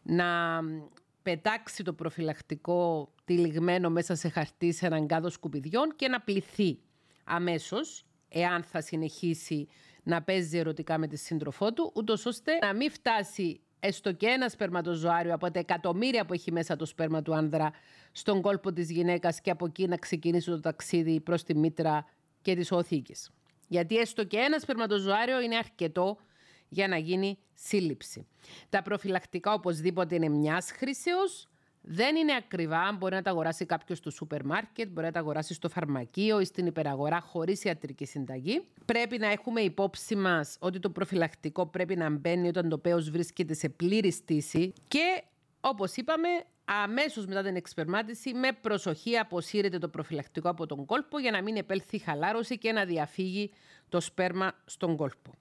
να 0.03 0.59
πετάξει 1.23 1.83
το 1.83 1.93
προφυλακτικό 1.93 3.11
τυλιγμένο 3.25 3.89
μέσα 3.89 4.15
σε 4.15 4.29
χαρτί 4.29 4.73
σε 4.73 4.85
έναν 4.85 5.07
κάδο 5.07 5.29
σκουπιδιών 5.29 5.95
και 5.95 6.07
να 6.07 6.21
πληθεί 6.21 6.79
αμέσως, 7.23 8.05
εάν 8.29 8.63
θα 8.63 8.81
συνεχίσει 8.81 9.67
να 10.03 10.21
παίζει 10.21 10.57
ερωτικά 10.57 10.97
με 10.97 11.07
τη 11.07 11.17
σύντροφό 11.17 11.73
του, 11.73 11.91
ούτως 11.95 12.25
ώστε 12.25 12.57
να 12.61 12.73
μην 12.73 12.91
φτάσει 12.91 13.61
έστω 13.79 14.11
και 14.11 14.27
ένα 14.27 14.49
σπερματοζωάριο 14.49 15.33
από 15.33 15.51
τα 15.51 15.59
εκατομμύρια 15.59 16.25
που 16.25 16.33
έχει 16.33 16.51
μέσα 16.51 16.75
το 16.75 16.85
σπέρμα 16.85 17.21
του 17.21 17.35
άνδρα 17.35 17.71
στον 18.11 18.41
κόλπο 18.41 18.73
της 18.73 18.91
γυναίκας 18.91 19.41
και 19.41 19.51
από 19.51 19.65
εκεί 19.65 19.87
να 19.87 19.97
ξεκινήσει 19.97 20.49
το 20.49 20.59
ταξίδι 20.59 21.19
προς 21.19 21.43
τη 21.43 21.55
μήτρα 21.55 22.05
και 22.41 22.55
τις 22.55 22.71
οθήκες. 22.71 23.31
Γιατί 23.67 23.97
έστω 23.97 24.23
και 24.23 24.37
ένα 24.37 24.59
σπερματοζωάριο 24.59 25.41
είναι 25.41 25.57
αρκετό 25.57 26.17
για 26.73 26.87
να 26.87 26.97
γίνει 26.97 27.37
σύλληψη. 27.53 28.27
Τα 28.69 28.81
προφυλακτικά 28.81 29.53
οπωσδήποτε 29.53 30.15
είναι 30.15 30.29
μιας 30.29 30.71
χρήσεως, 30.71 31.47
δεν 31.81 32.15
είναι 32.15 32.35
ακριβά, 32.35 32.95
μπορεί 32.99 33.15
να 33.15 33.21
τα 33.21 33.29
αγοράσει 33.29 33.65
κάποιος 33.65 33.97
στο 33.97 34.09
σούπερ 34.11 34.45
μάρκετ, 34.45 34.89
μπορεί 34.89 35.05
να 35.05 35.11
τα 35.11 35.19
αγοράσει 35.19 35.53
στο 35.53 35.69
φαρμακείο 35.69 36.39
ή 36.39 36.45
στην 36.45 36.65
υπεραγορά 36.65 37.19
χωρίς 37.21 37.63
ιατρική 37.63 38.05
συνταγή. 38.05 38.61
Πρέπει 38.85 39.17
να 39.17 39.27
έχουμε 39.27 39.61
υπόψη 39.61 40.15
μας 40.15 40.57
ότι 40.59 40.79
το 40.79 40.89
προφυλακτικό 40.89 41.65
πρέπει 41.65 41.95
να 41.95 42.09
μπαίνει 42.09 42.47
όταν 42.47 42.69
το 42.69 42.77
πέος 42.77 43.09
βρίσκεται 43.09 43.53
σε 43.53 43.69
πλήρη 43.69 44.11
στήση 44.11 44.73
και 44.87 45.23
όπως 45.61 45.95
είπαμε, 45.95 46.27
αμέσως 46.65 47.25
μετά 47.25 47.41
την 47.43 47.55
εξπερμάτιση, 47.55 48.33
με 48.33 48.51
προσοχή 48.61 49.17
αποσύρεται 49.17 49.77
το 49.77 49.87
προφυλακτικό 49.87 50.49
από 50.49 50.65
τον 50.65 50.85
κόλπο 50.85 51.19
για 51.19 51.31
να 51.31 51.41
μην 51.41 51.55
επέλθει 51.55 51.97
χαλάρωση 51.97 52.57
και 52.57 52.71
να 52.71 52.85
διαφύγει 52.85 53.51
το 53.89 53.99
σπέρμα 53.99 54.51
στον 54.65 54.95
κόλπο. 54.95 55.31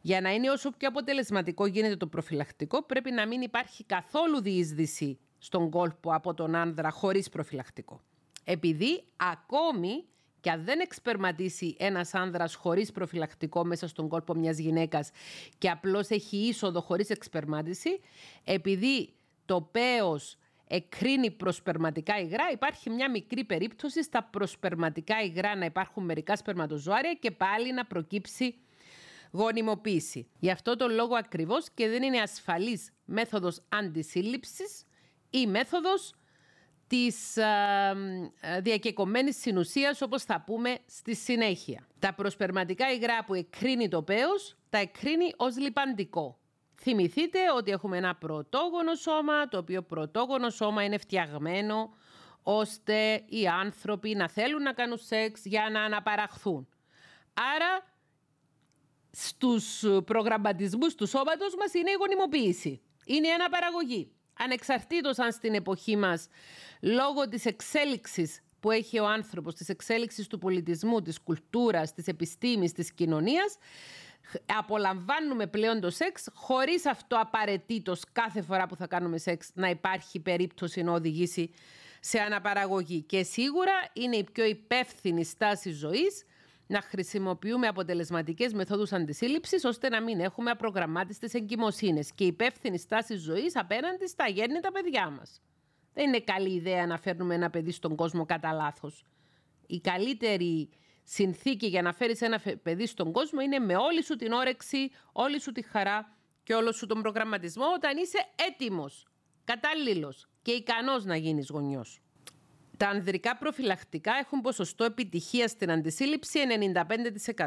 Για 0.00 0.20
να 0.20 0.32
είναι 0.32 0.50
όσο 0.50 0.70
πιο 0.70 0.88
αποτελεσματικό 0.88 1.66
γίνεται 1.66 1.96
το 1.96 2.06
προφυλακτικό, 2.06 2.82
πρέπει 2.82 3.10
να 3.10 3.26
μην 3.26 3.40
υπάρχει 3.40 3.84
καθόλου 3.84 4.40
διείσδυση 4.40 5.18
στον 5.38 5.70
κόλπο 5.70 6.14
από 6.14 6.34
τον 6.34 6.54
άνδρα 6.54 6.90
χωρίς 6.90 7.28
προφυλακτικό. 7.28 8.00
Επειδή 8.44 9.04
ακόμη 9.16 10.04
και 10.40 10.50
αν 10.50 10.64
δεν 10.64 10.80
εξπερματίσει 10.80 11.76
ένας 11.78 12.14
άνδρας 12.14 12.54
χωρίς 12.54 12.92
προφυλακτικό 12.92 13.64
μέσα 13.64 13.88
στον 13.88 14.08
κόλπο 14.08 14.34
μιας 14.34 14.58
γυναίκας 14.58 15.10
και 15.58 15.70
απλώς 15.70 16.08
έχει 16.08 16.36
είσοδο 16.36 16.80
χωρίς 16.80 17.10
εξπερμάτιση, 17.10 18.00
επειδή 18.44 19.12
το 19.44 19.60
πέος 19.60 20.36
εκρίνει 20.66 21.30
προσπερματικά 21.30 22.18
υγρά, 22.20 22.50
υπάρχει 22.52 22.90
μια 22.90 23.10
μικρή 23.10 23.44
περίπτωση 23.44 24.02
στα 24.02 24.22
προσπερματικά 24.22 25.22
υγρά 25.22 25.56
να 25.56 25.64
υπάρχουν 25.64 26.04
μερικά 26.04 26.36
σπερματοζωάρια 26.36 27.14
και 27.14 27.30
πάλι 27.30 27.72
να 27.72 27.84
προκύψει 27.84 28.54
γονιμοποίηση. 29.30 30.28
Γι' 30.38 30.50
αυτό 30.50 30.76
το 30.76 30.88
λόγο 30.88 31.14
ακριβώς 31.14 31.70
και 31.74 31.88
δεν 31.88 32.02
είναι 32.02 32.20
ασφαλής 32.20 32.92
μέθοδος 33.04 33.62
αντισύλληψης 33.68 34.84
ή 35.30 35.46
μέθοδος 35.46 36.14
της 36.86 37.36
α, 37.38 37.94
διακεκομένης 38.62 39.40
συνουσίας 39.40 40.02
όπως 40.02 40.22
θα 40.22 40.42
πούμε 40.46 40.78
στη 40.86 41.14
συνέχεια. 41.14 41.86
Τα 41.98 42.14
προσπερματικά 42.14 42.92
υγρά 42.92 43.24
που 43.24 43.34
εκρίνει 43.34 43.88
το 43.88 44.02
πέος 44.02 44.56
τα 44.70 44.78
εκρίνει 44.78 45.32
ως 45.36 45.56
λιπαντικό. 45.56 46.38
Θυμηθείτε 46.82 47.38
ότι 47.56 47.70
έχουμε 47.70 47.96
ένα 47.96 48.14
πρωτόγονο 48.14 48.94
σώμα, 48.94 49.48
το 49.48 49.58
οποίο 49.58 49.82
πρωτόγονο 49.82 50.50
σώμα 50.50 50.84
είναι 50.84 50.98
φτιαγμένο 50.98 51.94
ώστε 52.42 53.22
οι 53.28 53.48
άνθρωποι 53.48 54.14
να 54.14 54.28
θέλουν 54.28 54.62
να 54.62 54.72
κάνουν 54.72 54.98
σεξ 54.98 55.44
για 55.44 55.68
να 55.72 55.82
αναπαραχθούν. 55.82 56.68
Άρα 57.54 57.89
στους 59.10 59.84
προγραμματισμούς 60.04 60.94
του 60.94 61.06
σώματος 61.06 61.54
μας 61.58 61.74
είναι 61.74 61.90
η 61.90 61.96
γονιμοποίηση. 61.98 62.80
Είναι 63.04 63.26
η 63.26 63.30
αναπαραγωγή 63.30 64.12
ανεξαρτήτως 64.42 65.18
αν 65.18 65.32
στην 65.32 65.54
εποχή 65.54 65.96
μας, 65.96 66.28
λόγω 66.80 67.28
της 67.28 67.44
εξέλιξης 67.44 68.42
που 68.60 68.70
έχει 68.70 68.98
ο 68.98 69.06
άνθρωπος, 69.06 69.54
της 69.54 69.68
εξέλιξης 69.68 70.26
του 70.26 70.38
πολιτισμού, 70.38 71.02
της 71.02 71.20
κουλτούρας, 71.20 71.94
της 71.94 72.06
επιστήμης, 72.06 72.72
της 72.72 72.92
κοινωνίας, 72.92 73.56
απολαμβάνουμε 74.46 75.46
πλέον 75.46 75.80
το 75.80 75.90
σεξ 75.90 76.28
χωρίς 76.34 76.86
αυτό 76.86 77.20
απαραίτητος 77.20 78.02
κάθε 78.12 78.42
φορά 78.42 78.66
που 78.66 78.76
θα 78.76 78.86
κάνουμε 78.86 79.18
σεξ 79.18 79.50
να 79.54 79.68
υπάρχει 79.68 80.20
περίπτωση 80.20 80.82
να 80.82 80.92
οδηγήσει 80.92 81.50
σε 82.00 82.18
αναπαραγωγή. 82.18 83.02
Και 83.02 83.22
σίγουρα 83.22 83.72
είναι 83.92 84.16
η 84.16 84.24
πιο 84.32 84.44
υπεύθυνη 84.44 85.24
στάση 85.24 85.70
ζωής 85.70 86.24
να 86.70 86.80
χρησιμοποιούμε 86.80 87.66
αποτελεσματικές 87.66 88.52
μεθόδους 88.52 88.92
αντισύλληψης 88.92 89.64
ώστε 89.64 89.88
να 89.88 90.02
μην 90.02 90.20
έχουμε 90.20 90.50
απρογραμμάτιστες 90.50 91.34
εγκυμοσύνες 91.34 92.12
και 92.12 92.24
υπεύθυνη 92.24 92.78
στάση 92.78 93.16
ζωής 93.16 93.56
απέναντι 93.56 94.08
στα 94.08 94.28
γέννητα 94.28 94.72
παιδιά 94.72 95.10
μας. 95.10 95.40
Δεν 95.94 96.06
είναι 96.06 96.20
καλή 96.20 96.54
ιδέα 96.54 96.86
να 96.86 96.98
φέρνουμε 96.98 97.34
ένα 97.34 97.50
παιδί 97.50 97.70
στον 97.70 97.96
κόσμο 97.96 98.24
κατά 98.24 98.52
λάθος. 98.52 99.04
Η 99.66 99.80
καλύτερη 99.80 100.68
συνθήκη 101.02 101.66
για 101.66 101.82
να 101.82 101.92
φέρεις 101.92 102.20
ένα 102.20 102.40
παιδί 102.62 102.86
στον 102.86 103.12
κόσμο 103.12 103.40
είναι 103.40 103.58
με 103.58 103.76
όλη 103.76 104.04
σου 104.04 104.16
την 104.16 104.32
όρεξη, 104.32 104.90
όλη 105.12 105.40
σου 105.40 105.52
τη 105.52 105.62
χαρά 105.62 106.16
και 106.42 106.54
όλο 106.54 106.72
σου 106.72 106.86
τον 106.86 107.02
προγραμματισμό 107.02 107.64
όταν 107.74 107.96
είσαι 107.96 108.18
έτοιμος, 108.48 109.06
κατάλληλος 109.44 110.28
και 110.42 110.52
ικανός 110.52 111.04
να 111.04 111.16
γίνεις 111.16 111.48
γονιός. 111.48 112.00
Τα 112.80 112.88
ανδρικά 112.88 113.36
προφυλακτικά 113.36 114.12
έχουν 114.20 114.40
ποσοστό 114.40 114.84
επιτυχίας 114.84 115.50
στην 115.50 115.70
αντισύλληψη 115.70 116.40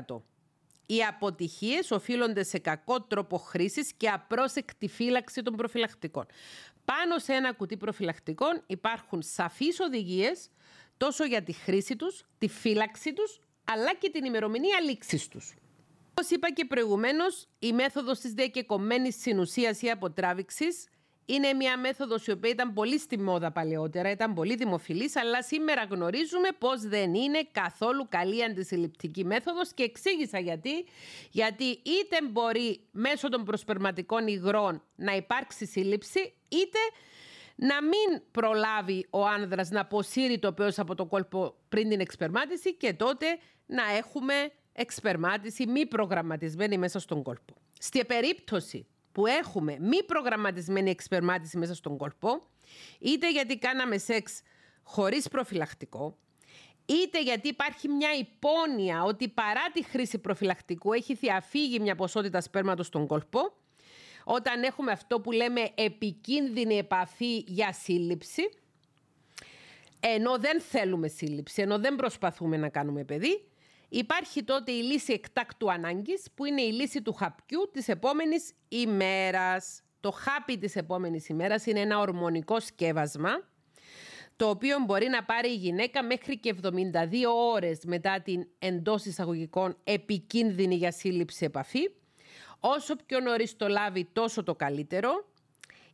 95%. 0.09 0.21
Οι 0.85 1.03
αποτυχίες 1.03 1.91
οφείλονται 1.91 2.43
σε 2.43 2.59
κακό 2.59 3.01
τρόπο 3.01 3.37
χρήσης 3.37 3.93
και 3.93 4.09
απρόσεκτη 4.09 4.87
φύλαξη 4.87 5.41
των 5.41 5.55
προφυλακτικών. 5.55 6.25
Πάνω 6.85 7.17
σε 7.17 7.33
ένα 7.33 7.53
κουτί 7.53 7.77
προφυλακτικών 7.77 8.63
υπάρχουν 8.67 9.21
σαφείς 9.21 9.79
οδηγίες 9.79 10.49
τόσο 10.97 11.25
για 11.25 11.43
τη 11.43 11.53
χρήση 11.53 11.95
τους, 11.95 12.25
τη 12.37 12.47
φύλαξη 12.47 13.13
τους, 13.13 13.39
αλλά 13.63 13.93
και 13.95 14.09
την 14.09 14.25
ημερομηνία 14.25 14.81
λήξης 14.81 15.27
τους. 15.27 15.55
Όπως 16.09 16.29
είπα 16.29 16.51
και 16.51 16.65
προηγουμένως, 16.65 17.47
η 17.59 17.73
μέθοδος 17.73 18.19
της 18.19 18.31
διακεκομμένης 18.33 19.15
συνουσίας 19.21 19.81
ή 19.81 19.89
αποτράβηξης 19.89 20.87
είναι 21.25 21.53
μια 21.53 21.77
μέθοδος 21.77 22.27
η 22.27 22.31
οποία 22.31 22.49
ήταν 22.49 22.73
πολύ 22.73 22.99
στη 22.99 23.19
μόδα 23.19 23.51
παλαιότερα, 23.51 24.09
ήταν 24.11 24.33
πολύ 24.33 24.55
δημοφιλής, 24.55 25.15
αλλά 25.15 25.43
σήμερα 25.43 25.83
γνωρίζουμε 25.83 26.49
πως 26.57 26.81
δεν 26.81 27.13
είναι 27.13 27.47
καθόλου 27.51 28.05
καλή 28.09 28.43
αντισυλληπτική 28.43 29.25
μέθοδος 29.25 29.73
και 29.73 29.83
εξήγησα 29.83 30.39
γιατί. 30.39 30.85
Γιατί 31.31 31.63
είτε 31.63 32.17
μπορεί 32.31 32.79
μέσω 32.91 33.29
των 33.29 33.43
προσπερματικών 33.43 34.27
υγρών 34.27 34.81
να 34.95 35.15
υπάρξει 35.15 35.65
σύλληψη, 35.65 36.33
είτε 36.47 36.79
να 37.55 37.81
μην 37.81 38.21
προλάβει 38.31 39.07
ο 39.09 39.25
άνδρας 39.25 39.69
να 39.69 39.79
αποσύρει 39.79 40.39
το 40.39 40.53
πέος 40.53 40.79
από 40.79 40.95
το 40.95 41.05
κόλπο 41.05 41.55
πριν 41.69 41.89
την 41.89 41.99
εξπερμάτιση 41.99 42.73
και 42.75 42.93
τότε 42.93 43.25
να 43.65 43.83
έχουμε 43.97 44.33
εξπερμάτιση 44.73 45.67
μη 45.67 45.85
προγραμματισμένη 45.85 46.77
μέσα 46.77 46.99
στον 46.99 47.23
κόλπο. 47.23 47.53
Στη 47.79 48.05
περίπτωση 48.05 48.87
που 49.13 49.25
έχουμε 49.25 49.77
μη 49.79 50.03
προγραμματισμένη 50.03 50.89
εξπερμάτιση 50.89 51.57
μέσα 51.57 51.75
στον 51.75 51.97
κόλπο, 51.97 52.41
είτε 52.99 53.31
γιατί 53.31 53.57
κάναμε 53.57 53.97
σεξ 53.97 54.41
χωρίς 54.83 55.27
προφυλακτικό, 55.27 56.17
είτε 56.85 57.21
γιατί 57.21 57.47
υπάρχει 57.47 57.87
μια 57.87 58.09
υπόνοια 58.13 59.03
ότι 59.03 59.27
παρά 59.29 59.71
τη 59.73 59.83
χρήση 59.83 60.17
προφυλακτικού 60.17 60.93
έχει 60.93 61.13
διαφύγει 61.13 61.79
μια 61.79 61.95
ποσότητα 61.95 62.41
σπέρματος 62.41 62.85
στον 62.85 63.07
κόλπο, 63.07 63.53
όταν 64.23 64.63
έχουμε 64.63 64.91
αυτό 64.91 65.19
που 65.19 65.31
λέμε 65.31 65.71
επικίνδυνη 65.75 66.77
επαφή 66.77 67.37
για 67.37 67.73
σύλληψη, 67.73 68.49
ενώ 69.99 70.37
δεν 70.37 70.61
θέλουμε 70.61 71.07
σύλληψη, 71.07 71.61
ενώ 71.61 71.79
δεν 71.79 71.95
προσπαθούμε 71.95 72.57
να 72.57 72.69
κάνουμε 72.69 73.03
παιδί, 73.03 73.47
υπάρχει 73.97 74.43
τότε 74.43 74.71
η 74.71 74.81
λύση 74.81 75.13
εκτάκτου 75.13 75.71
ανάγκης, 75.71 76.27
που 76.35 76.45
είναι 76.45 76.61
η 76.61 76.71
λύση 76.71 77.01
του 77.01 77.13
χαπιού 77.13 77.69
της 77.73 77.87
επόμενης 77.87 78.53
ημέρας. 78.67 79.81
Το 79.99 80.11
χάπι 80.11 80.57
της 80.57 80.75
επόμενης 80.75 81.29
ημέρας 81.29 81.65
είναι 81.65 81.79
ένα 81.79 81.99
ορμονικό 81.99 82.59
σκεύασμα, 82.59 83.31
το 84.35 84.49
οποίο 84.49 84.77
μπορεί 84.85 85.07
να 85.07 85.23
πάρει 85.23 85.49
η 85.49 85.55
γυναίκα 85.55 86.03
μέχρι 86.03 86.39
και 86.39 86.49
72 86.49 87.29
ώρες 87.53 87.79
μετά 87.85 88.21
την 88.21 88.47
εντός 88.59 89.05
εισαγωγικών 89.05 89.77
επικίνδυνη 89.83 90.75
για 90.75 90.91
σύλληψη 90.91 91.45
επαφή, 91.45 91.89
Όσο 92.65 92.95
πιο 92.95 93.19
νωρίς 93.19 93.55
το 93.55 93.67
λάβει, 93.67 94.09
τόσο 94.13 94.43
το 94.43 94.55
καλύτερο. 94.55 95.27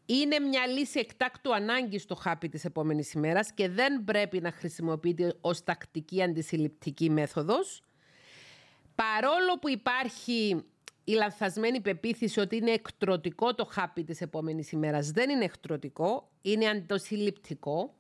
Είναι 0.06 0.40
μια 0.40 0.68
λύση 0.68 1.00
εκτάκτου 1.00 1.56
ανάγκης 1.56 2.02
στο 2.02 2.16
χάπι 2.16 2.50
της 2.50 2.66
επόμενης 2.66 3.14
ημέρας 3.14 3.54
και 3.54 3.70
δεν 3.70 4.04
πρέπει 4.04 4.40
να 4.42 4.52
χρησιμοποιείται 4.52 5.36
ως 5.42 5.64
τακτική 5.64 6.24
αντισυλληπτική 6.24 7.10
μέθοδος. 7.10 7.84
Παρόλο 9.00 9.60
που 9.62 9.70
υπάρχει 9.70 10.64
η 11.04 11.12
λανθασμένη 11.12 11.82
πεποίθηση 11.82 12.40
ότι 12.40 12.56
είναι 12.56 12.72
εκτρωτικό 12.72 13.56
το 13.56 13.66
χάπι 13.66 14.04
της 14.04 14.22
επόμενης 14.22 14.72
ημέρας, 14.72 15.12
δεν 15.12 15.30
είναι 15.30 15.44
εκτρωτικό, 15.44 16.30
είναι 16.42 16.68
αντισυλληπτικό, 16.68 17.94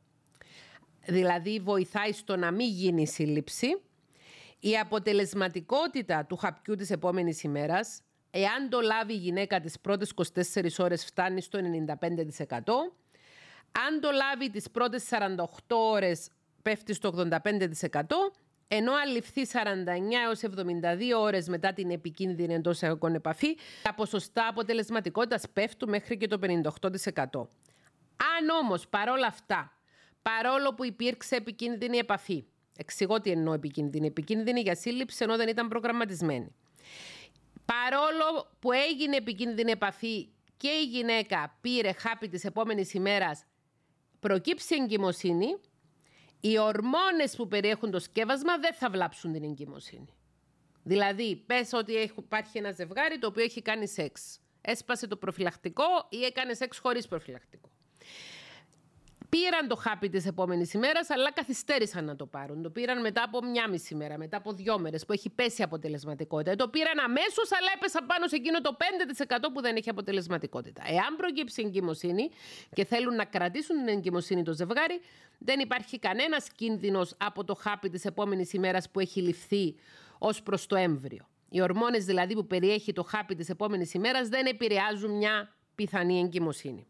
δηλαδή 1.06 1.60
βοηθάει 1.60 2.12
στο 2.12 2.36
να 2.36 2.52
μην 2.52 2.68
γίνει 2.70 3.08
σύλληψη. 3.08 3.82
Η 4.60 4.78
αποτελεσματικότητα 4.78 6.26
του 6.26 6.36
χαπιού 6.36 6.76
της 6.76 6.90
επόμενης 6.90 7.44
ημέρας 7.44 8.02
Εάν 8.32 8.70
το 8.70 8.80
λάβει 8.80 9.14
η 9.14 9.18
γυναίκα 9.18 9.60
τις 9.60 9.80
πρώτες 9.80 10.14
24 10.16 10.68
ώρες 10.78 11.06
φτάνει 11.06 11.42
στο 11.42 11.60
95%. 11.60 12.94
Αν 13.88 14.00
το 14.02 14.10
λάβει 14.12 14.50
τις 14.50 14.70
πρώτες 14.72 15.10
48 15.10 15.46
ώρες 15.68 16.30
πέφτει 16.62 16.94
στο 16.94 17.10
85%. 17.10 18.32
Ενώ 18.72 18.94
αν 18.94 19.12
ληφθεί 19.12 19.42
49 19.52 19.58
έως 20.26 20.42
72 20.42 21.20
ώρες 21.20 21.48
μετά 21.48 21.74
την 21.74 21.92
επικίνδυνη 21.92 22.54
εντός 22.54 22.82
εγωγικών 22.82 23.16
επαφή, 23.16 23.58
τα 23.84 23.94
ποσοστά 23.94 24.48
αποτελεσματικότητας 24.48 25.44
πέφτουν 25.54 25.90
μέχρι 25.90 26.18
και 26.18 26.28
το 26.28 26.40
58%. 26.42 27.48
Αν 28.38 28.50
όμως 28.62 28.88
παρόλα 28.88 29.28
αυτά, 29.28 29.74
παρόλο 30.22 30.74
που 30.74 30.86
υπήρξε 30.86 31.36
επικίνδυνη 31.36 31.98
επαφή, 31.98 32.46
εξηγώ 32.78 33.20
τι 33.22 33.32
εννοώ 33.32 33.54
επικίνδυνη, 33.54 34.08
επικίνδυνη 34.08 34.62
για 34.62 34.76
σύλληψη 34.76 35.24
ενώ 35.24 35.36
δεν 35.36 35.48
ήταν 35.48 35.68
προγραμματισμένη. 35.68 36.56
Παρόλο 37.66 38.52
που 38.60 38.72
έγινε 38.72 39.16
επικίνδυνη 39.16 39.72
επαφή 39.72 40.30
και 40.58 40.70
η 40.70 40.84
γυναίκα 40.84 41.58
πήρε 41.62 41.92
χάπι 41.92 42.28
της 42.28 42.44
επόμενης 42.44 42.94
ημέρας, 42.94 43.46
προκύψει 44.20 44.76
εγκυμοσύνη, 44.76 45.60
οι 46.40 46.60
ορμόνες 46.60 47.36
που 47.36 47.48
περιέχουν 47.48 47.92
το 47.92 48.00
σκεύασμα 48.00 48.58
δεν 48.58 48.74
θα 48.74 48.90
βλάψουν 48.90 49.34
την 49.34 49.44
εγκυμοσύνη. 49.44 50.14
Δηλαδή, 50.84 51.36
πες 51.36 51.74
ότι 51.74 52.14
υπάρχει 52.18 52.58
ένα 52.58 52.72
ζευγάρι 52.72 53.20
το 53.20 53.28
οποίο 53.28 53.44
έχει 53.44 53.62
κάνει 53.62 53.88
σεξ. 53.88 54.40
Έσπασε 54.62 55.08
το 55.08 55.16
προφυλακτικό 55.16 56.08
ή 56.10 56.26
έκανε 56.26 56.54
σεξ 56.54 56.78
χωρίς 56.78 57.08
προφυλακτικό. 57.08 57.69
Πήραν 59.30 59.68
το 59.68 59.76
χάπι 59.76 60.10
της 60.10 60.26
επόμενης 60.26 60.74
ημέρας, 60.74 61.10
αλλά 61.10 61.32
καθυστέρησαν 61.32 62.06
να 62.06 62.16
το 62.16 62.26
πάρουν. 62.26 62.62
Το 62.62 62.70
πήραν 62.70 63.02
μετά 63.02 63.24
από 63.24 63.42
μια 63.46 63.70
μισή 63.70 63.96
μέρα, 63.96 64.18
μετά 64.18 64.38
από 64.38 64.54
δυο 64.54 64.80
μέρες 64.80 65.06
που 65.06 65.14
έχει 65.14 65.30
πέσει 65.30 65.62
η 65.62 65.64
αποτελεσματικότητα. 65.64 66.56
Το 66.56 66.68
πήραν 66.68 67.00
αμέσως, 67.00 67.52
αλλά 67.52 67.72
έπεσαν 67.76 68.06
πάνω 68.06 68.28
σε 68.28 68.36
εκείνο 68.36 68.62
το 68.62 68.78
5% 68.78 69.52
που 69.54 69.62
δεν 69.62 69.76
έχει 69.76 69.90
αποτελεσματικότητα. 69.90 70.84
Εάν 70.88 71.16
προκύψει 71.18 71.64
εγκυμοσύνη 71.66 72.30
και 72.74 72.86
θέλουν 72.86 73.16
να 73.16 73.26
κρατήσουν 73.26 73.78
την 73.78 73.88
εγκυμοσύνη 73.88 74.44
το 74.44 74.54
ζευγάρι, 74.54 75.02
δεν 75.38 75.60
υπάρχει 75.60 76.00
κανένας 76.00 76.48
κίνδυνος 76.56 77.14
από 77.18 77.44
το 77.44 77.56
χάπι 77.56 77.90
της 77.90 78.06
επόμενης 78.06 78.54
ημέρας 78.54 78.90
που 78.90 79.00
έχει 79.00 79.22
ληφθεί 79.22 79.76
ως 80.18 80.44
προς 80.44 80.66
το 80.66 80.76
έμβριο. 80.76 81.28
Οι 81.50 81.62
ορμόνες 81.62 82.06
δηλαδή 82.06 82.34
που 82.34 82.48
περιέχει 82.48 82.94
το 82.94 83.04
χάπι 83.04 83.36
της 83.36 83.50
επόμενης 83.50 83.94
ημέρας 83.94 84.28
δεν 84.28 84.46
επηρεάζουν 84.46 85.12
μια 85.12 85.56
πιθανή 85.76 86.20
εγκυμοσύνη. 86.20 86.88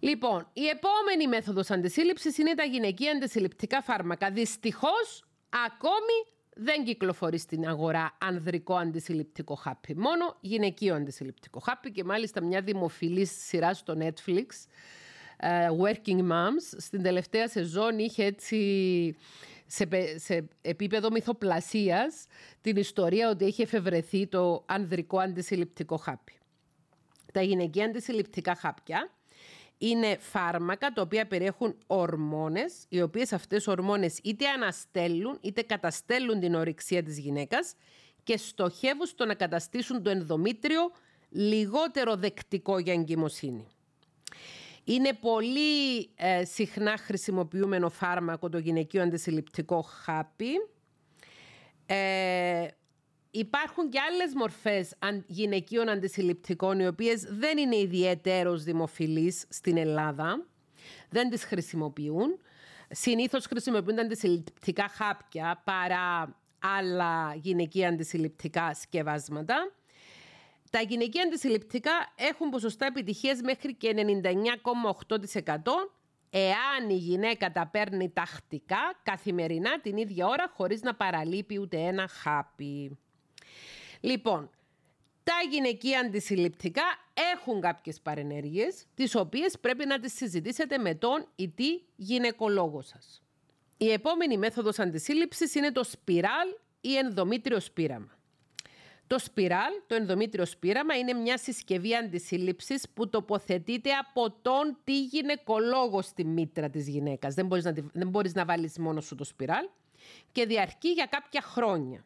Λοιπόν, 0.00 0.48
η 0.52 0.66
επόμενη 0.66 1.28
μέθοδος 1.28 1.70
αντισύλληψης 1.70 2.38
είναι 2.38 2.54
τα 2.54 2.64
γυναικεία 2.64 3.12
αντισυλληπτικά 3.12 3.82
φάρμακα. 3.82 4.30
Δυστυχώς, 4.30 5.24
ακόμη 5.66 6.26
δεν 6.54 6.84
κυκλοφορεί 6.84 7.38
στην 7.38 7.68
αγορά 7.68 8.16
ανδρικό 8.20 8.74
αντισυλληπτικό 8.74 9.54
χάπι. 9.54 9.96
Μόνο 9.96 10.36
γυναικείο 10.40 10.94
αντισυλληπτικό 10.94 11.60
χάπι 11.60 11.92
και 11.92 12.04
μάλιστα 12.04 12.42
μια 12.42 12.60
δημοφιλή 12.60 13.26
σειρά 13.26 13.74
στο 13.74 13.96
Netflix, 13.98 14.46
uh, 15.42 15.86
Working 15.86 16.20
Moms, 16.20 16.76
στην 16.76 17.02
τελευταία 17.02 17.48
σεζόν 17.48 17.98
είχε 17.98 18.24
έτσι 18.24 19.16
σε, 19.66 19.88
σε 20.18 20.48
επίπεδο 20.62 21.10
μυθοπλασίας 21.10 22.26
την 22.60 22.76
ιστορία 22.76 23.28
ότι 23.30 23.44
έχει 23.44 23.62
εφευρεθεί 23.62 24.26
το 24.26 24.64
ανδρικό 24.66 25.18
αντισυλληπτικό 25.18 25.96
χάπι. 25.96 26.32
Τα 27.32 27.42
γυναικεία 27.42 27.84
αντισυλληπτικά 27.84 28.54
χάπια 28.54 29.10
είναι 29.78 30.16
φάρμακα 30.20 30.90
τα 30.90 31.02
οποία 31.02 31.26
περιέχουν 31.26 31.76
ορμόνες, 31.86 32.84
οι 32.88 33.02
οποίες 33.02 33.32
αυτές 33.32 33.64
οι 33.64 33.70
ορμόνες 33.70 34.18
είτε 34.22 34.48
αναστέλουν 34.48 35.38
είτε 35.40 35.62
καταστέλουν 35.62 36.40
την 36.40 36.54
ορυξία 36.54 37.02
της 37.02 37.18
γυναίκας 37.18 37.74
και 38.22 38.36
στοχεύουν 38.36 39.06
στο 39.06 39.24
να 39.24 39.34
καταστήσουν 39.34 40.02
το 40.02 40.10
ενδομήτριο 40.10 40.90
λιγότερο 41.28 42.16
δεκτικό 42.16 42.78
για 42.78 42.92
εγκυμοσύνη. 42.92 43.66
Είναι 44.84 45.12
πολύ 45.12 46.10
ε, 46.14 46.44
συχνά 46.44 46.96
χρησιμοποιούμενο 46.96 47.88
φάρμακο 47.88 48.48
το 48.48 48.58
γυναικείο 48.58 49.02
αντισυλληπτικό 49.02 49.82
χάπι. 49.82 50.50
Ε, 51.86 52.66
Υπάρχουν 53.38 53.90
και 53.90 53.98
άλλες 54.00 54.34
μορφές 54.34 54.94
γυναικείων 55.26 55.88
αντισυλληπτικών 55.88 56.80
οι 56.80 56.86
οποίες 56.86 57.22
δεν 57.22 57.58
είναι 57.58 57.76
ιδιαίτερος 57.76 58.62
δημοφιλείς 58.62 59.44
στην 59.48 59.76
Ελλάδα. 59.76 60.46
Δεν 61.08 61.30
τις 61.30 61.44
χρησιμοποιούν. 61.44 62.38
Συνήθως 62.90 63.46
χρησιμοποιούνται 63.46 64.00
αντισυλληπτικά 64.00 64.88
χάπια 64.88 65.62
παρά 65.64 66.36
άλλα 66.58 67.34
γυναικεία 67.34 67.88
αντισυλληπτικά 67.88 68.74
σκευάσματα. 68.74 69.72
Τα 70.70 70.80
γυναικεία 70.80 71.22
αντισυλληπτικά 71.22 71.92
έχουν 72.16 72.50
ποσοστά 72.50 72.86
επιτυχίας 72.86 73.40
μέχρι 73.40 73.74
και 73.74 73.94
99,8% 73.96 75.56
εάν 76.30 76.90
η 76.90 76.96
γυναίκα 76.96 77.52
τα 77.52 77.66
παίρνει 77.66 78.10
τακτικά, 78.10 79.00
καθημερινά, 79.02 79.80
την 79.80 79.96
ίδια 79.96 80.26
ώρα, 80.26 80.52
χωρίς 80.56 80.82
να 80.82 80.94
παραλείπει 80.94 81.58
ούτε 81.58 81.76
ένα 81.76 82.08
χάπι. 82.08 82.98
Λοιπόν, 84.00 84.50
τα 85.22 85.34
γυναικεία 85.50 86.00
αντισυλληπτικά 86.00 86.82
έχουν 87.34 87.60
κάποιες 87.60 88.00
παρενέργειες, 88.00 88.84
τις 88.94 89.14
οποίες 89.14 89.58
πρέπει 89.58 89.86
να 89.86 90.00
τις 90.00 90.12
συζητήσετε 90.12 90.78
με 90.78 90.94
τον 90.94 91.28
ή 91.36 91.48
τη 91.48 91.80
γυναικολόγο 91.96 92.82
σας. 92.82 93.22
Η 93.76 93.90
επόμενη 93.90 94.38
μέθοδος 94.38 94.78
αντισύλληψης 94.78 95.54
είναι 95.54 95.72
το 95.72 95.84
σπιράλ 95.84 96.48
ή 96.80 96.96
ενδομήτριο 96.96 97.60
σπήραμα. 97.60 98.18
Το 99.06 99.18
σπιράλ, 99.18 99.72
το 99.86 99.94
ενδομήτριο 99.94 100.44
σπήραμα, 100.46 100.96
είναι 100.96 101.12
μια 101.12 101.38
συσκευή 101.38 101.96
αντισύλληψης 101.96 102.88
που 102.94 103.08
τοποθετείται 103.08 103.90
από 103.90 104.30
τον 104.42 104.78
τη 104.84 105.02
γυναικολόγο 105.02 106.02
στη 106.02 106.24
μήτρα 106.24 106.70
της 106.70 106.88
γυναίκας. 106.88 107.34
Δεν 107.34 107.46
μπορείς 107.46 107.64
να, 107.64 107.72
δεν 107.92 108.08
μπορείς 108.08 108.34
να 108.34 108.44
βάλεις 108.44 108.78
μόνο 108.78 109.00
σου 109.00 109.14
το 109.14 109.24
σπιράλ 109.24 109.68
και 110.32 110.46
διαρκεί 110.46 110.88
για 110.88 111.06
κάποια 111.06 111.40
χρόνια. 111.42 112.04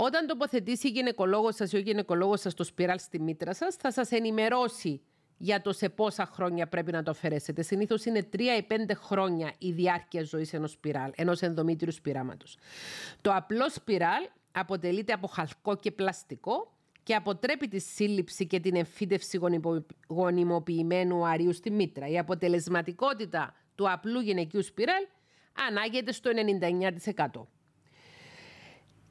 Όταν 0.00 0.26
τοποθετήσει 0.26 0.88
η 0.88 0.90
γυναικολόγος 0.90 1.54
σας 1.54 1.72
ή 1.72 1.76
ο 1.76 1.78
γυναικολόγος 1.78 2.40
σας 2.40 2.54
το 2.54 2.64
σπιράλ 2.64 2.98
στη 2.98 3.20
μήτρα 3.20 3.54
σας, 3.54 3.74
θα 3.74 3.92
σας 3.92 4.10
ενημερώσει 4.10 5.00
για 5.36 5.60
το 5.60 5.72
σε 5.72 5.88
πόσα 5.88 6.26
χρόνια 6.26 6.66
πρέπει 6.68 6.92
να 6.92 7.02
το 7.02 7.10
αφαιρέσετε. 7.10 7.62
Συνήθως 7.62 8.04
είναι 8.04 8.28
3 8.32 8.40
ή 8.58 8.66
5 8.68 8.94
χρόνια 8.94 9.52
η 9.58 9.70
διάρκεια 9.70 10.24
ζωής 10.24 10.52
ενός 10.52 10.70
σπιράλ, 10.70 11.10
ενός 11.14 11.42
ενδομήτριου 11.42 11.92
σπειράματο. 11.92 12.46
Το 13.20 13.34
απλό 13.34 13.70
σπιράλ 13.70 14.28
αποτελείται 14.52 15.12
από 15.12 15.26
χαλκό 15.26 15.76
και 15.76 15.90
πλαστικό 15.90 16.72
και 17.02 17.14
αποτρέπει 17.14 17.68
τη 17.68 17.78
σύλληψη 17.78 18.46
και 18.46 18.60
την 18.60 18.76
εμφύτευση 18.76 19.40
γονιμοποιημένου 20.08 21.26
αερίου 21.26 21.52
στη 21.52 21.70
μήτρα. 21.70 22.08
Η 22.08 22.18
αποτελεσματικότητα 22.18 23.54
του 23.74 23.90
απλού 23.90 24.20
γυναικείου 24.20 24.62
σπιράλ 24.62 25.06
ανάγεται 25.68 26.12
στο 26.12 26.30
99%. 27.34 27.57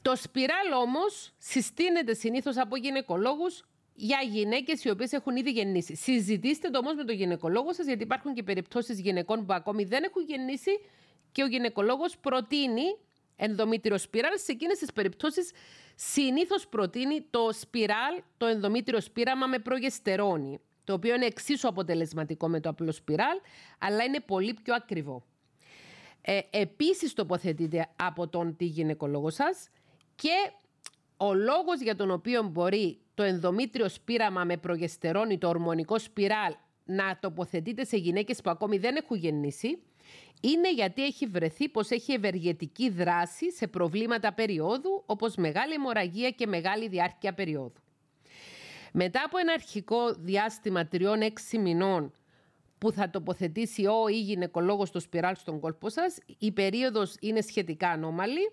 Το 0.01 0.15
σπιράλ 0.15 0.71
όμως 0.81 1.33
συστήνεται 1.37 2.13
συνήθως 2.13 2.57
από 2.57 2.75
γυναικολόγους 2.75 3.63
για 3.93 4.19
γυναίκες 4.31 4.83
οι 4.83 4.89
οποίες 4.89 5.11
έχουν 5.11 5.35
ήδη 5.35 5.51
γεννήσει. 5.51 5.95
Συζητήστε 5.95 6.69
το 6.69 6.77
όμως 6.77 6.95
με 6.95 7.03
τον 7.03 7.15
γυναικολόγο 7.15 7.73
σας, 7.73 7.85
γιατί 7.85 8.03
υπάρχουν 8.03 8.33
και 8.33 8.43
περιπτώσεις 8.43 8.99
γυναικών 8.99 9.45
που 9.45 9.53
ακόμη 9.53 9.83
δεν 9.83 10.03
έχουν 10.03 10.23
γεννήσει 10.23 10.71
και 11.31 11.43
ο 11.43 11.45
γυναικολόγος 11.45 12.17
προτείνει 12.17 12.97
ενδομήτριο 13.35 13.97
σπιράλ. 13.97 14.37
Σε 14.39 14.51
εκείνες 14.51 14.77
τις 14.77 14.93
περιπτώσεις, 14.93 15.51
συνήθως 15.95 16.67
προτείνει 16.67 17.25
το 17.29 17.49
σπιράλ, 17.51 18.21
το 18.37 18.45
ενδομήτριο 18.45 19.01
σπίραμα 19.01 19.47
με 19.47 19.59
προγεστερόνη, 19.59 20.59
το 20.83 20.93
οποίο 20.93 21.15
είναι 21.15 21.25
εξίσου 21.25 21.67
αποτελεσματικό 21.67 22.47
με 22.47 22.59
το 22.59 22.69
απλό 22.69 22.91
σπιράλ, 22.91 23.39
αλλά 23.79 24.03
είναι 24.03 24.19
πολύ 24.19 24.53
πιο 24.63 24.73
ακριβό. 24.73 25.23
Ε, 26.21 26.39
επίσης 26.49 27.13
τοποθετείται 27.13 27.89
από 27.95 28.27
τον 28.27 28.55
τη 28.55 28.65
γυναικολόγο 28.65 29.29
σας 29.29 29.69
και 30.21 30.51
ο 31.17 31.33
λόγος 31.33 31.81
για 31.81 31.95
τον 31.95 32.11
οποίο 32.11 32.43
μπορεί 32.43 32.99
το 33.13 33.23
ενδομήτριο 33.23 33.89
σπήραμα 33.89 34.43
με 34.43 34.57
προγεστερόνη, 34.57 35.37
το 35.37 35.47
ορμονικό 35.47 35.99
σπιράλ, 35.99 36.53
να 36.85 37.17
τοποθετείται 37.19 37.83
σε 37.83 37.97
γυναίκες 37.97 38.41
που 38.41 38.49
ακόμη 38.49 38.77
δεν 38.77 38.95
έχουν 38.95 39.17
γεννήσει, 39.17 39.81
είναι 40.41 40.73
γιατί 40.73 41.03
έχει 41.03 41.25
βρεθεί 41.25 41.69
πως 41.69 41.89
έχει 41.89 42.13
ευεργετική 42.13 42.89
δράση 42.89 43.51
σε 43.51 43.67
προβλήματα 43.67 44.33
περίοδου, 44.33 45.03
όπως 45.05 45.35
μεγάλη 45.35 45.73
αιμορραγία 45.73 46.29
και 46.29 46.47
μεγάλη 46.47 46.87
διάρκεια 46.87 47.33
περίοδου. 47.33 47.81
Μετά 48.91 49.23
από 49.25 49.37
ένα 49.37 49.53
αρχικό 49.53 50.13
διάστημα 50.13 50.87
3-6 50.91 50.97
μηνών 51.59 52.11
που 52.77 52.91
θα 52.91 53.09
τοποθετήσει 53.09 53.85
ο 53.85 54.07
ή 54.07 54.19
γυναικολόγος 54.19 54.91
το 54.91 54.99
σπιράλ 54.99 55.35
στον 55.35 55.59
κόλπο 55.59 55.89
σας, 55.89 56.17
η 56.37 56.51
περίοδος 56.51 57.15
είναι 57.19 57.41
σχετικά 57.41 57.89
ανώμαλη 57.89 58.51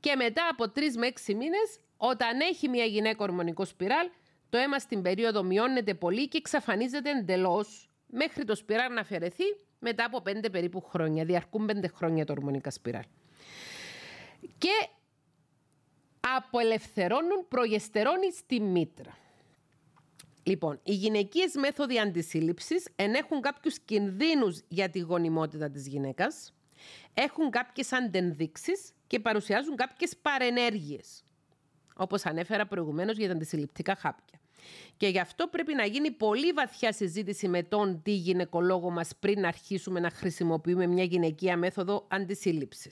και 0.00 0.16
μετά 0.16 0.48
από 0.50 0.64
3 0.64 0.80
με 0.96 1.12
6 1.26 1.34
μήνες 1.34 1.78
όταν 1.96 2.40
έχει 2.40 2.68
μια 2.68 2.84
γυναίκα 2.84 3.24
ορμονικό 3.24 3.64
σπιράλ, 3.64 4.08
το 4.50 4.58
αίμα 4.58 4.78
στην 4.78 5.02
περίοδο 5.02 5.42
μειώνεται 5.42 5.94
πολύ 5.94 6.28
και 6.28 6.36
εξαφανίζεται 6.36 7.10
εντελώς 7.10 7.90
μέχρι 8.06 8.44
το 8.44 8.54
σπιράλ 8.54 8.92
να 8.92 9.00
αφαιρεθεί 9.00 9.44
μετά 9.78 10.04
από 10.04 10.20
πέντε 10.20 10.50
περίπου 10.50 10.80
χρόνια. 10.80 11.24
Διαρκούν 11.24 11.66
πέντε 11.66 11.88
χρόνια 11.88 12.24
το 12.24 12.32
ορμονικά 12.32 12.70
σπιράλ. 12.70 13.02
Και 14.58 14.88
αποελευθερώνουν 16.36 17.48
προγεστερόνη 17.48 18.32
στη 18.32 18.60
μήτρα. 18.60 19.16
Λοιπόν, 20.42 20.80
οι 20.82 20.92
γυναικείες 20.92 21.54
μέθοδοι 21.54 21.98
αντισύλληψης 21.98 22.88
ενέχουν 22.96 23.40
κάποιους 23.40 23.78
κινδύνους 23.78 24.60
για 24.68 24.90
τη 24.90 24.98
γονιμότητα 24.98 25.70
της 25.70 25.86
γυναίκας, 25.86 26.54
έχουν 27.14 27.50
κάποιες 27.50 27.92
αντενδείξεις 27.92 28.92
και 29.06 29.20
παρουσιάζουν 29.20 29.76
κάποιες 29.76 30.16
παρενέργειες 30.22 31.22
όπως 31.96 32.26
ανέφερα 32.26 32.66
προηγουμένως 32.66 33.16
για 33.16 33.26
τα 33.28 33.32
αντισυλληπτικά 33.32 33.96
χάπια. 33.96 34.40
Και 34.96 35.08
γι' 35.08 35.18
αυτό 35.18 35.46
πρέπει 35.46 35.74
να 35.74 35.84
γίνει 35.84 36.10
πολύ 36.10 36.52
βαθιά 36.52 36.92
συζήτηση 36.92 37.48
με 37.48 37.62
τον 37.62 38.02
τι 38.02 38.10
γυναικολόγο 38.10 38.90
μας 38.90 39.10
πριν 39.20 39.46
αρχίσουμε 39.46 40.00
να 40.00 40.10
χρησιμοποιούμε 40.10 40.86
μια 40.86 41.04
γυναικεία 41.04 41.56
μέθοδο 41.56 42.06
αντισύλληψη. 42.08 42.90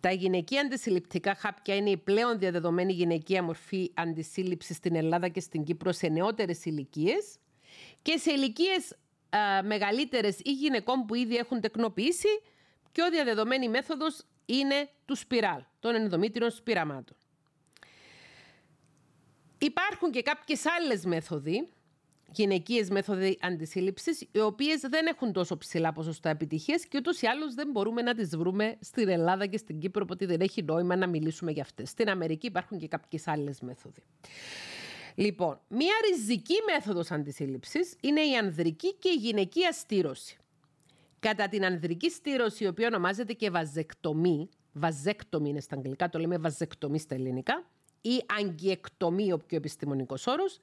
Τα 0.00 0.10
γυναικεία 0.10 0.60
αντισυλληπτικά 0.60 1.34
χάπια 1.34 1.76
είναι 1.76 1.90
η 1.90 1.96
πλέον 1.96 2.38
διαδεδομένη 2.38 2.92
γυναικεία 2.92 3.42
μορφή 3.42 3.90
αντισύλληψης 3.94 4.76
στην 4.76 4.94
Ελλάδα 4.94 5.28
και 5.28 5.40
στην 5.40 5.64
Κύπρο 5.64 5.92
σε 5.92 6.08
νεότερες 6.08 6.64
ηλικίες 6.64 7.38
και 8.02 8.16
σε 8.16 8.32
ηλικίες 8.32 8.96
μεγαλύτερες 9.64 10.38
ή 10.42 10.52
γυναικών 10.52 11.06
που 11.06 11.14
ήδη 11.14 11.36
έχουν 11.36 11.60
τεκνοποιήσει. 11.60 12.28
Πιο 12.92 13.10
διαδεδομένη 13.10 13.68
μέθοδος 13.68 14.22
είναι 14.46 14.88
του 15.04 15.16
σπιράλ, 15.16 15.62
των 15.80 15.94
ενδομήτριων 15.94 16.50
σπιραμάτων. 16.50 17.16
Υπάρχουν 19.58 20.10
και 20.10 20.22
κάποιες 20.22 20.62
άλλες 20.66 21.04
μέθοδοι, 21.04 21.68
γυναικείες 22.32 22.90
μέθοδοι 22.90 23.38
αντισύλληψης, 23.40 24.20
οι 24.32 24.40
οποίες 24.40 24.80
δεν 24.80 25.06
έχουν 25.06 25.32
τόσο 25.32 25.56
ψηλά 25.58 25.92
ποσοστά 25.92 26.28
επιτυχίας 26.30 26.86
και 26.86 26.98
ούτως 26.98 27.20
ή 27.22 27.26
άλλως 27.26 27.54
δεν 27.54 27.70
μπορούμε 27.70 28.02
να 28.02 28.14
τις 28.14 28.36
βρούμε 28.36 28.76
στην 28.80 29.08
Ελλάδα 29.08 29.46
και 29.46 29.56
στην 29.56 29.78
Κύπρο, 29.78 30.02
οπότε 30.04 30.26
δεν 30.26 30.40
έχει 30.40 30.62
νόημα 30.62 30.96
να 30.96 31.06
μιλήσουμε 31.06 31.50
για 31.50 31.62
αυτές. 31.62 31.88
Στην 31.88 32.08
Αμερική 32.08 32.46
υπάρχουν 32.46 32.78
και 32.78 32.88
κάποιες 32.88 33.26
άλλες 33.26 33.60
μέθοδοι. 33.60 34.02
Λοιπόν, 35.14 35.60
μία 35.68 35.94
ριζική 36.08 36.54
μέθοδος 36.66 37.10
αντισύλληψης 37.10 37.96
είναι 38.00 38.20
η 38.20 38.36
ανδρική 38.36 38.94
και 38.94 39.08
η 39.08 39.14
γυναικεία 39.14 39.72
στήρωση. 39.72 40.36
Κατά 41.18 41.48
την 41.48 41.64
ανδρική 41.64 42.10
στήρωση, 42.10 42.64
η 42.64 42.66
οποία 42.66 42.86
ονομάζεται 42.86 43.32
και 43.32 43.50
βαζεκτομή, 43.50 44.48
βαζέκτομη 44.72 45.48
είναι 45.48 45.60
στα 45.60 45.76
αγγλικά, 45.76 46.08
το 46.08 46.18
λέμε 46.18 46.38
βαζεκτομή 46.38 46.98
στα 46.98 47.14
ελληνικά, 47.14 47.64
ή 48.00 48.24
αγγιεκτομή 48.38 49.32
ο 49.32 49.38
πιο 49.38 49.56
επιστημονικός 49.56 50.26
όρος, 50.26 50.58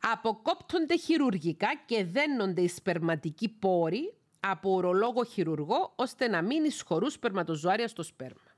αποκόπτονται 0.00 0.96
χειρουργικά 0.96 1.68
και 1.86 2.04
δένονται 2.04 2.60
οι 2.60 2.68
σπερματικοί 2.68 3.48
πόροι 3.48 4.14
από 4.40 4.70
ουρολόγο 4.70 5.24
χειρουργό 5.24 5.92
ώστε 5.96 6.28
να 6.28 6.42
μην 6.42 6.64
εισχωρούν 6.64 7.10
σπερματοζωάρια 7.10 7.88
στο 7.88 8.02
σπέρμα. 8.02 8.49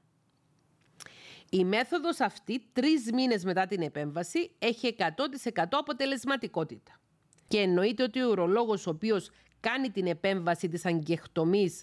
Η 1.55 1.64
μέθοδος 1.64 2.20
αυτή, 2.20 2.62
τρεις 2.72 3.12
μήνες 3.12 3.44
μετά 3.44 3.66
την 3.66 3.82
επέμβαση, 3.82 4.50
έχει 4.59 4.86
100% 4.86 5.78
αποτελεσματικότητα. 5.78 7.00
Και 7.48 7.59
εννοείται 7.59 8.03
ότι 8.03 8.22
ο 8.22 8.28
ουρολόγος 8.30 8.86
ο 8.86 8.90
οποίος 8.90 9.30
κάνει 9.61 9.90
την 9.90 10.07
επέμβαση 10.07 10.68
της 10.68 10.86
αγκεχτομής, 10.86 11.82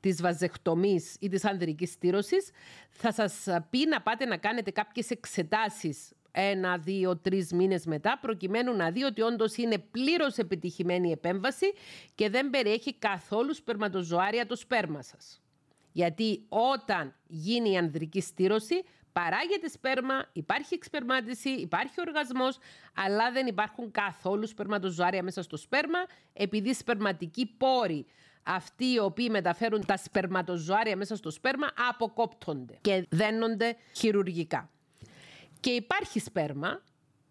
της 0.00 0.20
βαζεκτομής 0.20 1.16
ή 1.20 1.28
της 1.28 1.44
ανδρικής 1.44 1.90
στήρωσης, 1.90 2.50
θα 2.90 3.12
σας 3.12 3.46
πει 3.70 3.86
να 3.86 4.02
πάτε 4.02 4.24
να 4.24 4.36
κάνετε 4.36 4.70
κάποιες 4.70 5.10
εξετάσεις 5.10 6.12
ένα, 6.30 6.78
δύο, 6.78 7.16
τρεις 7.16 7.52
μήνες 7.52 7.86
μετά, 7.86 8.18
προκειμένου 8.20 8.76
να 8.76 8.90
δει 8.90 9.02
ότι 9.02 9.20
όντως 9.22 9.56
είναι 9.56 9.78
πλήρως 9.78 10.36
επιτυχημένη 10.36 11.08
η 11.08 11.12
επέμβαση 11.12 11.72
και 12.14 12.30
δεν 12.30 12.50
περιέχει 12.50 12.94
καθόλου 12.94 13.54
σπερματοζωάρια 13.54 14.46
το 14.46 14.56
σπέρμα 14.56 15.02
σας. 15.02 15.42
Γιατί 15.92 16.44
όταν 16.48 17.14
γίνει 17.26 17.70
η 17.70 17.76
ανδρική 17.76 18.20
στήρωση, 18.20 18.84
παράγεται 19.18 19.68
σπέρμα, 19.68 20.24
υπάρχει 20.32 20.74
εξπερμάτιση, 20.74 21.48
υπάρχει 21.48 21.94
οργασμός, 22.06 22.58
αλλά 22.94 23.32
δεν 23.32 23.46
υπάρχουν 23.46 23.90
καθόλου 23.90 24.46
σπερματοζωάρια 24.46 25.22
μέσα 25.22 25.42
στο 25.42 25.56
σπέρμα, 25.56 25.98
επειδή 26.32 26.68
οι 26.68 26.74
σπερματικοί 26.74 27.46
πόροι 27.46 28.06
αυτοί 28.42 28.84
οι 28.92 28.98
οποίοι 28.98 29.28
μεταφέρουν 29.30 29.86
τα 29.86 29.96
σπερματοζωάρια 29.96 30.96
μέσα 30.96 31.16
στο 31.16 31.30
σπέρμα 31.30 31.70
αποκόπτονται 31.88 32.78
και 32.80 33.06
δένονται 33.08 33.76
χειρουργικά. 33.92 34.70
Και 35.60 35.70
υπάρχει 35.70 36.20
σπέρμα 36.20 36.82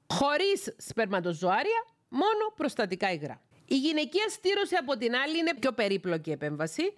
χωρίς 0.08 0.76
σπερματοζωάρια, 0.78 1.86
μόνο 2.10 2.54
προστατικά 2.56 3.12
υγρά. 3.12 3.42
Η 3.68 3.78
γυναικεία 3.78 4.30
στήρωση 4.30 4.76
από 4.76 4.97
την 4.97 5.15
άλλη 5.15 5.38
είναι 5.38 5.53
πιο 5.59 5.72
περίπλοκη 5.72 6.32
επέμβαση. 6.32 6.93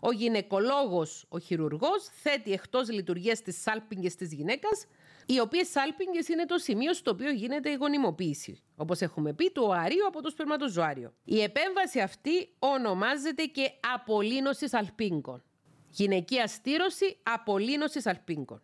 Ο 0.00 0.12
γυναικολόγος, 0.12 1.24
ο 1.28 1.38
χειρουργός, 1.38 2.08
θέτει 2.22 2.52
εκτός 2.52 2.90
λειτουργίας 2.90 3.42
τις 3.42 3.60
σάλπιγγες 3.62 4.14
της 4.14 4.32
γυναίκας, 4.32 4.86
οι 5.26 5.40
οποίες 5.40 5.68
σάλπιγγες 5.68 6.28
είναι 6.28 6.46
το 6.46 6.58
σημείο 6.58 6.94
στο 6.94 7.10
οποίο 7.10 7.30
γίνεται 7.30 7.70
η 7.70 7.74
γονιμοποίηση. 7.74 8.62
Όπως 8.76 9.00
έχουμε 9.00 9.32
πει, 9.32 9.50
του 9.50 9.64
οαρίου 9.66 10.06
από 10.06 10.22
το 10.22 10.30
σπερματοζωάριο. 10.30 11.12
Η 11.24 11.42
επέμβαση 11.42 12.00
αυτή 12.00 12.48
ονομάζεται 12.58 13.44
και 13.44 13.70
απολύνωση 13.94 14.68
σαλπίγκων. 14.68 15.42
Γυναικεία 15.90 16.46
στήρωση 16.46 17.16
απολύνωση 17.22 18.00
αλπίνκων. 18.04 18.62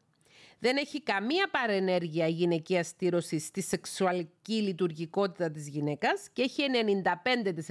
Δεν 0.65 0.77
έχει 0.77 1.03
καμία 1.03 1.49
παρενέργεια 1.51 2.27
η 2.27 2.31
γυναικεία 2.31 2.83
στήρωση 2.83 3.39
στη 3.39 3.63
σεξουαλική 3.63 4.63
λειτουργικότητα 4.63 5.51
της 5.51 5.69
γυναίκας 5.69 6.29
και 6.33 6.43
έχει 6.43 6.63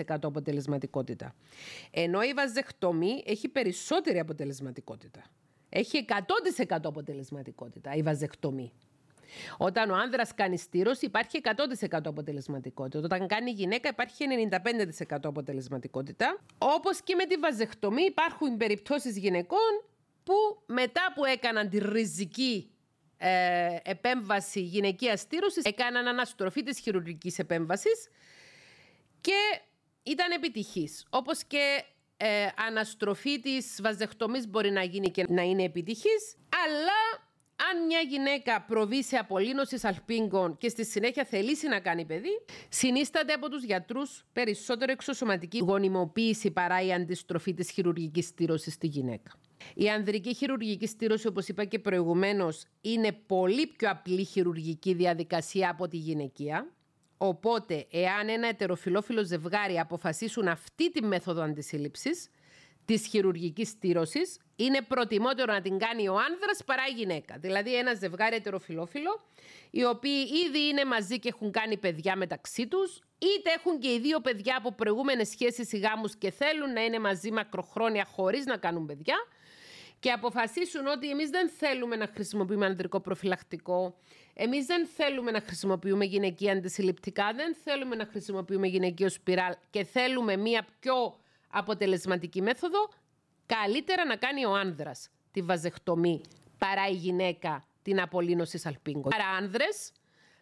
95% 0.05 0.17
αποτελεσματικότητα. 0.21 1.35
Ενώ 1.91 2.21
η 2.21 2.33
βαζεκτομή 2.33 3.23
έχει 3.25 3.47
περισσότερη 3.47 4.19
αποτελεσματικότητα. 4.19 5.23
Έχει 5.69 6.05
100% 6.67 6.79
αποτελεσματικότητα 6.83 7.93
η 7.93 8.01
βαζεκτομή. 8.01 8.71
Όταν 9.57 9.89
ο 9.89 9.95
άνδρας 9.95 10.33
κάνει 10.33 10.57
στήρωση 10.57 11.05
υπάρχει 11.05 11.41
100% 11.89 11.99
αποτελεσματικότητα. 12.03 12.99
Όταν 12.99 13.27
κάνει 13.27 13.51
η 13.51 13.53
γυναίκα 13.53 13.89
υπάρχει 13.89 14.25
95% 15.09 15.17
αποτελεσματικότητα. 15.23 16.39
Όπως 16.57 17.01
και 17.01 17.15
με 17.15 17.25
τη 17.25 17.35
βαζεκτομή 17.35 18.03
υπάρχουν 18.03 18.57
περιπτώσεις 18.57 19.17
γυναικών 19.17 19.83
που 20.23 20.33
μετά 20.65 21.01
που 21.15 21.25
έκαναν 21.25 21.69
τη 21.69 21.77
ριζική 21.77 22.67
ε, 23.25 23.77
επέμβαση 23.83 24.61
γυναικεία 24.61 25.17
στήρωσης, 25.17 25.63
έκαναν 25.63 26.07
αναστροφή 26.07 26.63
της 26.63 26.79
χειρουργικής 26.79 27.39
επέμβασης 27.39 28.07
και 29.21 29.61
ήταν 30.03 30.31
επιτυχής. 30.31 31.05
Όπως 31.09 31.43
και 31.43 31.83
ε, 32.17 32.47
αναστροφή 32.67 33.39
της 33.39 33.79
βαζεκτομής 33.81 34.47
μπορεί 34.47 34.71
να 34.71 34.83
γίνει 34.83 35.11
και 35.11 35.25
να 35.29 35.41
είναι 35.41 35.63
επιτυχής, 35.63 36.35
αλλά 36.65 37.23
αν 37.71 37.85
μια 37.85 37.99
γυναίκα 37.99 38.61
προβεί 38.61 39.03
σε 39.03 39.15
απολύνωση 39.15 39.79
αλπίγκων 39.81 40.57
και 40.57 40.69
στη 40.69 40.85
συνέχεια 40.85 41.25
θελήσει 41.25 41.67
να 41.67 41.79
κάνει 41.79 42.05
παιδί, 42.05 42.45
συνίσταται 42.69 43.33
από 43.33 43.49
τους 43.49 43.63
γιατρούς 43.63 44.25
περισσότερο 44.33 44.91
εξωσωματική 44.91 45.57
γονιμοποίηση 45.57 46.51
παρά 46.51 46.81
η 46.81 46.93
αντιστροφή 46.93 47.53
της 47.53 47.71
χειρουργικής 47.71 48.25
στήρωσης 48.25 48.73
στη 48.73 48.87
γυναίκα. 48.87 49.31
Η 49.75 49.89
ανδρική 49.89 50.33
χειρουργική 50.33 50.87
στήρωση, 50.87 51.27
όπως 51.27 51.47
είπα 51.47 51.65
και 51.65 51.79
προηγουμένως, 51.79 52.65
είναι 52.81 53.11
πολύ 53.11 53.67
πιο 53.67 53.89
απλή 53.89 54.23
χειρουργική 54.23 54.93
διαδικασία 54.93 55.69
από 55.69 55.87
τη 55.87 55.97
γυναικεία. 55.97 56.73
Οπότε, 57.17 57.87
εάν 57.91 58.29
ένα 58.29 58.47
ετεροφιλόφιλο 58.47 59.23
ζευγάρι 59.23 59.79
αποφασίσουν 59.79 60.47
αυτή 60.47 60.91
τη 60.91 61.03
μέθοδο 61.03 61.41
αντισύλληψης, 61.41 62.29
της 62.85 63.07
χειρουργικής 63.07 63.69
στήρωσης, 63.69 64.39
είναι 64.55 64.81
προτιμότερο 64.81 65.53
να 65.53 65.61
την 65.61 65.77
κάνει 65.77 66.07
ο 66.07 66.13
άνδρας 66.13 66.63
παρά 66.65 66.83
η 66.89 66.93
γυναίκα. 66.93 67.37
Δηλαδή 67.37 67.75
ένα 67.75 67.93
ζευγάρι 67.93 68.35
ετεροφιλόφιλο, 68.35 69.21
οι 69.71 69.83
οποίοι 69.85 70.29
ήδη 70.47 70.67
είναι 70.67 70.85
μαζί 70.85 71.19
και 71.19 71.29
έχουν 71.29 71.51
κάνει 71.51 71.77
παιδιά 71.77 72.15
μεταξύ 72.15 72.67
τους, 72.67 72.99
είτε 73.17 73.49
έχουν 73.57 73.79
και 73.79 73.91
οι 73.91 73.99
δύο 73.99 74.19
παιδιά 74.19 74.55
από 74.57 74.71
προηγούμενες 74.71 75.29
σχέσεις 75.29 75.71
ή 75.71 75.77
γάμους 75.77 76.15
και 76.15 76.31
θέλουν 76.31 76.73
να 76.73 76.83
είναι 76.83 76.99
μαζί 76.99 77.31
μακροχρόνια 77.31 78.05
χωρίς 78.05 78.45
να 78.45 78.57
κάνουν 78.57 78.85
παιδιά 78.85 79.15
και 80.03 80.11
αποφασίσουν 80.11 80.87
ότι 80.87 81.09
εμείς 81.09 81.29
δεν 81.29 81.49
θέλουμε 81.49 81.95
να 81.95 82.07
χρησιμοποιούμε 82.07 82.65
ανδρικό 82.65 82.99
προφυλακτικό, 82.99 83.95
εμείς 84.33 84.65
δεν 84.65 84.87
θέλουμε 84.87 85.31
να 85.31 85.41
χρησιμοποιούμε 85.41 86.05
γυναικεία 86.05 86.51
αντισυλληπτικά, 86.51 87.33
δεν 87.35 87.55
θέλουμε 87.63 87.95
να 87.95 88.05
χρησιμοποιούμε 88.05 88.67
γυναικείο 88.67 89.09
σπιράλ. 89.09 89.53
Και 89.69 89.83
θέλουμε 89.83 90.37
μία 90.37 90.67
πιο 90.79 90.93
αποτελεσματική 91.49 92.41
μέθοδο, 92.41 92.89
καλύτερα 93.45 94.05
να 94.05 94.15
κάνει 94.15 94.45
ο 94.45 94.53
άνδρας 94.53 95.09
τη 95.31 95.41
βαζεχτομή 95.41 96.21
παρά 96.57 96.87
η 96.87 96.93
γυναίκα 96.93 97.63
την 97.81 98.01
απολύνωση 98.01 98.57
σαλπίγκο. 98.57 99.09
Άρα 99.13 99.29
άνδρες, 99.37 99.91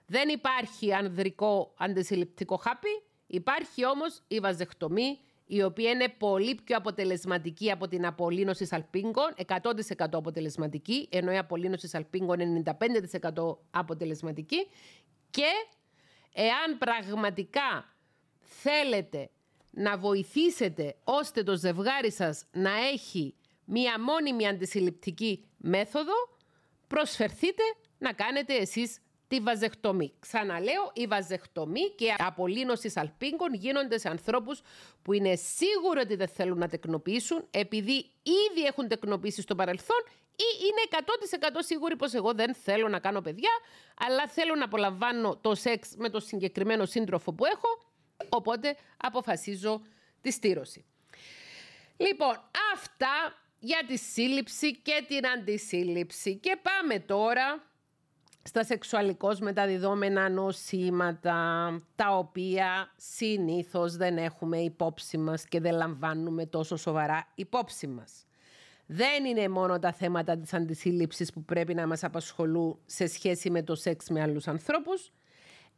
δεν 0.06 0.30
υπάρχει 0.30 0.94
ανδρικό 0.94 1.74
αντισυλληπτικό 1.78 2.58
χάπι, 2.58 3.04
υπάρχει 3.28 3.86
όμως 3.86 4.22
η 4.28 4.40
βαζεχτομή 4.40 5.20
η 5.54 5.64
οποία 5.64 5.90
είναι 5.90 6.10
πολύ 6.10 6.56
πιο 6.64 6.78
αποτελεσματική 6.78 7.72
από 7.72 7.88
την 7.88 8.06
απολύνωση 8.06 8.66
σαλπίγκων, 8.66 9.34
100% 9.48 9.56
αποτελεσματική, 10.12 11.08
ενώ 11.12 11.32
η 11.32 11.38
απολύνωση 11.38 11.88
σαλπίγκων 11.88 12.40
είναι 12.40 12.64
95% 12.66 13.58
αποτελεσματική. 13.72 14.68
Και 15.30 15.48
εάν 16.34 16.78
πραγματικά 16.78 17.96
θέλετε 18.40 19.30
να 19.72 19.98
βοηθήσετε 19.98 20.96
ώστε 21.04 21.44
το 21.44 21.58
ζευγάρι 21.58 22.12
σας 22.12 22.46
να 22.52 22.72
έχει 22.94 23.36
μία 23.66 24.02
μόνιμη 24.02 24.48
αντισυλληπτική 24.48 25.46
μέθοδο, 25.58 26.14
προσφερθείτε 26.88 27.64
να 27.98 28.14
κάνετε 28.14 28.54
εσείς 28.54 29.00
τη 29.32 29.40
βαζεχτομή. 29.40 30.14
Ξαναλέω, 30.20 30.92
η 30.94 31.08
βαζεχτομή 31.08 31.90
και 31.96 32.06
η 32.06 32.14
απολύνωση 32.18 32.90
σαλπίγκων 32.90 33.54
γίνονται 33.54 33.98
σε 33.98 34.10
ανθρώπους 34.10 34.62
που 35.02 35.14
είναι 35.14 35.36
σίγουροι 35.36 36.00
ότι 36.00 36.16
δεν 36.16 36.28
θέλουν 36.28 36.58
να 36.58 36.68
τεκνοποιήσουν 36.68 37.48
επειδή 37.52 37.94
ήδη 38.24 38.66
έχουν 38.68 38.88
τεκνοποιήσει 38.88 39.42
στο 39.42 39.56
παρελθόν 39.56 39.98
ή 40.36 40.44
είναι 40.60 41.04
100% 41.60 41.60
σίγουροι 41.60 41.96
πως 41.96 42.14
εγώ 42.14 42.34
δεν 42.34 42.56
θέλω 42.56 42.88
να 42.88 43.00
κάνω 43.00 43.22
παιδιά 43.22 43.52
αλλά 43.98 44.28
θέλω 44.28 44.56
να 44.56 44.64
απολαμβάνω 44.66 45.38
το 45.42 45.56
σεξ 45.56 45.96
με 45.98 46.10
το 46.10 46.20
συγκεκριμένο 46.20 46.86
σύντροφο 46.86 47.34
που 47.34 47.46
έχω 47.46 47.92
Οπότε 48.30 48.76
αποφασίζω 48.98 49.82
τη 50.22 50.32
στήρωση. 50.32 50.86
Λοιπόν, 51.98 52.50
αυτά 52.74 53.42
για 53.60 53.84
τη 53.88 53.98
σύλληψη 53.98 54.76
και 54.76 55.06
την 55.08 55.28
αντισύλληψη. 55.28 56.36
Και 56.36 56.60
πάμε 56.62 57.00
τώρα 57.00 57.71
στα 58.44 58.64
σεξουαλικώς 58.64 59.40
μεταδιδόμενα 59.40 60.30
νοσήματα, 60.30 61.70
τα 61.96 62.18
οποία 62.18 62.92
συνήθως 62.96 63.96
δεν 63.96 64.18
έχουμε 64.18 64.58
υπόψη 64.58 65.18
μας 65.18 65.46
και 65.46 65.60
δεν 65.60 65.74
λαμβάνουμε 65.74 66.46
τόσο 66.46 66.76
σοβαρά 66.76 67.28
υπόψη 67.36 67.88
μας. 67.88 68.26
Δεν 68.86 69.26
είναι 69.26 69.50
μόνο 69.50 69.80
τα 69.80 69.92
θέματα 69.92 70.38
της 70.38 70.54
αντισύλληψης 70.54 71.34
που 71.34 71.44
πρέπει 71.44 71.74
να 71.74 71.88
μας 71.88 72.04
απασχολούν 72.04 72.78
σε 72.86 73.08
σχέση 73.08 73.50
με 73.50 73.64
το 73.64 73.76
σεξ 73.76 74.10
με 74.10 74.22
άλλους 74.22 74.48
ανθρώπους, 74.48 75.12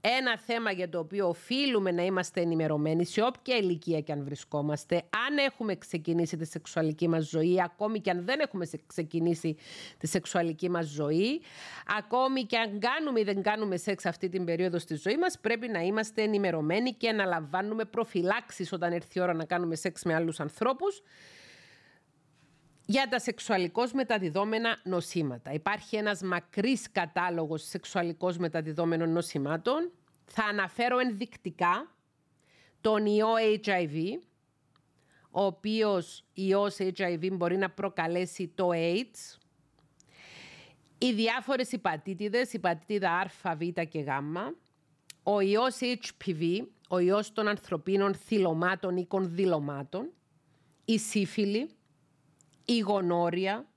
ένα 0.06 0.38
θέμα 0.38 0.72
για 0.72 0.89
το 0.89 0.99
οποίο 0.99 1.28
οφείλουμε 1.28 1.91
να 1.91 2.04
είμαστε 2.04 2.41
ενημερωμένοι 2.41 3.06
σε 3.06 3.22
όποια 3.22 3.56
ηλικία 3.58 3.99
και 3.99 4.12
αν 4.12 4.24
βρισκόμαστε, 4.24 4.95
αν 4.95 5.38
έχουμε 5.38 5.76
ξεκινήσει 5.76 6.38
τη 6.38 6.45
σεξουαλική 6.45 7.08
μας 7.08 7.30
ζωή, 7.30 7.62
ακόμη 7.62 7.99
και 7.99 8.10
αν 8.10 8.26
δεν 8.26 8.39
έχουμε 8.39 8.68
ξεκινήσει 8.88 9.58
τη 9.97 10.08
σεξουαλική 10.08 10.70
μας 10.70 10.86
ζωή, 10.86 11.41
ακόμη 11.97 12.43
και 12.43 12.58
αν 12.58 12.80
κάνουμε 12.80 13.20
ή 13.20 13.24
δεν 13.24 13.41
κάνουμε 13.41 13.78
σεξ 13.78 14.06
αυτή 14.06 14.30
την 14.30 14.45
περίοδο 14.45 14.80
στη 14.80 14.95
ζωή 14.95 15.18
μας, 15.18 15.39
πρέπει 15.39 15.68
να 15.68 15.80
είμαστε 15.80 16.22
ενημερωμένοι 16.22 16.93
και 16.93 17.12
να 17.12 17.26
λαμβάνουμε 17.26 17.86
προφυλάξεις 17.86 18.72
όταν 18.72 18.91
έρθει 18.91 19.20
η 19.20 19.22
ώρα 19.22 19.34
να 19.34 19.45
κάνουμε 19.45 19.76
σεξ 19.76 20.04
με 20.04 20.14
άλλους 20.14 20.39
ανθρώπους 20.39 21.01
για 22.86 23.08
τα 23.10 23.20
σεξουαλικώς 23.20 23.92
μεταδιδόμενα 23.92 24.80
νοσήματα. 24.84 25.52
Υπάρχει 25.52 25.96
ένας 25.96 26.22
μακρύς 26.22 26.92
κατάλογος 26.92 27.64
σεξουαλικώς 27.64 28.38
μεταδιδόμενων 28.38 29.10
νοσημάτων. 29.10 29.92
Θα 30.26 30.44
αναφέρω 30.44 31.00
ενδεικτικά 31.00 31.92
τον 32.82 33.06
ιό 33.06 33.34
HIV, 33.64 34.20
ο 35.32 35.44
οποίος 35.44 36.26
ιός 36.34 36.78
HIV 36.80 37.30
μπορεί 37.32 37.58
να 37.58 37.70
προκαλέσει 37.70 38.52
το 38.56 38.70
AIDS, 38.74 39.38
οι 40.98 41.14
διάφορες 41.14 41.72
υπατήτηδες, 41.72 42.54
υπατήτηδα 42.54 43.12
Α, 43.44 43.56
Β 43.56 43.82
και 43.82 44.00
Γ, 44.00 44.08
ο 45.24 45.40
ιός 45.40 45.78
HPV, 45.82 46.60
ο 46.90 47.00
ιός 47.00 47.32
των 47.32 47.48
ανθρωπίνων 47.48 48.16
θυλωμάτων 48.16 48.98
ή 48.98 49.06
κονδυλωμάτων, 49.06 50.10
η 50.86 51.00
σύφυλλη, 51.00 51.70
η 52.66 52.80
γονόρια, 52.80 53.68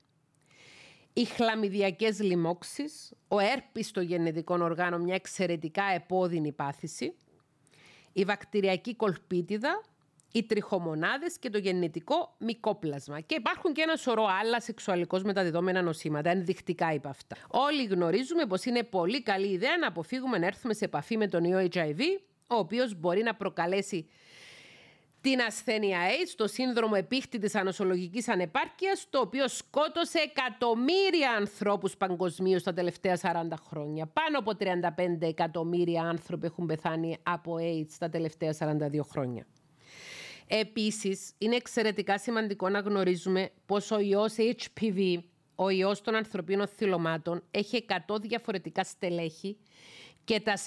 οι 1.13 1.25
χλαμιδιακές 1.25 2.21
λοιμώξεις, 2.21 3.13
ο 3.27 3.39
έρπης 3.39 3.91
των 3.91 4.03
γενετικών 4.03 4.61
οργάνων, 4.61 5.01
μια 5.01 5.15
εξαιρετικά 5.15 5.83
επώδυνη 5.83 6.51
πάθηση, 6.51 7.15
η 8.13 8.23
βακτηριακή 8.23 8.95
κολπίτιδα, 8.95 9.81
οι 10.31 10.43
τριχομονάδες 10.43 11.37
και 11.39 11.49
το 11.49 11.57
γεννητικό 11.57 12.35
μικόπλασμα. 12.37 13.19
Και 13.19 13.35
υπάρχουν 13.35 13.73
και 13.73 13.81
ένα 13.81 13.95
σωρό 13.95 14.25
άλλα 14.41 14.61
σεξουαλικώς 14.61 15.23
μεταδιδόμενα 15.23 15.81
νοσήματα, 15.81 16.29
ενδεικτικά 16.29 16.93
είπα 16.93 17.09
αυτά. 17.09 17.35
Όλοι 17.47 17.85
γνωρίζουμε 17.85 18.45
πως 18.45 18.65
είναι 18.65 18.83
πολύ 18.83 19.23
καλή 19.23 19.47
ιδέα 19.47 19.77
να 19.77 19.87
αποφύγουμε 19.87 20.37
να 20.37 20.45
έρθουμε 20.45 20.73
σε 20.73 20.85
επαφή 20.85 21.17
με 21.17 21.27
τον 21.27 21.43
ιό 21.43 21.67
HIV, 21.73 21.99
ο 22.47 22.55
οποίος 22.55 22.99
μπορεί 22.99 23.23
να 23.23 23.35
προκαλέσει 23.35 24.09
την 25.29 25.41
ασθένεια 25.41 25.99
AIDS, 26.09 26.33
το 26.35 26.47
σύνδρομο 26.47 26.93
επίχτητης 26.97 27.55
ανοσολογικής 27.55 28.27
ανεπάρκειας, 28.27 29.07
το 29.09 29.19
οποίο 29.19 29.47
σκότωσε 29.47 30.19
εκατομμύρια 30.19 31.31
ανθρώπους 31.37 31.97
παγκοσμίως 31.97 32.63
τα 32.63 32.73
τελευταία 32.73 33.15
40 33.21 33.57
χρόνια. 33.67 34.05
Πάνω 34.05 34.39
από 34.39 34.51
35 34.55 35.27
εκατομμύρια 35.27 36.01
άνθρωποι 36.01 36.45
έχουν 36.45 36.65
πεθάνει 36.65 37.17
από 37.23 37.55
AIDS 37.59 37.93
τα 37.99 38.09
τελευταία 38.09 38.53
42 38.59 39.03
χρόνια. 39.03 39.47
Επίσης, 40.47 41.33
είναι 41.37 41.55
εξαιρετικά 41.55 42.17
σημαντικό 42.17 42.69
να 42.69 42.79
γνωρίζουμε 42.79 43.49
πως 43.65 43.91
ο 43.91 43.99
ιός 43.99 44.35
HPV, 44.37 45.17
ο 45.55 45.69
ιός 45.69 46.01
των 46.01 46.15
ανθρωπίνων 46.15 46.67
θυλωμάτων, 46.67 47.43
έχει 47.51 47.85
100 48.07 48.19
διαφορετικά 48.21 48.83
στελέχη 48.83 49.57
και 50.27 50.39
τα 50.39 50.57
40 50.57 50.59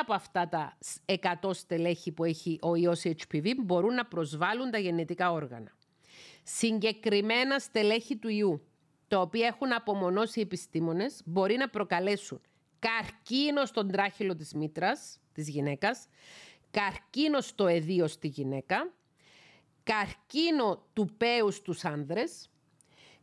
από 0.00 0.14
αυτά 0.14 0.48
τα 0.48 0.78
100 1.06 1.50
στελέχη 1.52 2.12
που 2.12 2.24
έχει 2.24 2.58
ο 2.62 2.74
ιός 2.74 3.02
HPV 3.04 3.52
μπορούν 3.56 3.94
να 3.94 4.06
προσβάλλουν 4.06 4.70
τα 4.70 4.78
γενετικά 4.78 5.32
όργανα. 5.32 5.72
Συγκεκριμένα 6.42 7.58
στελέχη 7.58 8.16
του 8.16 8.28
ιού, 8.28 8.66
τα 9.08 9.20
οποία 9.20 9.46
έχουν 9.46 9.72
απομονώσει 9.72 10.38
οι 10.38 10.42
επιστήμονες, 10.42 11.20
μπορεί 11.24 11.56
να 11.56 11.68
προκαλέσουν 11.68 12.40
καρκίνο 12.78 13.64
στον 13.64 13.90
τράχυλο 13.90 14.36
της 14.36 14.54
μήτρας, 14.54 15.20
της 15.32 15.48
γυναίκας, 15.48 16.06
καρκίνο 16.70 17.40
στο 17.40 17.66
εδίο 17.66 18.06
στη 18.06 18.28
γυναίκα, 18.28 18.92
καρκίνο 19.82 20.86
του 20.92 21.14
πέους 21.16 21.54
στους 21.54 21.84
άνδρες, 21.84 22.50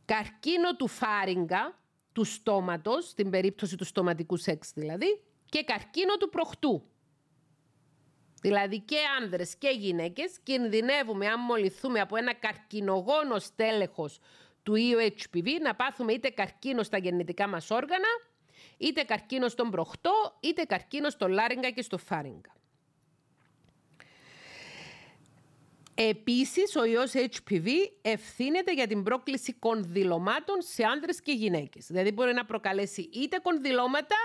καρκίνο 0.04 0.76
του 0.76 0.88
φάριγγα, 0.88 1.78
του 2.12 2.24
στόματος, 2.24 3.08
στην 3.08 3.30
περίπτωση 3.30 3.76
του 3.76 3.84
στοματικού 3.84 4.36
σεξ 4.36 4.72
δηλαδή, 4.74 5.22
και 5.50 5.62
καρκίνο 5.62 6.16
του 6.16 6.28
προχτού. 6.28 6.84
Δηλαδή 8.40 8.80
και 8.80 8.96
άνδρες 9.20 9.56
και 9.56 9.68
γυναίκες 9.68 10.38
κινδυνεύουμε 10.42 11.26
αν 11.26 11.40
μολυθούμε 11.40 12.00
από 12.00 12.16
ένα 12.16 12.34
καρκινογόνο 12.34 13.38
στέλεχος 13.38 14.18
του 14.62 14.74
ιού 14.74 14.98
HPV 14.98 15.46
να 15.62 15.74
πάθουμε 15.74 16.12
είτε 16.12 16.28
καρκίνο 16.28 16.82
στα 16.82 16.98
γεννητικά 16.98 17.48
μας 17.48 17.70
όργανα, 17.70 18.08
είτε 18.76 19.02
καρκίνο 19.02 19.48
στον 19.48 19.70
προχτό, 19.70 20.38
είτε 20.40 20.62
καρκίνο 20.62 21.10
στο 21.10 21.28
λάριγγα 21.28 21.70
και 21.70 21.82
στο 21.82 21.98
φάριγγα. 21.98 22.58
Επίσης, 25.94 26.76
ο 26.76 26.84
ιός 26.84 27.12
HPV 27.14 27.68
ευθύνεται 28.02 28.72
για 28.72 28.86
την 28.86 29.02
πρόκληση 29.02 29.52
κονδυλωμάτων 29.52 30.62
σε 30.62 30.84
άνδρες 30.84 31.20
και 31.20 31.32
γυναίκες. 31.32 31.86
Δηλαδή 31.86 32.12
μπορεί 32.12 32.32
να 32.32 32.44
προκαλέσει 32.44 33.10
είτε 33.12 33.38
κονδυλώματα 33.38 34.16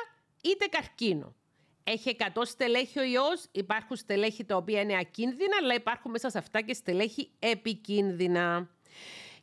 είτε 0.45 0.65
καρκίνο. 0.65 1.35
Έχει 1.83 2.15
100 2.33 2.41
στελέχη 2.45 2.99
ο 2.99 3.03
ιός, 3.03 3.45
υπάρχουν 3.51 3.95
στελέχη 3.95 4.45
τα 4.45 4.55
οποία 4.55 4.81
είναι 4.81 4.97
ακίνδυνα, 4.97 5.55
αλλά 5.61 5.73
υπάρχουν 5.73 6.11
μέσα 6.11 6.29
σε 6.29 6.37
αυτά 6.37 6.61
και 6.61 6.73
στελέχη 6.73 7.31
επικίνδυνα. 7.39 8.69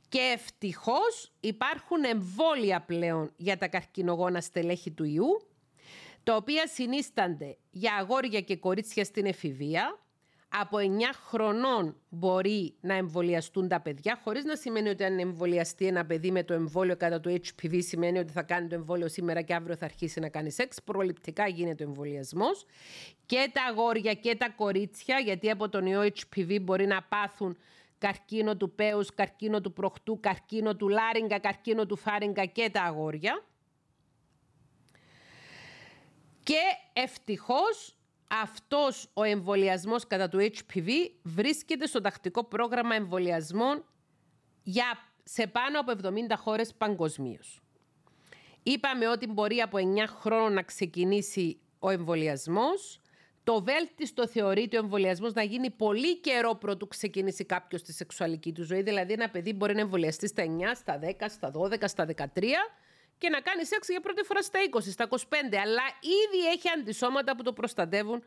Και 0.09 0.19
ευτυχώς 0.35 1.33
υπάρχουν 1.41 2.05
εμβόλια 2.05 2.81
πλέον 2.81 3.33
για 3.37 3.59
τα 3.59 3.69
καρκινογόνα 3.69 4.41
στελέχη 4.41 4.91
του 4.91 5.05
ιού, 5.05 5.47
τα 6.23 6.37
οποία 6.37 6.67
συνίστανται 6.67 7.57
για 7.71 7.95
αγόρια 7.95 8.41
και 8.41 8.57
κορίτσια 8.57 9.05
στην 9.05 9.27
εφηβεία, 9.27 10.02
από 10.61 10.79
9 10.81 10.83
χρονών 11.29 11.97
μπορεί 12.09 12.75
να 12.81 12.95
εμβολιαστούν 12.95 13.69
τα 13.69 13.81
παιδιά, 13.81 14.21
χωρίς 14.25 14.45
να 14.45 14.57
σημαίνει 14.57 14.89
ότι 14.89 15.05
αν 15.05 15.19
εμβολιαστεί 15.19 15.87
ένα 15.87 16.07
παιδί 16.07 16.31
με 16.31 16.43
το 16.43 16.55
εμβόλιο 16.55 16.97
κατά 16.97 17.21
το 17.21 17.31
HPV, 17.31 17.79
σημαίνει 17.83 18.19
ότι 18.19 18.33
θα 18.33 18.43
κάνει 18.43 18.69
το 18.69 18.75
εμβόλιο 18.75 19.09
σήμερα 19.09 19.43
και 19.43 19.55
αύριο 19.55 19.77
θα 19.77 19.85
αρχίσει 19.85 20.21
να 20.21 20.29
κάνει 20.29 20.51
σεξ. 20.51 20.83
Προληπτικά 20.83 21.49
γίνεται 21.49 21.85
ο 21.85 21.87
εμβολιασμός. 21.87 22.65
Και 23.27 23.51
τα 23.53 23.63
αγόρια 23.63 24.15
και 24.15 24.37
τα 24.37 24.51
κορίτσια, 24.51 25.19
γιατί 25.19 25.51
από 25.51 25.69
τον 25.69 25.87
ιό 25.87 26.03
HPV 26.03 26.61
μπορεί 26.63 26.87
να 26.87 27.03
πάθουν 27.03 27.57
καρκίνο 27.99 28.57
του 28.57 28.75
πέους, 28.75 29.15
καρκίνο 29.15 29.61
του 29.61 29.73
προχτού, 29.73 30.21
καρκίνο 30.21 30.77
του 30.77 30.89
λάριγκα, 30.89 31.39
καρκίνο 31.39 31.87
του 31.87 31.97
φάριγκα 31.97 32.45
και 32.45 32.71
τα 32.73 32.83
αγόρια. 32.83 33.45
Και 36.43 36.61
ευτυχώς 36.93 37.97
αυτός 38.41 39.11
ο 39.15 39.23
εμβολιασμός 39.23 40.07
κατά 40.07 40.29
του 40.29 40.39
HPV 40.39 40.89
βρίσκεται 41.23 41.87
στο 41.87 42.01
τακτικό 42.01 42.45
πρόγραμμα 42.45 42.95
εμβολιασμών 42.95 43.85
για 44.63 44.85
σε 45.25 45.47
πάνω 45.47 45.81
από 45.81 45.93
70 46.03 46.09
χώρες 46.37 46.75
παγκοσμίως. 46.75 47.63
Είπαμε 48.63 49.09
ότι 49.09 49.27
μπορεί 49.27 49.61
από 49.61 49.79
9 49.79 50.07
χρόνων 50.07 50.53
να 50.53 50.63
ξεκινήσει 50.63 51.61
ο 51.79 51.91
εμβολιασμός. 51.91 53.01
Το 53.45 53.63
βέλτιστο 53.63 54.29
θεωρείται 54.29 54.77
ο 54.77 54.81
εμβολιασμός 54.83 55.33
να 55.33 55.43
γίνει 55.43 55.71
πολύ 55.71 56.21
καιρό 56.21 56.55
πρωτού 56.55 56.89
ξεκινήσει 56.89 57.45
κάποιος 57.45 57.83
τη 57.83 57.93
σεξουαλική 57.93 58.53
του 58.53 58.65
ζωή. 58.65 58.83
Δηλαδή, 58.83 59.13
ένα 59.13 59.31
παιδί 59.31 59.53
μπορεί 59.53 59.75
να 59.75 59.81
εμβολιαστεί 59.81 60.27
στα 60.27 60.43
9, 60.43 60.75
στα 60.75 60.99
10, 60.99 61.29
στα 61.29 61.51
12, 61.51 61.89
στα 61.89 62.05
13 62.05 62.25
και 63.23 63.29
να 63.29 63.41
κάνει 63.41 63.65
σεξ 63.67 63.89
για 63.89 64.01
πρώτη 64.01 64.23
φορά 64.23 64.43
στα 64.43 64.59
20, 64.71 64.81
στα 64.83 65.09
25. 65.11 65.17
Αλλά 65.65 65.83
ήδη 66.21 66.47
έχει 66.55 66.69
αντισώματα 66.77 67.37
που 67.37 67.43
το 67.43 67.53
προστατεύουν 67.53 68.23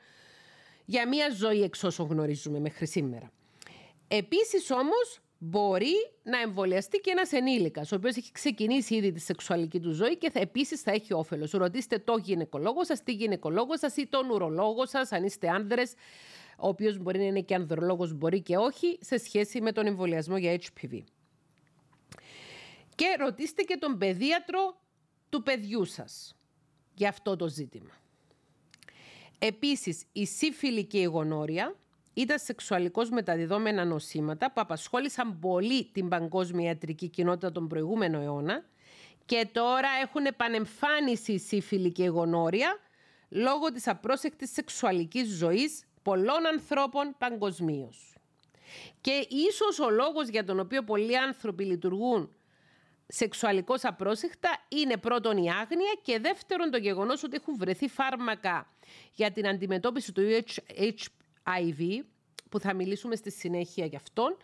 για 0.85 1.07
μια 1.07 1.29
ζωή 1.29 1.61
εξ 1.63 1.83
όσων 1.83 2.07
γνωρίζουμε 2.07 2.59
μέχρι 2.59 2.87
σήμερα. 2.87 3.31
Επίσης 4.07 4.71
όμως 4.71 5.19
μπορεί 5.37 5.95
να 6.23 6.41
εμβολιαστεί 6.41 6.97
και 6.97 7.11
ένας 7.11 7.31
ενήλικας, 7.31 7.91
ο 7.91 7.95
οποίος 7.95 8.15
έχει 8.15 8.31
ξεκινήσει 8.31 8.95
ήδη 8.95 9.11
τη 9.11 9.19
σεξουαλική 9.19 9.79
του 9.79 9.91
ζωή 9.91 10.17
και 10.17 10.31
επίσης 10.33 10.81
θα 10.81 10.91
έχει 10.91 11.13
όφελος. 11.13 11.51
Ρωτήστε 11.51 11.99
το 11.99 12.17
γυναικολόγο 12.23 12.85
σας, 12.85 13.03
τη 13.03 13.11
γυναικολόγο 13.11 13.77
σας 13.77 13.97
ή 13.97 14.07
τον 14.07 14.29
ουρολόγο 14.29 14.85
σας, 14.85 15.11
αν 15.11 15.23
είστε 15.23 15.49
άνδρες, 15.49 15.93
ο 16.57 16.67
οποίος 16.67 16.97
μπορεί 16.97 17.17
να 17.17 17.25
είναι 17.25 17.41
και 17.41 17.55
ανδρολόγος, 17.55 18.13
μπορεί 18.13 18.41
και 18.41 18.57
όχι, 18.57 18.97
σε 19.01 19.17
σχέση 19.17 19.61
με 19.61 19.71
τον 19.71 19.85
εμβολιασμό 19.85 20.37
για 20.37 20.59
HPV. 20.59 21.03
Και 22.95 23.05
ρωτήστε 23.19 23.61
και 23.61 23.77
τον 23.77 23.97
παιδίατρο 23.97 24.83
του 25.35 25.43
παιδιού 25.43 25.85
σας 25.85 26.35
για 26.93 27.09
αυτό 27.09 27.35
το 27.35 27.47
ζήτημα. 27.47 27.91
Επίσης, 29.39 30.03
η 30.11 30.25
σύφυλη 30.25 30.83
και 30.85 30.97
η 30.97 31.03
γονόρια 31.03 31.75
ήταν 32.13 32.39
σεξουαλικώς 32.39 33.09
μεταδιδόμενα 33.09 33.85
νοσήματα 33.85 34.51
που 34.51 34.61
απασχόλησαν 34.61 35.39
πολύ 35.39 35.85
την 35.85 36.09
παγκόσμια 36.09 36.67
ιατρική 36.67 37.07
κοινότητα 37.07 37.51
τον 37.51 37.67
προηγούμενο 37.67 38.19
αιώνα 38.19 38.65
και 39.25 39.47
τώρα 39.51 39.87
έχουν 40.01 40.25
επανεμφάνιση 40.25 41.31
η 41.31 41.39
σύφυλη 41.39 41.91
και 41.91 42.03
η 42.03 42.07
γονόρια 42.07 42.79
λόγω 43.29 43.71
της 43.71 43.87
απρόσεκτης 43.87 44.51
σεξουαλικής 44.51 45.27
ζωής 45.27 45.83
πολλών 46.01 46.45
ανθρώπων 46.53 47.15
παγκοσμίως. 47.17 48.15
Και 49.01 49.27
ίσως 49.29 49.79
ο 49.79 49.89
λόγος 49.89 50.27
για 50.27 50.43
τον 50.43 50.59
οποίο 50.59 50.83
πολλοί 50.83 51.17
άνθρωποι 51.17 51.63
λειτουργούν 51.63 52.35
σεξουαλικώς 53.07 53.83
απρόσεχτα 53.83 54.49
είναι 54.67 54.97
πρώτον 54.97 55.37
η 55.37 55.51
άγνοια 55.51 55.95
και 56.01 56.19
δεύτερον 56.19 56.71
το 56.71 56.77
γεγονός 56.77 57.23
ότι 57.23 57.35
έχουν 57.35 57.57
βρεθεί 57.57 57.87
φάρμακα 57.87 58.67
για 59.13 59.31
την 59.31 59.47
αντιμετώπιση 59.47 60.11
του 60.11 60.21
HIV 61.45 62.03
που 62.49 62.59
θα 62.59 62.73
μιλήσουμε 62.73 63.15
στη 63.15 63.31
συνέχεια 63.31 63.85
γι' 63.85 63.95
αυτόν. 63.95 64.37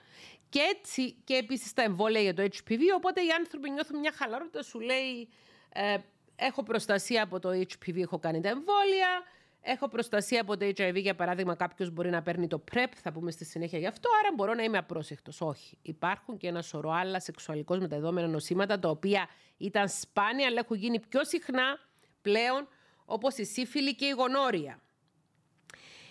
Και 0.50 0.60
έτσι 0.60 1.16
και 1.24 1.34
επίσης 1.34 1.74
τα 1.74 1.82
εμβόλια 1.84 2.22
για 2.22 2.34
το 2.34 2.44
HPV 2.44 2.80
οπότε 2.96 3.22
οι 3.22 3.30
άνθρωποι 3.40 3.70
νιώθουν 3.70 4.00
μια 4.00 4.12
χαλαρότητα. 4.12 4.64
Σου 4.64 4.80
λέει 4.80 5.30
ε, 5.74 5.98
έχω 6.36 6.64
προστασία 6.64 7.24
από 7.24 7.40
το 7.40 7.50
HPV, 7.50 7.98
έχω 7.98 8.20
κάνει 8.20 8.42
τα 8.42 8.50
εμβόλια 8.50 9.24
Έχω 9.64 9.88
προστασία 9.88 10.42
από 10.42 10.58
το 10.58 10.66
HIV, 10.66 10.96
για 10.96 11.16
παράδειγμα, 11.16 11.56
κάποιος 11.56 11.90
μπορεί 11.92 12.10
να 12.10 12.22
παίρνει 12.22 12.48
το 12.48 12.64
PrEP, 12.72 12.88
θα 12.96 13.12
πούμε 13.12 13.32
στη 13.32 13.46
συνέχεια 13.46 13.80
γι' 13.80 13.88
αυτό, 13.88 14.10
άρα 14.20 14.30
μπορώ 14.36 14.54
να 14.54 14.64
είμαι 14.64 14.78
απρόσεκτος. 14.78 15.42
Όχι. 15.42 15.78
Υπάρχουν 15.82 16.38
και 16.38 16.48
ένα 16.48 16.62
σωρό 16.62 16.92
άλλα 16.92 17.20
σεξουαλικώς 17.20 17.80
μεταδεδομένα 17.80 18.28
νοσήματα, 18.28 18.80
τα 18.80 18.90
οποία 18.90 19.28
ήταν 19.58 19.90
σπάνια, 19.90 20.48
αλλά 20.48 20.60
έχουν 20.60 20.78
γίνει 20.78 21.00
πιο 21.00 21.26
συχνά 21.26 21.80
πλέον, 22.22 22.68
όπως 23.06 23.38
η 23.38 23.46
σύφυλη 23.46 23.96
και 23.96 24.06
η 24.06 24.10
γονόρια. 24.10 24.80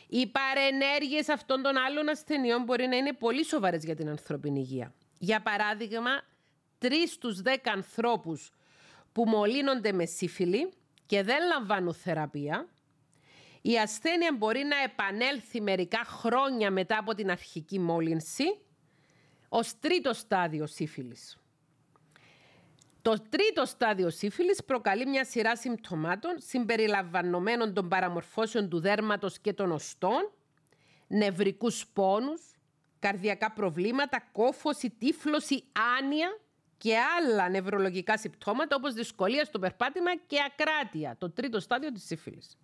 Οι 0.08 0.26
παρενέργειες 0.26 1.28
αυτών 1.28 1.62
των 1.62 1.76
άλλων 1.76 2.08
ασθενειών 2.08 2.62
μπορεί 2.62 2.86
να 2.86 2.96
είναι 2.96 3.12
πολύ 3.12 3.44
σοβαρές 3.44 3.84
για 3.84 3.96
την 3.96 4.08
ανθρώπινη 4.08 4.58
υγεία. 4.58 4.94
Για 5.18 5.42
παράδειγμα, 5.42 6.10
τρεις 6.78 7.12
στους 7.12 7.40
δέκα 7.40 7.72
ανθρώπους 7.72 8.52
που 9.12 9.24
μολύνονται 9.28 9.92
με 9.92 10.04
σύφυλη 10.04 10.72
και 11.06 11.22
δεν 11.22 11.46
λαμβάνουν 11.46 11.94
θεραπεία, 11.94 12.68
η 13.62 13.78
ασθένεια 13.78 14.34
μπορεί 14.38 14.64
να 14.64 14.82
επανέλθει 14.82 15.60
μερικά 15.60 16.04
χρόνια 16.04 16.70
μετά 16.70 16.98
από 16.98 17.14
την 17.14 17.30
αρχική 17.30 17.78
μόλυνση 17.78 18.44
ως 19.48 19.78
τρίτο 19.78 20.12
στάδιο 20.12 20.66
σύφυλης. 20.66 21.38
Το 23.02 23.16
τρίτο 23.28 23.64
στάδιο 23.64 24.10
σύφυλης 24.10 24.64
προκαλεί 24.64 25.06
μια 25.06 25.24
σειρά 25.24 25.56
συμπτωμάτων 25.56 26.34
συμπεριλαμβανομένων 26.38 27.74
των 27.74 27.88
παραμορφώσεων 27.88 28.68
του 28.68 28.80
δέρματος 28.80 29.38
και 29.38 29.52
των 29.52 29.72
οστών, 29.72 30.32
νευρικούς 31.06 31.86
πόνους, 31.86 32.40
καρδιακά 32.98 33.52
προβλήματα, 33.52 34.28
κόφωση, 34.32 34.90
τύφλωση, 34.90 35.64
άνοια 35.98 36.38
και 36.78 36.96
άλλα 36.98 37.48
νευρολογικά 37.48 38.18
συμπτώματα 38.18 38.76
όπως 38.76 38.94
δυσκολία 38.94 39.44
στο 39.44 39.58
περπάτημα 39.58 40.16
και 40.16 40.36
ακράτεια, 40.46 41.16
το 41.18 41.30
τρίτο 41.30 41.60
στάδιο 41.60 41.92
της 41.92 42.04
σύφυλης. 42.04 42.56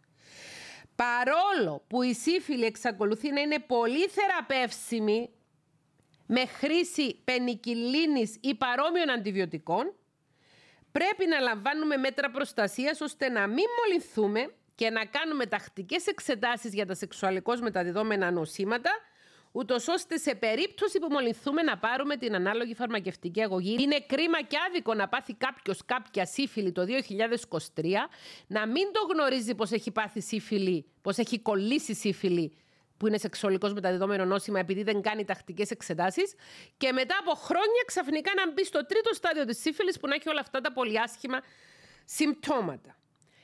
Παρόλο 0.97 1.85
που 1.89 2.03
η 2.03 2.15
σύφυλη 2.15 2.65
εξακολουθεί 2.65 3.31
να 3.31 3.41
είναι 3.41 3.59
πολύ 3.59 4.09
θεραπεύσιμη 4.09 5.31
με 6.27 6.47
χρήση 6.47 7.21
πενικυλίνης 7.25 8.39
ή 8.41 8.55
παρόμοιων 8.55 9.11
αντιβιωτικών, 9.11 9.95
πρέπει 10.93 11.27
να 11.27 11.39
λαμβάνουμε 11.39 11.97
μέτρα 11.97 12.31
προστασίας 12.31 13.01
ώστε 13.01 13.29
να 13.29 13.47
μην 13.47 13.65
μολυνθούμε 13.79 14.55
και 14.75 14.91
να 14.91 15.05
κάνουμε 15.05 15.47
τακτικές 15.47 16.07
εξετάσεις 16.07 16.75
για 16.75 16.87
τα 16.87 16.95
σεξουαλικώς 16.95 17.61
μεταδιδόμενα 17.61 18.31
νοσήματα, 18.31 18.91
ούτως 19.57 19.89
ώστε 19.89 20.17
σε 20.17 20.35
περίπτωση 20.35 20.99
που 20.99 21.09
μολυνθούμε 21.11 21.63
να 21.63 21.79
πάρουμε 21.79 22.17
την 22.17 22.35
ανάλογη 22.35 22.75
φαρμακευτική 22.75 23.43
αγωγή. 23.43 23.77
Είναι 23.79 24.01
κρίμα 24.07 24.43
και 24.43 24.57
άδικο 24.69 24.95
να 24.95 25.09
πάθει 25.09 25.35
κάποιος 25.35 25.85
κάποια 25.85 26.27
σύφυλλη 26.27 26.73
το 26.73 26.85
2023, 26.85 27.85
να 28.47 28.67
μην 28.67 28.93
το 28.93 29.01
γνωρίζει 29.13 29.55
πως 29.55 29.71
έχει 29.71 29.91
πάθει 29.91 30.21
σύφυλλη, 30.21 30.85
πως 31.03 31.17
έχει 31.17 31.39
κολλήσει 31.41 31.95
σύφυλλη 31.95 32.53
που 32.97 33.07
είναι 33.07 33.19
σεξουαλικός 33.19 33.73
μεταδεδομένο 33.73 34.25
νόσημα 34.25 34.59
επειδή 34.59 34.83
δεν 34.83 35.03
κάνει 35.03 35.25
τακτικές 35.25 35.71
εξετάσεις. 35.71 36.35
Και 36.77 36.93
μετά 36.93 37.15
από 37.21 37.33
χρόνια 37.33 37.83
ξαφνικά 37.87 38.31
να 38.37 38.53
μπει 38.53 38.65
στο 38.65 38.87
τρίτο 38.87 39.15
στάδιο 39.15 39.45
της 39.45 39.61
σύφυλλης 39.61 39.99
που 39.99 40.07
να 40.07 40.15
έχει 40.15 40.29
όλα 40.29 40.41
αυτά 40.41 40.61
τα 40.61 40.73
πολύ 40.73 41.01
άσχημα 41.01 41.41
συμπτώματα. 42.05 42.97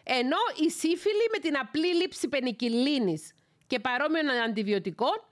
Ενώ 0.02 0.38
η 0.66 0.70
σύφυλλη 0.70 1.28
με 1.32 1.38
την 1.38 1.58
απλή 1.58 1.94
λήψη 1.94 2.28
πενικυλίνης 2.28 3.32
και 3.66 3.78
παρόμοιων 3.78 4.28
αντιβιωτικών, 4.28 5.24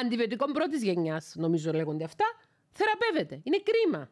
αντιβιωτικών 0.00 0.52
πρώτης 0.52 0.82
γενιάς, 0.82 1.32
νομίζω 1.36 1.72
λέγονται 1.72 2.04
αυτά, 2.04 2.24
θεραπεύεται. 2.72 3.40
Είναι 3.42 3.62
κρίμα. 3.62 4.10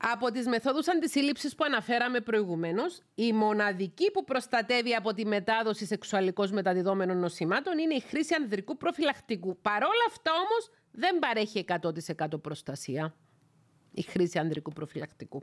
Από 0.00 0.30
τις 0.30 0.46
μεθόδους 0.46 0.88
αντισύλληψης 0.88 1.54
που 1.54 1.64
αναφέραμε 1.64 2.20
προηγουμένως, 2.20 3.00
η 3.14 3.32
μοναδική 3.32 4.10
που 4.10 4.24
προστατεύει 4.24 4.94
από 4.94 5.14
τη 5.14 5.26
μετάδοση 5.26 5.86
σεξουαλικώς 5.86 6.50
μεταδιδόμενων 6.50 7.18
νοσημάτων 7.18 7.78
είναι 7.78 7.94
η 7.94 8.00
χρήση 8.00 8.34
ανδρικού 8.34 8.76
προφυλακτικού. 8.76 9.58
Παρόλα 9.62 10.04
αυτά 10.08 10.30
όμως 10.32 10.70
δεν 10.90 11.18
παρέχει 11.18 11.64
100% 11.68 12.40
προστασία 12.42 13.14
η 13.98 14.02
χρήση 14.02 14.38
ανδρικού 14.38 14.72
προφυλακτικού. 14.72 15.42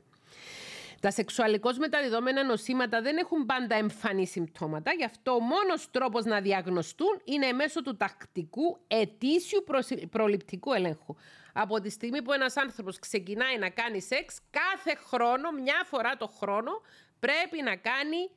Τα 1.06 1.12
σεξουαλικώς 1.12 1.78
μεταδιδόμενα 1.78 2.44
νοσήματα 2.44 3.02
δεν 3.02 3.18
έχουν 3.18 3.46
πάντα 3.46 3.76
εμφανή 3.76 4.28
συμπτώματα, 4.28 4.94
γι' 4.94 5.04
αυτό 5.04 5.32
ο 5.32 5.40
μόνος 5.40 5.92
τρόπος 5.92 6.26
να 6.26 6.42
διαγνωστούν 6.42 7.22
είναι 7.24 7.52
μέσω 7.52 7.82
του 7.82 7.98
τακτικού 7.98 8.78
ετήσιου 8.88 9.64
προληπτικού 10.10 10.74
ελέγχου. 10.74 11.16
Από 11.54 11.80
τη 11.80 11.90
στιγμή 11.90 12.22
που 12.22 12.34
ένας 12.34 12.58
άνθρωπος 12.58 13.00
ξεκινάει 13.00 13.58
να 13.58 13.70
κάνει 13.70 14.02
σεξ, 14.02 14.40
κάθε 14.50 14.96
χρόνο, 14.96 15.52
μια 15.52 15.84
φορά 15.86 16.18
το 16.18 16.28
χρόνο, 16.28 16.72
πρέπει 17.20 17.62
να 17.62 17.76
κάνει 17.76 18.30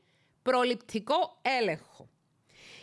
προληπτικό 0.42 1.38
έλεγχο. 1.60 2.08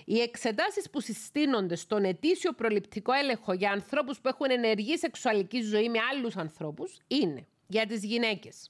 Οι 0.06 0.20
εξετάσεις 0.22 0.90
που 0.90 1.02
συστήνονται 1.02 1.76
στον 1.76 2.04
ετήσιο 2.04 2.52
προληπτικό 2.52 3.12
έλεγχο 3.14 3.54
για 3.54 3.72
ανθρώπους 3.72 4.20
που 4.20 4.28
έχουν 4.28 4.48
ενεργή 4.50 4.98
σεξουαλική 4.98 5.62
ζωή 5.62 5.90
με 5.90 6.00
άλλους 6.12 6.38
ανθρώπους 6.38 6.98
είναι 7.08 7.48
για 7.68 7.86
τις 7.86 8.04
γυναίκες 8.04 8.70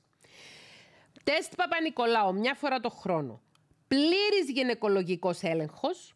Τεστ 1.26 1.56
Παπα-Νικολάου 1.56 2.34
μια 2.34 2.54
φορά 2.54 2.80
το 2.80 2.90
χρόνο. 2.90 3.42
Πλήρης 3.88 4.50
γυναικολογικός 4.54 5.42
έλεγχος. 5.42 6.16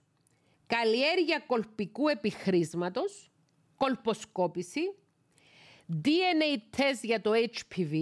Καλλιέργεια 0.68 1.44
κολπικού 1.48 2.08
επιχρήσματος. 2.08 3.32
Κολποσκόπηση. 3.78 4.82
DNA 6.04 6.62
τεστ 6.78 7.04
για 7.04 7.22
το 7.22 7.32
HPV. 7.34 7.94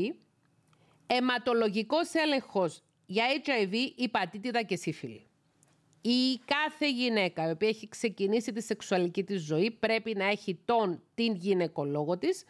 Αιματολογικός 1.08 2.14
έλεγχος 2.14 2.82
για 3.06 3.26
HIV, 3.44 3.74
υπατήτηδα 3.96 4.64
και 4.64 4.76
σύφυλλη. 4.76 5.28
Η 6.02 6.40
κάθε 6.46 6.90
γυναίκα 6.90 7.48
η 7.48 7.52
οποία 7.52 7.68
έχει 7.68 7.88
ξεκινήσει 7.88 8.52
τη 8.54 8.62
σεξουαλική 8.62 9.24
της 9.24 9.42
ζωή 9.42 9.72
πρέπει 9.72 10.16
να 10.16 10.26
έχει 10.26 10.60
τον 10.66 11.04
την 11.16 11.36
γυναικολόγο 11.36 12.18
της 12.18 12.44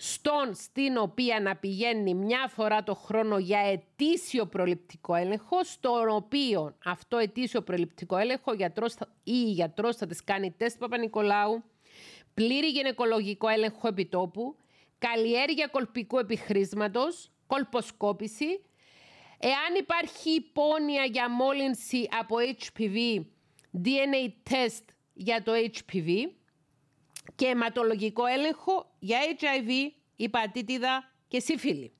στον 0.00 0.54
στην 0.54 0.96
οποία 0.96 1.40
να 1.40 1.56
πηγαίνει 1.56 2.14
μια 2.14 2.48
φορά 2.48 2.82
το 2.82 2.94
χρόνο 2.94 3.38
για 3.38 3.58
ετήσιο 3.58 4.46
προληπτικό 4.46 5.14
έλεγχο, 5.14 5.64
στον 5.64 6.08
οποίο 6.08 6.76
αυτό 6.84 7.16
ετήσιο 7.16 7.62
προληπτικό 7.62 8.16
έλεγχο 8.16 8.54
γιατρός 8.54 8.94
ή 8.94 9.32
η 9.46 9.50
γιατρός 9.50 9.96
θα 9.96 10.06
της 10.06 10.24
κάνει 10.24 10.50
τεστ 10.50 10.78
Παπα-Νικολάου, 10.78 11.64
πλήρη 12.34 12.66
γυναικολογικό 12.66 13.48
έλεγχο 13.48 13.88
επιτόπου, 13.88 14.56
καλλιέργεια 14.98 15.66
κολπικού 15.66 16.18
επιχρήσματος, 16.18 17.30
κολποσκόπηση, 17.46 18.60
εάν 19.38 19.74
υπάρχει 19.78 20.30
υπόνοια 20.30 21.04
για 21.04 21.30
μόλυνση 21.30 22.08
από 22.20 22.36
HPV, 22.58 23.24
DNA 23.84 24.50
test 24.50 24.84
για 25.12 25.42
το 25.42 25.52
HPV, 25.72 26.37
και 27.34 27.46
αιματολογικό 27.46 28.26
έλεγχο 28.26 28.94
για 28.98 29.18
HIV, 29.38 29.70
υπατήτηδα 30.16 31.12
και 31.28 31.40
σύφυλλη. 31.40 31.92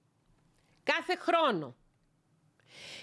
Κάθε 0.82 1.16
χρόνο. 1.16 1.76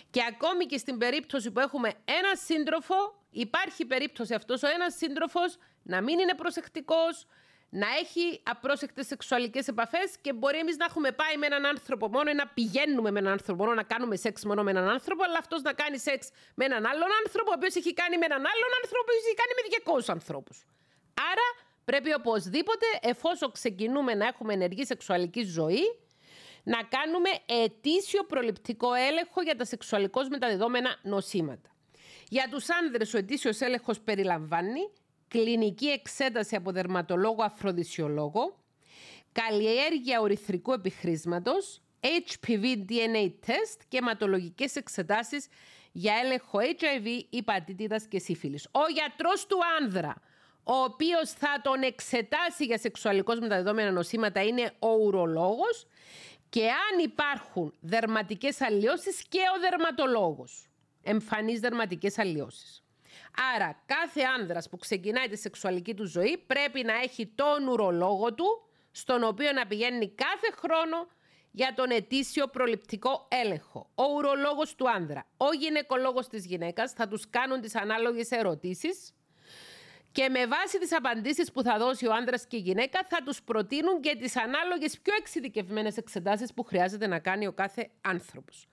Και 0.10 0.22
ακόμη 0.30 0.66
και 0.66 0.78
στην 0.78 0.98
περίπτωση 0.98 1.52
που 1.52 1.60
έχουμε 1.60 1.90
ένα 2.06 2.36
σύντροφο, 2.36 2.96
υπάρχει 3.30 3.86
περίπτωση 3.86 4.34
αυτός 4.34 4.64
ο 4.64 4.68
ένας 4.68 4.96
σύντροφος 4.96 5.58
να 5.84 6.02
μην 6.02 6.20
είναι 6.20 6.34
προσεκτικός, 6.34 7.28
να 7.70 7.88
έχει 8.02 8.42
απρόσεκτες 8.44 9.08
σεξουαλικές 9.08 9.68
επαφές 9.68 10.18
και 10.22 10.34
μπορεί 10.34 10.58
εμείς 10.58 10.78
να 10.78 10.86
έχουμε 10.86 11.12
πάει 11.12 11.38
με 11.38 11.46
έναν 11.46 11.66
άνθρωπο 11.66 12.10
μόνο 12.10 12.30
ή 12.30 12.34
να 12.34 12.48
πηγαίνουμε 12.48 13.12
με 13.12 13.20
έναν 13.20 13.32
άνθρωπο 13.32 13.64
μόνο, 13.64 13.76
να 13.76 13.84
κάνουμε 13.84 14.16
σεξ 14.16 14.46
μόνο 14.46 14.64
με 14.64 14.72
έναν 14.72 14.90
άνθρωπο, 14.90 15.24
αλλά 15.24 15.38
αυτός 15.38 15.62
να 15.62 15.74
κάνει 15.74 15.98
σεξ 16.00 16.30
με 16.56 16.66
έναν 16.66 16.86
άλλον 16.86 17.10
άνθρωπο, 17.26 17.50
ο 17.52 17.54
οποίος 17.58 17.76
έχει 17.76 17.94
κάνει 17.94 18.18
με 18.18 18.26
έναν 18.26 18.44
άλλον 18.52 18.72
άνθρωπο, 18.82 19.08
ο 19.12 19.16
έχει 19.22 19.36
κάνει 19.42 19.54
με 19.58 19.64
200 20.08 20.14
ανθρώπους. 20.18 20.58
Άρα 21.32 21.48
Πρέπει 21.86 22.14
οπωσδήποτε, 22.14 22.86
εφόσον 23.02 23.52
ξεκινούμε 23.52 24.14
να 24.14 24.26
έχουμε 24.26 24.54
ενεργή 24.54 24.86
σεξουαλική 24.86 25.44
ζωή, 25.44 25.84
να 26.64 26.84
κάνουμε 26.84 27.30
ετήσιο 27.64 28.24
προληπτικό 28.24 28.94
έλεγχο 28.94 29.42
για 29.42 29.56
τα 29.56 29.66
σεξουαλικώς 29.66 30.28
μεταδεδόμενα 30.28 31.00
νοσήματα. 31.04 31.70
Για 32.30 32.48
τους 32.52 32.70
άνδρες 32.70 33.14
ο 33.14 33.18
ετήσιος 33.18 33.60
έλεγχος 33.60 34.00
περιλαμβάνει 34.00 34.92
κλινική 35.28 35.86
εξέταση 35.86 36.56
από 36.56 36.72
δερματολόγο 36.72 37.44
αφροδισιολόγο, 37.44 38.64
καλλιέργεια 39.32 40.22
ορυθρικού 40.22 40.74
επιχρήσματος, 40.74 41.82
HPV 42.02 42.64
DNA 42.90 43.32
test 43.46 43.80
και 43.88 43.98
αιματολογικές 43.98 44.76
εξετάσεις 44.76 45.48
για 45.92 46.14
έλεγχο 46.24 46.60
HIV, 46.60 47.08
υπατήτηδας 47.30 48.08
και 48.08 48.20
σύφυλλης. 48.20 48.68
Ο 48.72 48.92
γιατρός 48.94 49.46
του 49.46 49.58
άνδρα 49.82 50.22
ο 50.68 50.74
οποίος 50.76 51.32
θα 51.32 51.60
τον 51.64 51.82
εξετάσει 51.82 52.66
για 52.66 52.78
σεξουαλικώς 52.78 53.40
μεταδεδομένα 53.40 53.92
νοσήματα 53.92 54.44
είναι 54.44 54.72
ο 54.80 54.90
ουρολόγος 54.90 55.88
και 56.50 56.66
αν 56.66 57.04
υπάρχουν 57.04 57.74
δερματικές 57.80 58.62
αλλοιώσεις 58.62 59.24
και 59.30 59.40
ο 59.56 59.60
δερματολόγος. 59.60 60.70
Εμφανείς 61.04 61.60
δερματικές 61.60 62.18
αλλοιώσεις. 62.18 62.84
Άρα 63.56 63.84
κάθε 63.86 64.22
άνδρας 64.40 64.70
που 64.70 64.78
ξεκινάει 64.78 65.28
τη 65.28 65.38
σεξουαλική 65.38 65.94
του 65.94 66.06
ζωή 66.06 66.38
πρέπει 66.48 66.84
να 66.84 66.94
έχει 66.94 67.28
τον 67.28 67.68
ουρολόγο 67.68 68.34
του 68.34 68.70
στον 68.92 69.24
οποίο 69.24 69.52
να 69.52 69.68
πηγαίνει 69.68 70.10
κάθε 70.10 70.52
χρόνο 70.58 71.08
για 71.52 71.74
τον 71.76 71.90
ετήσιο 71.90 72.48
προληπτικό 72.48 73.28
έλεγχο. 73.30 73.90
Ο 73.96 74.04
ουρολόγος 74.04 74.76
του 74.76 74.90
άνδρα, 74.90 75.26
ο 75.38 75.54
γυναικολόγος 75.54 76.28
της 76.28 76.46
γυναίκας 76.46 76.92
θα 76.92 77.08
τους 77.08 77.30
κάνουν 77.30 77.62
τις 77.62 77.76
ανάλογες 77.76 78.32
ερωτήσεις 78.32 79.15
και 80.16 80.30
με 80.30 80.48
βάση 80.48 80.80
τις 80.80 80.94
απαντήσεις 80.94 81.52
που 81.52 81.62
θα 81.64 81.78
δώσει 81.78 82.08
ο 82.08 82.14
άντρας 82.14 82.46
και 82.48 82.58
η 82.58 82.60
γυναίκα 82.60 83.00
θα 83.10 83.18
τους 83.26 83.42
προτείνουν 83.42 84.02
και 84.02 84.16
τις 84.16 84.38
ανάλογες 84.38 85.00
πιο 85.00 85.14
εξειδικευμένες 85.20 85.98
εξετάσεις 85.98 86.54
που 86.54 86.64
χρειάζεται 86.64 87.08
να 87.08 87.20
κάνει 87.20 87.48
ο 87.48 87.52
κάθε 87.52 87.90
άνθρωπος. 88.02 88.68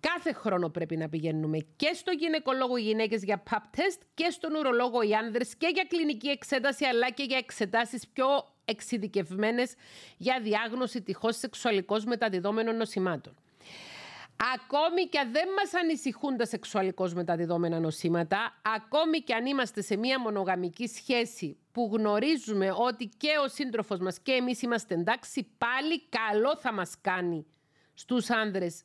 Κάθε 0.00 0.32
χρόνο 0.32 0.68
πρέπει 0.68 0.96
να 0.96 1.08
πηγαίνουμε 1.08 1.58
και 1.76 1.90
στο 1.94 2.12
γυναικολόγο 2.12 2.76
οι 2.76 2.80
γυναίκες 2.80 3.22
για 3.22 3.42
pap 3.50 3.78
test 3.78 4.00
και 4.14 4.30
στον 4.30 4.54
ουρολόγο 4.54 5.02
οι 5.02 5.14
άνδρες 5.14 5.56
και 5.56 5.70
για 5.74 5.84
κλινική 5.88 6.28
εξέταση 6.28 6.84
αλλά 6.84 7.10
και 7.10 7.22
για 7.22 7.36
εξετάσεις 7.38 8.08
πιο 8.08 8.26
εξειδικευμένες 8.64 9.74
για 10.16 10.40
διάγνωση 10.42 11.02
τυχώς 11.02 11.36
σεξουαλικώς 11.36 12.04
μεταδιδόμενων 12.04 12.76
νοσημάτων. 12.76 13.34
Ακόμη 14.54 15.06
και 15.08 15.18
αν 15.18 15.32
δεν 15.32 15.48
μας 15.56 15.74
ανησυχούν 15.74 16.36
τα 16.36 16.46
σεξουαλικώς 16.46 17.14
μεταδιδόμενα 17.14 17.80
νοσήματα, 17.80 18.60
ακόμη 18.62 19.18
και 19.18 19.34
αν 19.34 19.46
είμαστε 19.46 19.82
σε 19.82 19.96
μια 19.96 20.20
μονογαμική 20.20 20.86
σχέση 20.86 21.58
που 21.72 21.90
γνωρίζουμε 21.92 22.72
ότι 22.76 23.10
και 23.16 23.28
ο 23.44 23.48
σύντροφος 23.48 23.98
μας 23.98 24.20
και 24.20 24.32
εμείς 24.32 24.62
είμαστε 24.62 24.94
εντάξει, 24.94 25.46
πάλι 25.58 26.02
καλό 26.08 26.56
θα 26.56 26.72
μας 26.72 26.94
κάνει 27.00 27.46
στους 27.94 28.30
άνδρες 28.30 28.82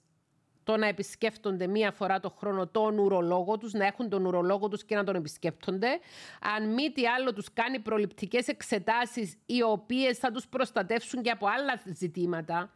το 0.63 0.77
να 0.77 0.87
επισκέφτονται 0.87 1.67
μία 1.67 1.91
φορά 1.91 2.19
το 2.19 2.29
χρόνο 2.29 2.67
τον 2.67 2.97
ουρολόγο 2.97 3.57
τους, 3.57 3.73
να 3.73 3.85
έχουν 3.85 4.09
τον 4.09 4.25
ουρολόγο 4.25 4.67
τους 4.67 4.85
και 4.85 4.95
να 4.95 5.03
τον 5.03 5.15
επισκέπτονται. 5.15 5.99
Αν 6.55 6.73
μη 6.73 6.91
τι 6.91 7.07
άλλο 7.07 7.33
τους 7.33 7.53
κάνει 7.53 7.79
προληπτικές 7.79 8.47
εξετάσεις 8.47 9.37
οι 9.45 9.61
οποίες 9.61 10.17
θα 10.17 10.31
τους 10.31 10.47
προστατεύσουν 10.47 11.21
και 11.21 11.29
από 11.29 11.47
άλλα 11.47 11.81
ζητήματα 11.85 12.71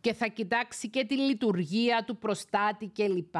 και 0.00 0.12
θα 0.12 0.26
κοιτάξει 0.26 0.88
και 0.88 1.04
τη 1.04 1.16
λειτουργία 1.16 2.04
του 2.06 2.16
προστάτη 2.18 2.86
κλπ. 2.94 3.34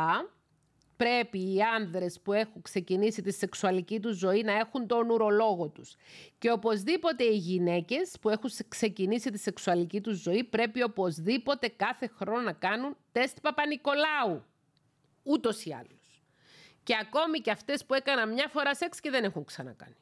Πρέπει 0.97 1.39
οι 1.55 1.63
άνδρες 1.63 2.21
που 2.21 2.33
έχουν 2.33 2.63
ξεκινήσει 2.63 3.23
τη 3.23 3.33
σεξουαλική 3.33 4.01
τους 4.01 4.17
ζωή 4.17 4.43
να 4.43 4.53
έχουν 4.53 4.87
τον 4.87 5.11
ουρολόγο 5.11 5.69
τους. 5.69 5.95
Και 6.39 6.51
οπωσδήποτε 6.51 7.25
οι 7.25 7.37
γυναίκες 7.37 8.17
που 8.21 8.29
έχουν 8.29 8.51
ξεκινήσει 8.69 9.31
τη 9.31 9.39
σεξουαλική 9.39 10.01
τους 10.01 10.19
ζωή 10.19 10.45
πρέπει 10.45 10.83
οπωσδήποτε 10.83 11.69
κάθε 11.69 12.07
χρόνο 12.07 12.41
να 12.41 12.53
κάνουν 12.53 12.97
τεστ 13.13 13.41
Παπα-Νικολάου. 13.41 14.45
Ούτως 15.23 15.65
ή 15.65 15.73
άλλως. 15.73 16.23
Και 16.83 16.97
ακόμη 17.01 17.39
και 17.39 17.51
αυτές 17.51 17.85
που 17.85 17.95
έκαναν 17.95 18.33
μια 18.33 18.49
φορά 18.49 18.75
σεξ 18.75 19.01
και 19.01 19.11
δεν 19.11 19.25
έχουν 19.25 19.45
ξανακάνει. 19.45 19.97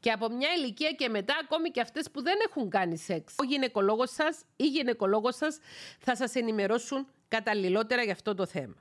Και 0.00 0.10
από 0.10 0.28
μια 0.28 0.48
ηλικία 0.56 0.90
και 0.90 1.08
μετά, 1.08 1.34
ακόμη 1.42 1.70
και 1.70 1.80
αυτές 1.80 2.10
που 2.10 2.22
δεν 2.22 2.34
έχουν 2.48 2.68
κάνει 2.68 2.96
σεξ, 2.96 3.34
ο 3.38 3.44
γυναικολόγος 3.44 4.10
σας 4.10 4.40
ή 4.40 4.44
η 4.56 4.66
γυναικολόγος 4.66 5.36
σας 5.36 5.58
θα 5.98 6.16
σας 6.16 6.34
ενημερώσουν 6.34 7.06
καταλληλότερα 7.28 8.02
για 8.02 8.12
αυτό 8.12 8.34
το 8.34 8.46
θέμα. 8.46 8.74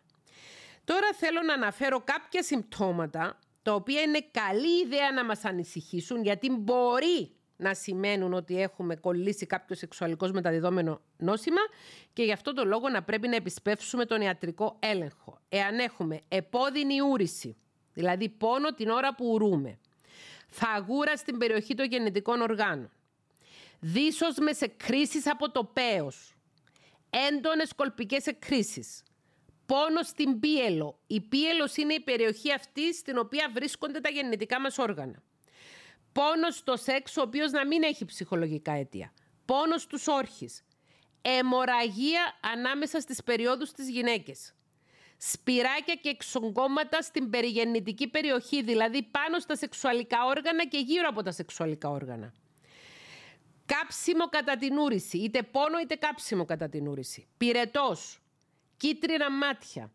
Τώρα 0.84 1.08
θέλω 1.16 1.42
να 1.42 1.54
αναφέρω 1.54 2.02
κάποια 2.04 2.44
συμπτώματα 2.44 3.40
τα 3.62 3.74
οποία 3.74 4.02
είναι 4.02 4.26
καλή 4.32 4.82
ιδέα 4.86 5.12
να 5.12 5.26
μας 5.26 5.46
ανησυχήσουν 5.46 6.24
γιατί 6.24 6.50
μπορεί 6.50 7.36
να 7.62 7.74
σημαίνουν 7.74 8.34
ότι 8.34 8.62
έχουμε 8.62 8.96
κολλήσει 8.96 9.46
κάποιο 9.46 9.76
σεξουαλικό 9.76 10.28
μεταδιδόμενο 10.28 11.02
νόσημα 11.18 11.62
και 12.14 12.24
γι' 12.24 12.32
αυτό 12.32 12.54
το 12.54 12.66
λόγο 12.66 12.90
να 12.90 13.04
πρέπει 13.04 13.28
να 13.28 13.36
επισπεύσουμε 13.36 14.06
τον 14.06 14.22
ιατρικό 14.22 14.76
έλεγχο. 14.80 15.40
Εάν 15.50 15.80
έχουμε 15.80 16.20
επώδυνη 16.28 17.02
ούρηση, 17.02 17.58
δηλαδή 17.94 18.30
πόνο 18.30 18.74
την 18.74 18.90
ώρα 18.90 19.16
που 19.16 19.32
ουρούμε, 19.32 19.80
φαγούρα 20.52 21.18
στην 21.18 21.38
περιοχή 21.38 21.76
των 21.76 21.86
γεννητικών 21.86 22.42
οργάνων, 22.42 22.92
δίσος 23.80 24.38
με 24.38 24.52
εκκρίσεις 24.60 25.28
από 25.28 25.52
το 25.52 25.64
πέος, 25.64 26.36
έντονες 27.30 27.74
κολπικές 27.74 28.26
εκκρίσεις, 28.26 29.04
πόνος 29.66 30.08
στην 30.08 30.40
πίελο. 30.40 31.00
Η 31.08 31.22
πίελος 31.22 31.76
είναι 31.76 31.94
η 31.94 32.00
περιοχή 32.00 32.54
αυτή 32.54 32.94
στην 32.94 33.18
οποία 33.18 33.52
βρίσκονται 33.54 34.00
τα 34.00 34.10
γεννητικά 34.10 34.60
μας 34.60 34.78
όργανα. 34.78 35.24
Πόνος 36.12 36.56
στο 36.56 36.78
σεξ 36.78 37.18
ο 37.18 37.22
οποίος 37.22 37.52
να 37.52 37.68
μην 37.68 37.84
έχει 37.84 38.06
ψυχολογικά 38.06 38.72
αίτια. 38.72 39.14
Πόνος 39.46 39.82
στους 39.82 40.08
όρχες. 40.08 40.64
Εμοραγία 41.22 42.40
ανάμεσα 42.54 43.00
στις 43.00 43.24
περιόδους 43.24 43.72
της 43.72 43.90
γυναίκες. 43.90 44.54
Σπυράκια 45.24 45.96
και 45.96 46.10
εξογκώματα 46.10 47.02
στην 47.02 47.30
περιγεννητική 47.30 48.08
περιοχή, 48.08 48.64
δηλαδή 48.64 49.04
πάνω 49.04 49.40
στα 49.40 49.56
σεξουαλικά 49.56 50.26
όργανα 50.26 50.66
και 50.66 50.78
γύρω 50.78 51.08
από 51.10 51.24
τα 51.24 51.32
σεξουαλικά 51.32 51.90
όργανα. 51.90 52.34
Κάψιμο 53.66 54.30
κατά 54.30 54.58
την 54.58 54.78
ούρηση, 54.78 55.18
είτε 55.18 55.44
πόνο 55.44 55.80
είτε 55.80 55.96
κάψιμο 55.96 56.46
κατά 56.46 56.70
την 56.70 56.88
ούρηση. 56.88 57.28
Πυρετός, 57.38 58.20
κίτρινα 58.78 59.32
μάτια, 59.32 59.92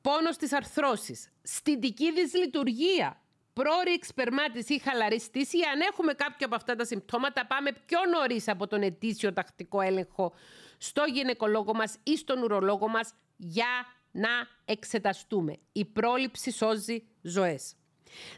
πόνο 0.00 0.32
στις 0.32 0.52
αρθρώσεις, 0.52 1.28
στιτική 1.42 2.12
δυσλειτουργία, 2.12 3.20
πρόορη 3.52 3.92
εξπερμάτιση 3.92 4.74
ή 4.74 4.78
χαλαρή 4.78 5.20
στήση. 5.20 5.58
Αν 5.72 5.80
έχουμε 5.80 6.12
κάποιο 6.12 6.46
από 6.46 6.54
αυτά 6.54 6.76
τα 6.76 6.84
συμπτώματα, 6.84 7.46
πάμε 7.46 7.72
πιο 7.86 7.98
νωρίς 8.10 8.48
από 8.48 8.66
τον 8.66 8.82
ετήσιο 8.82 9.32
τακτικό 9.32 9.80
έλεγχο 9.80 10.32
στο 10.78 11.04
γυναικολόγο 11.04 11.74
μας 11.74 11.96
ή 12.02 12.16
στον 12.16 12.42
ουρολόγο 12.42 12.88
μας 12.88 13.14
για 13.36 13.86
να 14.14 14.28
εξεταστούμε. 14.64 15.56
Η 15.72 15.84
πρόληψη 15.84 16.50
σώζει 16.50 17.04
ζωές. 17.22 17.74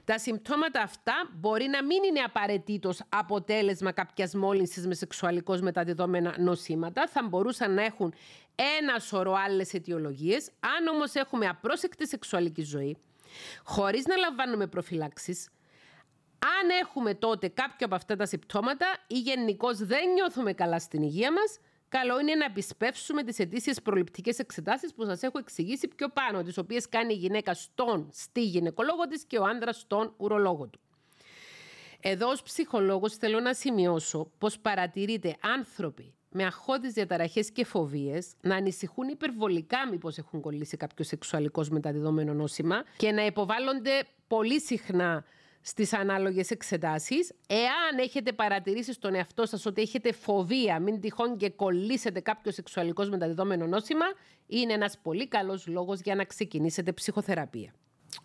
Τα 0.05 0.19
συμπτώματα 0.19 0.83
αυτά 0.83 1.31
μπορεί 1.35 1.67
να 1.67 1.85
μην 1.85 2.03
είναι 2.03 2.21
απαραίτητος 2.21 3.03
αποτέλεσμα 3.09 3.93
κάποιας 3.93 4.35
μόλυνσης 4.35 4.87
με 4.87 4.95
σεξουαλικώ 4.95 5.59
μεταδιδόμενα 5.61 6.35
νοσήματα. 6.39 7.07
Θα 7.07 7.23
μπορούσαν 7.23 7.75
να 7.75 7.85
έχουν 7.85 8.15
ένα 8.79 8.99
σωρό 8.99 9.33
άλλες 9.33 9.75
αιτιολογίες. 9.75 10.51
Αν 10.61 10.87
όμως 10.87 11.15
έχουμε 11.15 11.47
απρόσεκτη 11.47 12.09
σεξουαλική 12.09 12.63
ζωή, 12.63 12.97
χωρίς 13.65 14.05
να 14.07 14.17
λαμβάνουμε 14.17 14.67
προφυλάξεις, 14.67 15.49
αν 16.39 16.71
έχουμε 16.83 17.15
τότε 17.15 17.49
κάποιο 17.49 17.87
από 17.87 17.95
αυτά 17.95 18.17
τα 18.17 18.27
συμπτώματα 18.27 18.87
ή 19.07 19.19
γενικώς 19.19 19.79
δεν 19.79 20.13
νιώθουμε 20.13 20.53
καλά 20.53 20.79
στην 20.79 21.03
υγεία 21.03 21.33
μας, 21.33 21.59
καλό 21.89 22.21
είναι 22.21 22.35
να 22.35 22.45
επισπεύσουμε 22.45 23.23
τις 23.23 23.39
αιτήσεις 23.39 23.83
προληπτικές 23.83 24.39
εξετάσεις 24.39 24.95
που 24.95 25.05
σας 25.05 25.23
έχω 25.23 25.39
εξηγήσει 25.39 25.89
πιο 25.89 26.09
πάνω, 26.09 26.43
τις 26.43 26.59
οποίες 26.59 26.89
κάνει 26.89 27.15
η 27.15 27.17
γυναίκα 27.17 27.55
στον 27.55 28.09
στη 28.13 28.45
γυναικολόγο 28.45 29.07
της 29.07 29.25
και 29.25 29.39
ο 29.39 29.45
άντρα 29.45 29.73
στον 29.73 30.15
ουρολόγο 30.17 30.67
του. 30.67 30.81
Εδώ 32.01 32.29
ως 32.29 32.43
ψυχολόγος 32.43 33.15
θέλω 33.15 33.41
να 33.41 33.55
σημειώσω 33.55 34.31
πως 34.39 34.59
παρατηρείται 34.59 35.37
άνθρωποι 35.41 36.15
με 36.31 36.45
αχώδεις 36.45 36.93
διαταραχές 36.93 37.51
και 37.51 37.65
φοβίες 37.65 38.33
να 38.41 38.57
ανησυχούν 38.57 39.09
υπερβολικά 39.09 39.89
μήπως 39.91 40.19
έχουν 40.19 40.41
κολλήσει 40.41 40.77
κάποιος 40.77 41.07
σεξουαλικός 41.07 41.69
μεταδιδόμενο 41.69 42.35
νόσημα 42.35 42.85
και 42.97 43.13
να 43.13 43.27
υποβάλλονται 43.27 44.07
πολύ 44.27 44.61
συχνά 44.61 45.25
στις 45.69 45.93
ανάλογες 45.93 46.51
εξετάσεις. 46.51 47.33
Εάν 47.47 47.99
έχετε 47.99 48.33
παρατηρήσει 48.33 48.93
στον 48.93 49.15
εαυτό 49.15 49.47
σας 49.47 49.67
ότι 49.67 49.83
έχετε 49.83 50.13
φοβία, 50.13 50.79
μην 50.79 51.01
τυχόν 51.01 51.37
και 51.37 51.51
κολλήσετε 51.51 52.21
κάποιος 52.21 52.55
σεξουαλικός 52.55 53.09
μεταδεδομένο 53.09 53.67
νόσημα, 53.67 54.05
είναι 54.47 54.73
ένας 54.73 54.99
πολύ 55.03 55.29
καλός 55.29 55.67
λόγος 55.67 56.01
για 56.01 56.15
να 56.15 56.25
ξεκινήσετε 56.25 56.93
ψυχοθεραπεία. 56.93 57.75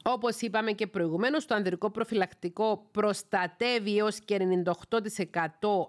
Όπως 0.04 0.42
είπαμε 0.42 0.72
και 0.72 0.88
προηγουμένως, 0.88 1.46
το 1.46 1.56
ανδρικό 1.56 1.89
προφυλακτικό 1.89 2.88
προστατεύει 2.92 3.98
έως 3.98 4.20
και 4.20 4.38
98% 4.38 4.89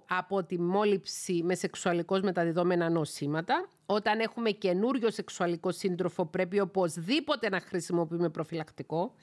από 0.09 0.45
τη 0.45 0.61
μόλυψη 0.61 1.43
με 1.45 1.55
σεξουαλικώς 1.55 2.21
μεταδιδόμενα 2.21 2.91
νοσήματα. 2.91 3.69
Όταν 3.87 4.21
έχουμε 4.21 4.51
καινούριο 4.51 5.11
σεξουαλικό 5.11 5.73
σύντροφο, 5.73 6.27
πρέπει 6.27 6.61
οπωσδήποτε 6.61 7.49
να 7.49 7.61
χρησιμοποιούμε 7.61 8.29
προφυλακτικό. 8.29 9.15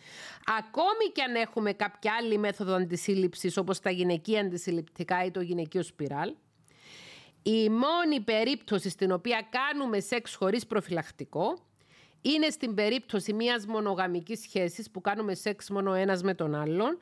Ακόμη 0.58 1.12
και 1.14 1.22
αν 1.22 1.36
έχουμε 1.36 1.74
κάποια 1.74 2.14
άλλη 2.20 2.38
μέθοδο 2.38 2.74
αντισύλληψης, 2.74 3.58
όπως 3.58 3.80
τα 3.80 3.90
γυναικεία 3.90 4.42
αντισυλληπτικά 4.42 5.26
ή 5.26 5.32
το 5.32 5.42
γυναικείο 5.42 5.84
σπιράλ. 5.84 6.34
Η 7.44 7.70
μόνη 7.70 8.20
περίπτωση 8.26 8.90
στην 8.90 9.12
οποία 9.12 9.48
κάνουμε 9.50 10.00
σεξ 10.00 10.36
χωρίς 10.36 10.68
προφυλακτικό 10.68 11.58
είναι 12.22 12.50
στην 12.50 12.74
περίπτωση 12.74 13.34
μιας 13.34 13.66
μονογαμικής 13.66 14.40
σχέσης 14.40 14.92
που 14.92 15.02
κάνουμε 15.02 15.36
σεξ 15.36 15.70
μόνο 15.70 15.94
ένας 15.94 16.24
με 16.24 16.34
τον 16.34 16.56
άλλον. 16.56 17.02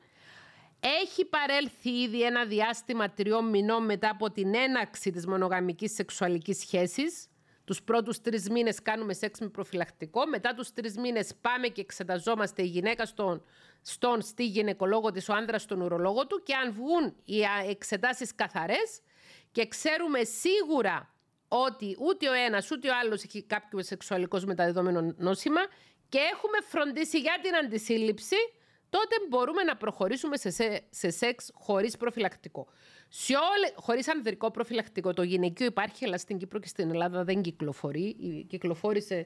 Έχει 0.79 1.25
παρέλθει 1.25 1.89
ήδη 1.89 2.23
ένα 2.23 2.45
διάστημα 2.45 3.09
τριών 3.09 3.49
μηνών 3.49 3.85
μετά 3.85 4.09
από 4.09 4.31
την 4.31 4.55
έναξη 4.55 5.11
της 5.11 5.27
μονογαμικής 5.27 5.93
σεξουαλικής 5.93 6.57
σχέσης. 6.57 7.27
Τους 7.63 7.83
πρώτους 7.83 8.21
τρεις 8.21 8.49
μήνες 8.49 8.81
κάνουμε 8.81 9.13
σεξ 9.13 9.39
με 9.39 9.47
προφυλακτικό. 9.47 10.27
Μετά 10.27 10.53
τους 10.53 10.73
τρεις 10.73 10.97
μήνες 10.97 11.31
πάμε 11.41 11.67
και 11.67 11.81
εξεταζόμαστε 11.81 12.61
η 12.61 12.65
γυναίκα 12.65 13.05
στον, 13.05 13.43
στον 13.81 14.21
στη 14.21 14.45
γυναικολόγο 14.45 15.11
της, 15.11 15.29
ο 15.29 15.33
άνδρας 15.33 15.61
στον 15.61 15.81
ουρολόγο 15.81 16.27
του 16.27 16.41
και 16.43 16.53
αν 16.53 16.73
βγουν 16.73 17.15
οι 17.25 17.41
εξετάσεις 17.69 18.35
καθαρές 18.35 19.01
και 19.51 19.67
ξέρουμε 19.67 20.23
σίγουρα 20.23 21.13
ότι 21.47 21.97
ούτε 21.99 22.29
ο 22.29 22.33
ένας 22.33 22.71
ούτε 22.71 22.89
ο 22.89 22.91
άλλος 23.03 23.23
έχει 23.23 23.43
κάποιο 23.43 23.83
σεξουαλικό 23.83 24.41
μεταδεδομένο 24.45 25.13
νόσημα 25.17 25.61
και 26.09 26.17
έχουμε 26.33 26.57
φροντίσει 26.67 27.19
για 27.19 27.39
την 27.41 27.55
αντισύλληψη, 27.55 28.35
τότε 28.89 29.15
μπορούμε 29.29 29.63
να 29.63 29.75
προχωρήσουμε 29.75 30.37
σε, 30.37 30.49
σε, 30.89 31.09
σεξ 31.09 31.51
χωρίς 31.53 31.97
προφυλακτικό. 31.97 32.67
Σε 33.07 33.33
χωρίς 33.75 34.09
ανδρικό 34.09 34.51
προφυλακτικό. 34.51 35.13
Το 35.13 35.23
γυναικείο 35.23 35.65
υπάρχει, 35.65 36.05
αλλά 36.05 36.17
στην 36.17 36.37
Κύπρο 36.37 36.59
και 36.59 36.67
στην 36.67 36.89
Ελλάδα 36.89 37.23
δεν 37.23 37.41
κυκλοφορεί. 37.41 38.15
Κυκλοφόρησε 38.49 39.25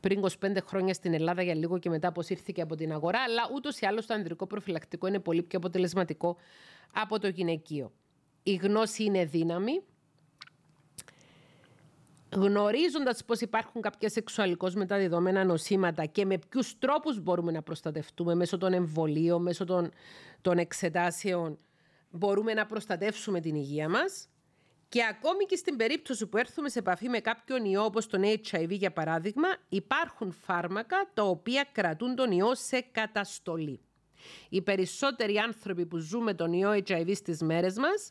πριν 0.00 0.24
25 0.40 0.56
χρόνια 0.66 0.94
στην 0.94 1.14
Ελλάδα 1.14 1.42
για 1.42 1.54
λίγο 1.54 1.78
και 1.78 1.88
μετά 1.88 2.08
αποσύρθηκε 2.08 2.62
από 2.62 2.74
την 2.74 2.92
αγορά. 2.92 3.22
Αλλά 3.22 3.42
ούτως 3.54 3.80
ή 3.80 3.86
άλλως 3.86 4.06
το 4.06 4.14
ανδρικό 4.14 4.46
προφυλακτικό 4.46 5.06
είναι 5.06 5.20
πολύ 5.20 5.42
πιο 5.42 5.58
αποτελεσματικό 5.58 6.36
από 6.92 7.18
το 7.18 7.28
γυναικείο. 7.28 7.92
Η 8.42 8.54
γνώση 8.54 9.04
είναι 9.04 9.24
δύναμη 9.24 9.82
γνωρίζοντας 12.32 13.24
πως 13.24 13.40
υπάρχουν 13.40 13.82
κάποια 13.82 14.08
σεξουαλικώς 14.08 14.74
μεταδεδομένα 14.74 15.44
νοσήματα 15.44 16.04
και 16.04 16.24
με 16.24 16.38
ποιους 16.48 16.78
τρόπους 16.78 17.20
μπορούμε 17.20 17.52
να 17.52 17.62
προστατευτούμε 17.62 18.34
μέσω 18.34 18.58
των 18.58 18.72
εμβολίων, 18.72 19.42
μέσω 19.42 19.64
των, 19.64 19.90
των 20.40 20.58
εξετάσεων, 20.58 21.58
μπορούμε 22.10 22.54
να 22.54 22.66
προστατεύσουμε 22.66 23.40
την 23.40 23.54
υγεία 23.54 23.88
μας. 23.88 24.28
Και 24.88 25.04
ακόμη 25.04 25.44
και 25.44 25.56
στην 25.56 25.76
περίπτωση 25.76 26.26
που 26.26 26.36
έρθουμε 26.36 26.68
σε 26.68 26.78
επαφή 26.78 27.08
με 27.08 27.18
κάποιον 27.18 27.64
ιό, 27.64 27.84
όπως 27.84 28.06
τον 28.06 28.22
HIV 28.24 28.68
για 28.68 28.92
παράδειγμα, 28.92 29.48
υπάρχουν 29.68 30.32
φάρμακα 30.32 31.10
τα 31.14 31.22
οποία 31.22 31.66
κρατούν 31.72 32.14
τον 32.14 32.30
ιό 32.30 32.54
σε 32.54 32.80
καταστολή. 32.92 33.80
Οι 34.48 34.62
περισσότεροι 34.62 35.38
άνθρωποι 35.38 35.86
που 35.86 35.96
ζουν 35.96 36.22
με 36.22 36.34
τον 36.34 36.52
ιό 36.52 36.70
HIV 36.72 37.10
στις 37.14 37.40
μέρες 37.40 37.76
μας 37.76 38.10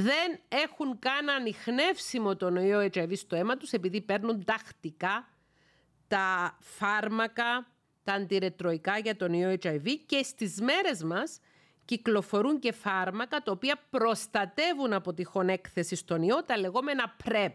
δεν 0.00 0.40
έχουν 0.48 0.98
καν 0.98 1.28
ανοιχνεύσιμο 1.28 2.36
τον 2.36 2.56
ιό 2.56 2.88
HIV 2.92 3.12
στο 3.16 3.36
αίμα 3.36 3.56
τους 3.56 3.72
επειδή 3.72 4.00
παίρνουν 4.00 4.44
τακτικά 4.44 5.28
τα 6.08 6.56
φάρμακα, 6.60 7.66
τα 8.04 8.12
αντιρετροϊκά 8.12 8.98
για 8.98 9.16
τον 9.16 9.32
ιό 9.32 9.56
HIV 9.62 9.86
και 10.06 10.22
στις 10.22 10.60
μέρες 10.60 11.02
μας 11.02 11.38
κυκλοφορούν 11.84 12.58
και 12.58 12.72
φάρμακα 12.72 13.42
τα 13.42 13.52
οποία 13.52 13.80
προστατεύουν 13.90 14.92
από 14.92 15.14
τυχόν 15.14 15.48
έκθεση 15.48 15.96
στον 15.96 16.22
ιό, 16.22 16.44
τα 16.44 16.58
λεγόμενα 16.58 17.16
PrEP, 17.24 17.54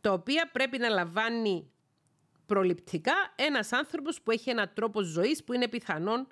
τα 0.00 0.12
οποία 0.12 0.50
πρέπει 0.52 0.78
να 0.78 0.88
λαμβάνει 0.88 1.70
προληπτικά 2.46 3.14
ένας 3.36 3.72
άνθρωπος 3.72 4.20
που 4.22 4.30
έχει 4.30 4.50
έναν 4.50 4.70
τρόπο 4.74 5.02
ζωής 5.02 5.44
που 5.44 5.52
είναι, 5.52 5.68
πιθανόν, 5.68 6.26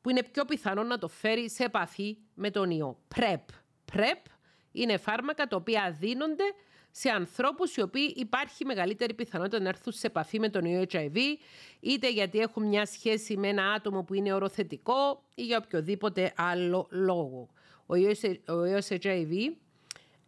που 0.00 0.10
είναι 0.10 0.22
πιο 0.22 0.44
πιθανό 0.44 0.82
να 0.82 0.98
το 0.98 1.08
φέρει 1.08 1.50
σε 1.50 1.64
επαφή 1.64 2.18
με 2.34 2.50
τον 2.50 2.70
ιό. 2.70 2.98
PrEP. 3.14 3.59
PrEP 3.94 4.30
είναι 4.72 4.96
φάρμακα 4.96 5.46
τα 5.46 5.56
οποία 5.56 5.96
δίνονται 6.00 6.44
σε 6.90 7.10
ανθρώπους 7.10 7.76
οι 7.76 7.80
οποίοι 7.80 8.14
υπάρχει 8.16 8.64
μεγαλύτερη 8.64 9.14
πιθανότητα 9.14 9.60
να 9.60 9.68
έρθουν 9.68 9.92
σε 9.92 10.06
επαφή 10.06 10.38
με 10.38 10.48
τον 10.48 10.64
ιό 10.64 10.84
HIV 10.92 11.16
είτε 11.80 12.10
γιατί 12.10 12.38
έχουν 12.38 12.66
μια 12.66 12.86
σχέση 12.86 13.36
με 13.36 13.48
ένα 13.48 13.72
άτομο 13.72 14.02
που 14.02 14.14
είναι 14.14 14.32
οροθετικό 14.32 15.22
ή 15.34 15.42
για 15.42 15.60
οποιοδήποτε 15.64 16.32
άλλο 16.36 16.86
λόγο. 16.90 17.48
Ο 17.86 18.64
ιός 18.64 18.88
HIV 18.90 19.32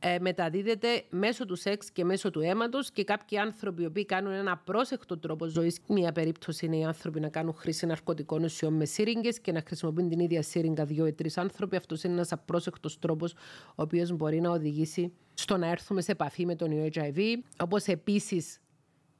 ε, 0.04 0.18
μεταδίδεται 0.20 1.04
μέσω 1.10 1.44
του 1.44 1.56
σεξ 1.56 1.90
και 1.90 2.04
μέσω 2.04 2.30
του 2.30 2.40
αίματος 2.40 2.90
και 2.90 3.04
κάποιοι 3.04 3.38
άνθρωποι 3.38 3.82
οι 3.82 3.86
οποίοι 3.86 4.04
κάνουν 4.04 4.32
ένα 4.32 4.56
πρόσεκτο 4.56 5.18
τρόπο 5.18 5.46
ζωής. 5.46 5.78
Μία 5.88 6.12
περίπτωση 6.12 6.66
είναι 6.66 6.76
οι 6.76 6.84
άνθρωποι 6.84 7.20
να 7.20 7.28
κάνουν 7.28 7.54
χρήση 7.54 7.86
ναρκωτικών 7.86 8.44
ουσιών 8.44 8.74
με 8.74 8.84
σύριγγες 8.84 9.40
και 9.40 9.52
να 9.52 9.62
χρησιμοποιούν 9.66 10.08
την 10.08 10.18
ίδια 10.18 10.42
σύριγγα 10.42 10.84
δύο 10.84 11.06
ή 11.06 11.12
τρεις 11.12 11.38
άνθρωποι. 11.38 11.76
Αυτός 11.76 12.02
είναι 12.02 12.12
ένας 12.12 12.32
απρόσεκτος 12.32 12.98
τρόπος 12.98 13.32
ο 13.66 13.82
οποίος 13.82 14.12
μπορεί 14.12 14.40
να 14.40 14.50
οδηγήσει 14.50 15.12
στο 15.34 15.56
να 15.56 15.66
έρθουμε 15.66 16.00
σε 16.00 16.12
επαφή 16.12 16.46
με 16.46 16.54
τον 16.54 16.70
ιό 16.70 16.88
HIV. 16.94 17.20
Όπως 17.58 17.86
επίσης 17.86 18.60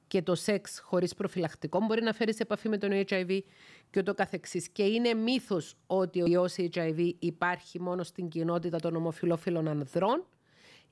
και 0.07 0.21
το 0.21 0.35
σεξ 0.35 0.79
χωρίς 0.83 1.13
προφυλακτικό 1.13 1.79
μπορεί 1.85 2.01
να 2.01 2.13
φέρει 2.13 2.33
σε 2.33 2.43
επαφή 2.43 2.69
με 2.69 2.77
τον 2.77 2.89
HIV 2.91 3.39
και 3.89 3.99
ούτω 3.99 4.13
καθεξής. 4.13 4.69
Και 4.69 4.83
είναι 4.83 5.13
μύθος 5.13 5.75
ότι 5.87 6.21
ο 6.21 6.25
ιός 6.25 6.55
HIV 6.57 7.11
υπάρχει 7.19 7.81
μόνο 7.81 8.03
στην 8.03 8.27
κοινότητα 8.27 8.79
των 8.79 8.95
ομοφιλόφιλων 8.95 9.67
ανδρών 9.67 10.25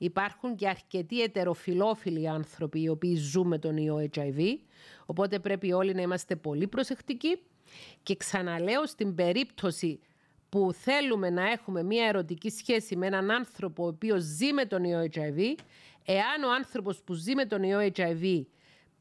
Υπάρχουν 0.02 0.56
και 0.56 0.68
αρκετοί 0.68 1.22
ετεροφιλόφιλοι 1.22 2.28
άνθρωποι 2.28 2.82
οι 2.82 2.88
οποίοι 2.88 3.16
ζουν 3.16 3.46
με 3.46 3.58
τον 3.58 3.76
ιό 3.76 4.08
HIV, 4.14 4.40
οπότε 5.06 5.38
πρέπει 5.38 5.72
όλοι 5.72 5.94
να 5.94 6.00
είμαστε 6.00 6.36
πολύ 6.36 6.68
προσεκτικοί. 6.68 7.38
Και 8.02 8.16
ξαναλέω 8.16 8.86
στην 8.86 9.14
περίπτωση 9.14 10.00
που 10.48 10.72
θέλουμε 10.72 11.30
να 11.30 11.50
έχουμε 11.50 11.82
μια 11.82 12.06
ερωτική 12.06 12.50
σχέση 12.50 12.96
με 12.96 13.06
έναν 13.06 13.30
άνθρωπο 13.30 13.84
ο 13.84 13.86
οποίος 13.86 14.22
ζει 14.22 14.52
με 14.52 14.64
τον 14.64 14.84
ιό 14.84 15.00
HIV, 15.14 15.54
εάν 16.04 16.42
ο 16.44 16.52
άνθρωπος 16.56 17.02
που 17.02 17.12
ζει 17.14 17.34
με 17.34 17.44
τον 17.44 17.62
ιό 17.62 17.78
HIV 17.94 18.44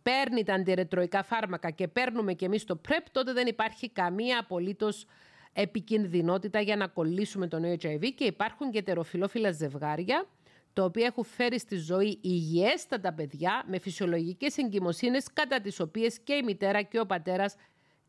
παίρνει 0.01 0.43
τα 0.43 0.53
αντιρετροϊκά 0.53 1.23
φάρμακα 1.23 1.69
και 1.69 1.87
παίρνουμε 1.87 2.33
και 2.33 2.45
εμείς 2.45 2.63
το 2.63 2.81
PrEP, 2.87 3.05
τότε 3.11 3.33
δεν 3.33 3.47
υπάρχει 3.47 3.89
καμία 3.89 4.39
απολύτως 4.39 5.05
επικινδυνότητα 5.53 6.59
για 6.59 6.75
να 6.75 6.87
κολλήσουμε 6.87 7.47
τον 7.47 7.63
ιό 7.63 7.75
HIV 7.81 8.03
και 8.15 8.23
υπάρχουν 8.23 8.71
και 8.71 8.77
ετεροφιλόφιλα 8.77 9.51
ζευγάρια 9.51 10.27
το 10.73 10.83
οποίο 10.83 11.05
έχουν 11.05 11.23
φέρει 11.23 11.59
στη 11.59 11.75
ζωή 11.75 12.19
υγιέστατα 12.21 13.13
παιδιά 13.13 13.63
με 13.67 13.79
φυσιολογικές 13.79 14.57
εγκυμοσύνες 14.57 15.25
κατά 15.33 15.61
τις 15.61 15.79
οποίες 15.79 16.19
και 16.19 16.33
η 16.33 16.43
μητέρα 16.43 16.81
και 16.81 16.99
ο 16.99 17.05
πατέρας 17.05 17.55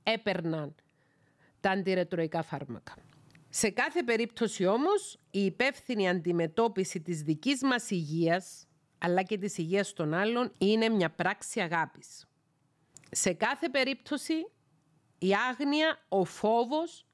έπαιρναν 0.03 0.75
τα 1.61 1.71
αντιρετροϊκά 1.71 2.43
φάρμακα. 2.43 2.95
Σε 3.49 3.71
κάθε 3.71 4.03
περίπτωση 4.03 4.67
όμως 4.67 5.19
η 5.31 5.45
υπεύθυνη 5.45 6.09
αντιμετώπιση 6.09 7.01
της 7.01 7.23
δικής 7.23 7.63
μας 7.63 7.91
υγείας 7.91 8.67
αλλά 8.99 9.23
και 9.23 9.39
της 9.39 9.59
υγείας 9.59 9.93
των 9.93 10.15
άλλων 10.15 10.53
είναι 10.59 10.89
μια 10.89 11.11
πράξη 11.11 11.61
αγάπης. 11.61 12.27
Σε 13.11 13.33
κάθε 13.33 13.69
περίπτωση 13.69 14.35
η 15.19 15.35
άγνοια, 15.51 16.05
ο 16.09 16.25
φόβος, 16.25 17.07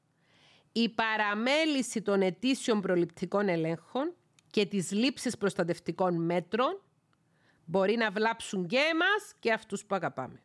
η 0.73 0.89
παραμέληση 0.89 2.03
των 2.03 2.23
ετήσιων 2.23 2.81
προληπτικών 2.81 3.49
ελέγχων 3.49 4.15
και 4.51 4.67
τις 4.67 4.91
λήψεις 4.91 5.37
προστατευτικών 5.37 6.25
μέτρων 6.25 6.81
μπορεί 7.65 7.97
να 7.97 8.11
βλάψουν 8.11 8.67
και 8.67 8.77
εμάς 8.77 9.35
και 9.39 9.53
αυτούς 9.53 9.85
που 9.85 9.95
αγαπάμε. 9.95 10.43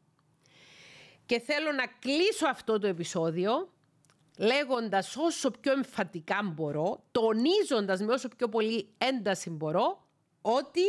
Και 1.26 1.39
θέλω 1.39 1.72
να 1.72 1.86
κλείσω 1.99 2.47
αυτό 2.47 2.80
το 2.80 2.88
επεισόδιο 2.88 3.74
λέγοντας 4.38 5.16
όσο 5.18 5.51
πιο 5.51 5.72
εμφατικά 5.72 6.39
μπορώ, 6.43 7.04
τονίζοντας 7.12 8.01
με 8.01 8.14
όσο 8.14 8.28
πιο 8.28 8.49
πολύ 8.49 8.89
ένταση 8.97 9.49
μπορώ, 9.49 10.08
ότι 10.41 10.82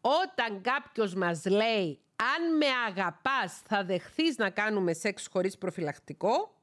όταν 0.00 0.60
κάποιος 0.60 1.14
μας 1.14 1.44
λέει 1.44 2.00
αν 2.36 2.56
με 2.56 2.66
αγαπάς 2.86 3.62
θα 3.66 3.84
δεχθείς 3.84 4.36
να 4.36 4.50
κάνουμε 4.50 4.92
σεξ 4.92 5.28
χωρίς 5.32 5.58
προφυλακτικό, 5.58 6.54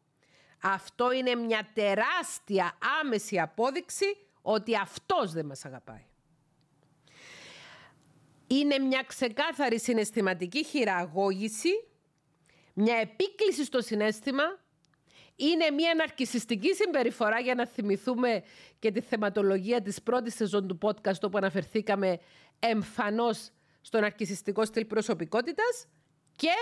αυτό 0.62 1.12
είναι 1.12 1.36
μια 1.36 1.70
τεράστια 1.74 2.78
άμεση 3.02 3.40
απόδειξη 3.40 4.18
ότι 4.48 4.76
αυτός 4.76 5.32
δεν 5.32 5.46
μας 5.46 5.66
αγαπάει. 5.66 6.06
Είναι 8.48 8.78
μια 8.78 9.04
ξεκάθαρη 9.08 9.80
συναισθηματική 9.80 10.64
χειραγώγηση, 10.64 11.70
μια 12.74 12.96
επίκληση 12.96 13.66
στο 13.66 13.82
συνέστημα, 13.82 14.44
είναι 15.36 15.70
μια 15.70 15.94
ναρκισιστική 15.94 16.74
συμπεριφορά 16.74 17.40
για 17.40 17.56
να 17.56 17.68
θυμηθούμε 17.68 18.44
και 18.80 18.92
τη 18.92 19.02
θεματολογία 19.02 19.82
της 19.82 20.02
πρώτης 20.02 20.36
σεζόν 20.36 20.68
του 20.68 20.78
podcast 20.82 21.22
όπου 21.22 21.38
αναφερθήκαμε 21.38 22.20
εμφανώς 22.60 23.50
στον 23.82 24.02
ναρκισιστικό 24.02 24.66
στυλ 24.66 24.86
προσωπικότητας 24.86 25.88
και 26.36 26.54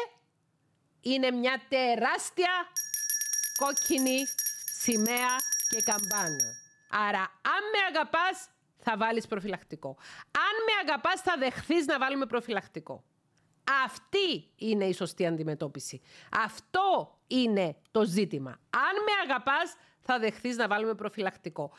είναι 1.02 1.32
μια 1.32 1.62
τεράστια 1.70 2.52
κόκκινη 3.56 4.22
σημαία 4.80 5.36
και 5.70 5.82
καμπάνα. 5.82 6.63
Άρα, 6.96 7.20
αν 7.42 7.64
με 7.74 7.80
αγαπάς, 7.90 8.50
θα 8.78 8.98
βάλεις 8.98 9.28
προφυλακτικό. 9.28 9.98
Αν 10.32 10.56
με 10.66 10.92
αγαπάς, 10.92 11.22
θα 11.22 11.36
δεχθείς 11.38 11.86
να 11.86 12.00
βάλουμε 12.00 12.26
προφυλακτικό. 12.26 13.04
Αυτή 13.86 14.52
είναι 14.56 14.86
η 14.86 14.94
σωστή 14.94 15.26
αντιμετώπιση. 15.26 16.02
Αυτό 16.46 17.18
είναι 17.28 17.76
το 17.92 18.04
ζήτημα. 18.04 18.52
Αν 18.70 19.04
με 19.06 19.12
αγαπάς, 19.24 19.76
θα 20.00 20.20
δεχθείς 20.20 20.56
να 20.58 20.68
βάλουμε 20.68 20.94
προφυλακτικό. 20.94 21.72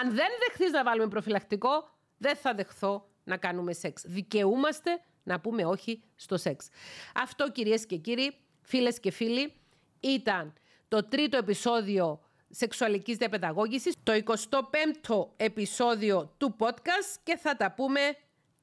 Αν 0.00 0.14
δεν 0.14 0.28
δεχθείς 0.46 0.70
να 0.70 0.84
βάλουμε 0.84 1.08
προφυλακτικό, 1.08 1.90
δεν 2.18 2.36
θα 2.36 2.54
δεχθώ 2.54 3.08
να 3.24 3.36
κάνουμε 3.36 3.72
σεξ. 3.72 4.02
Δικαιούμαστε 4.06 5.02
να 5.22 5.40
πούμε 5.40 5.64
όχι 5.64 6.02
στο 6.16 6.36
σεξ. 6.36 6.68
Αυτό 7.14 7.50
κυρίες 7.50 7.86
και 7.86 7.96
κύριοι, 7.96 8.36
φίλες 8.60 9.00
και 9.00 9.10
φίλοι, 9.10 9.54
ήταν 10.00 10.52
το 10.88 11.08
τρίτο 11.08 11.36
επεισόδιο 11.36 12.20
σεξουαλικής 12.50 13.16
διαπαιδαγώγησης, 13.16 13.94
το 14.02 14.12
25ο 14.12 15.28
επεισόδιο 15.36 16.34
του 16.36 16.56
podcast 16.58 17.18
και 17.22 17.36
θα 17.36 17.56
τα 17.56 17.72
πούμε 17.72 18.00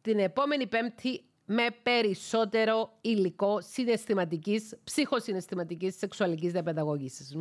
την 0.01 0.19
επόμενη 0.19 0.67
πέμπτη 0.67 1.21
με 1.45 1.67
περισσότερο 1.83 2.97
υλικό 3.01 3.61
συναισθηματικής, 3.61 4.77
ψυχοσυναισθηματικής 4.83 5.97
σεξουαλικής 5.97 6.51
διαπαιδαγώγησης. 6.51 7.35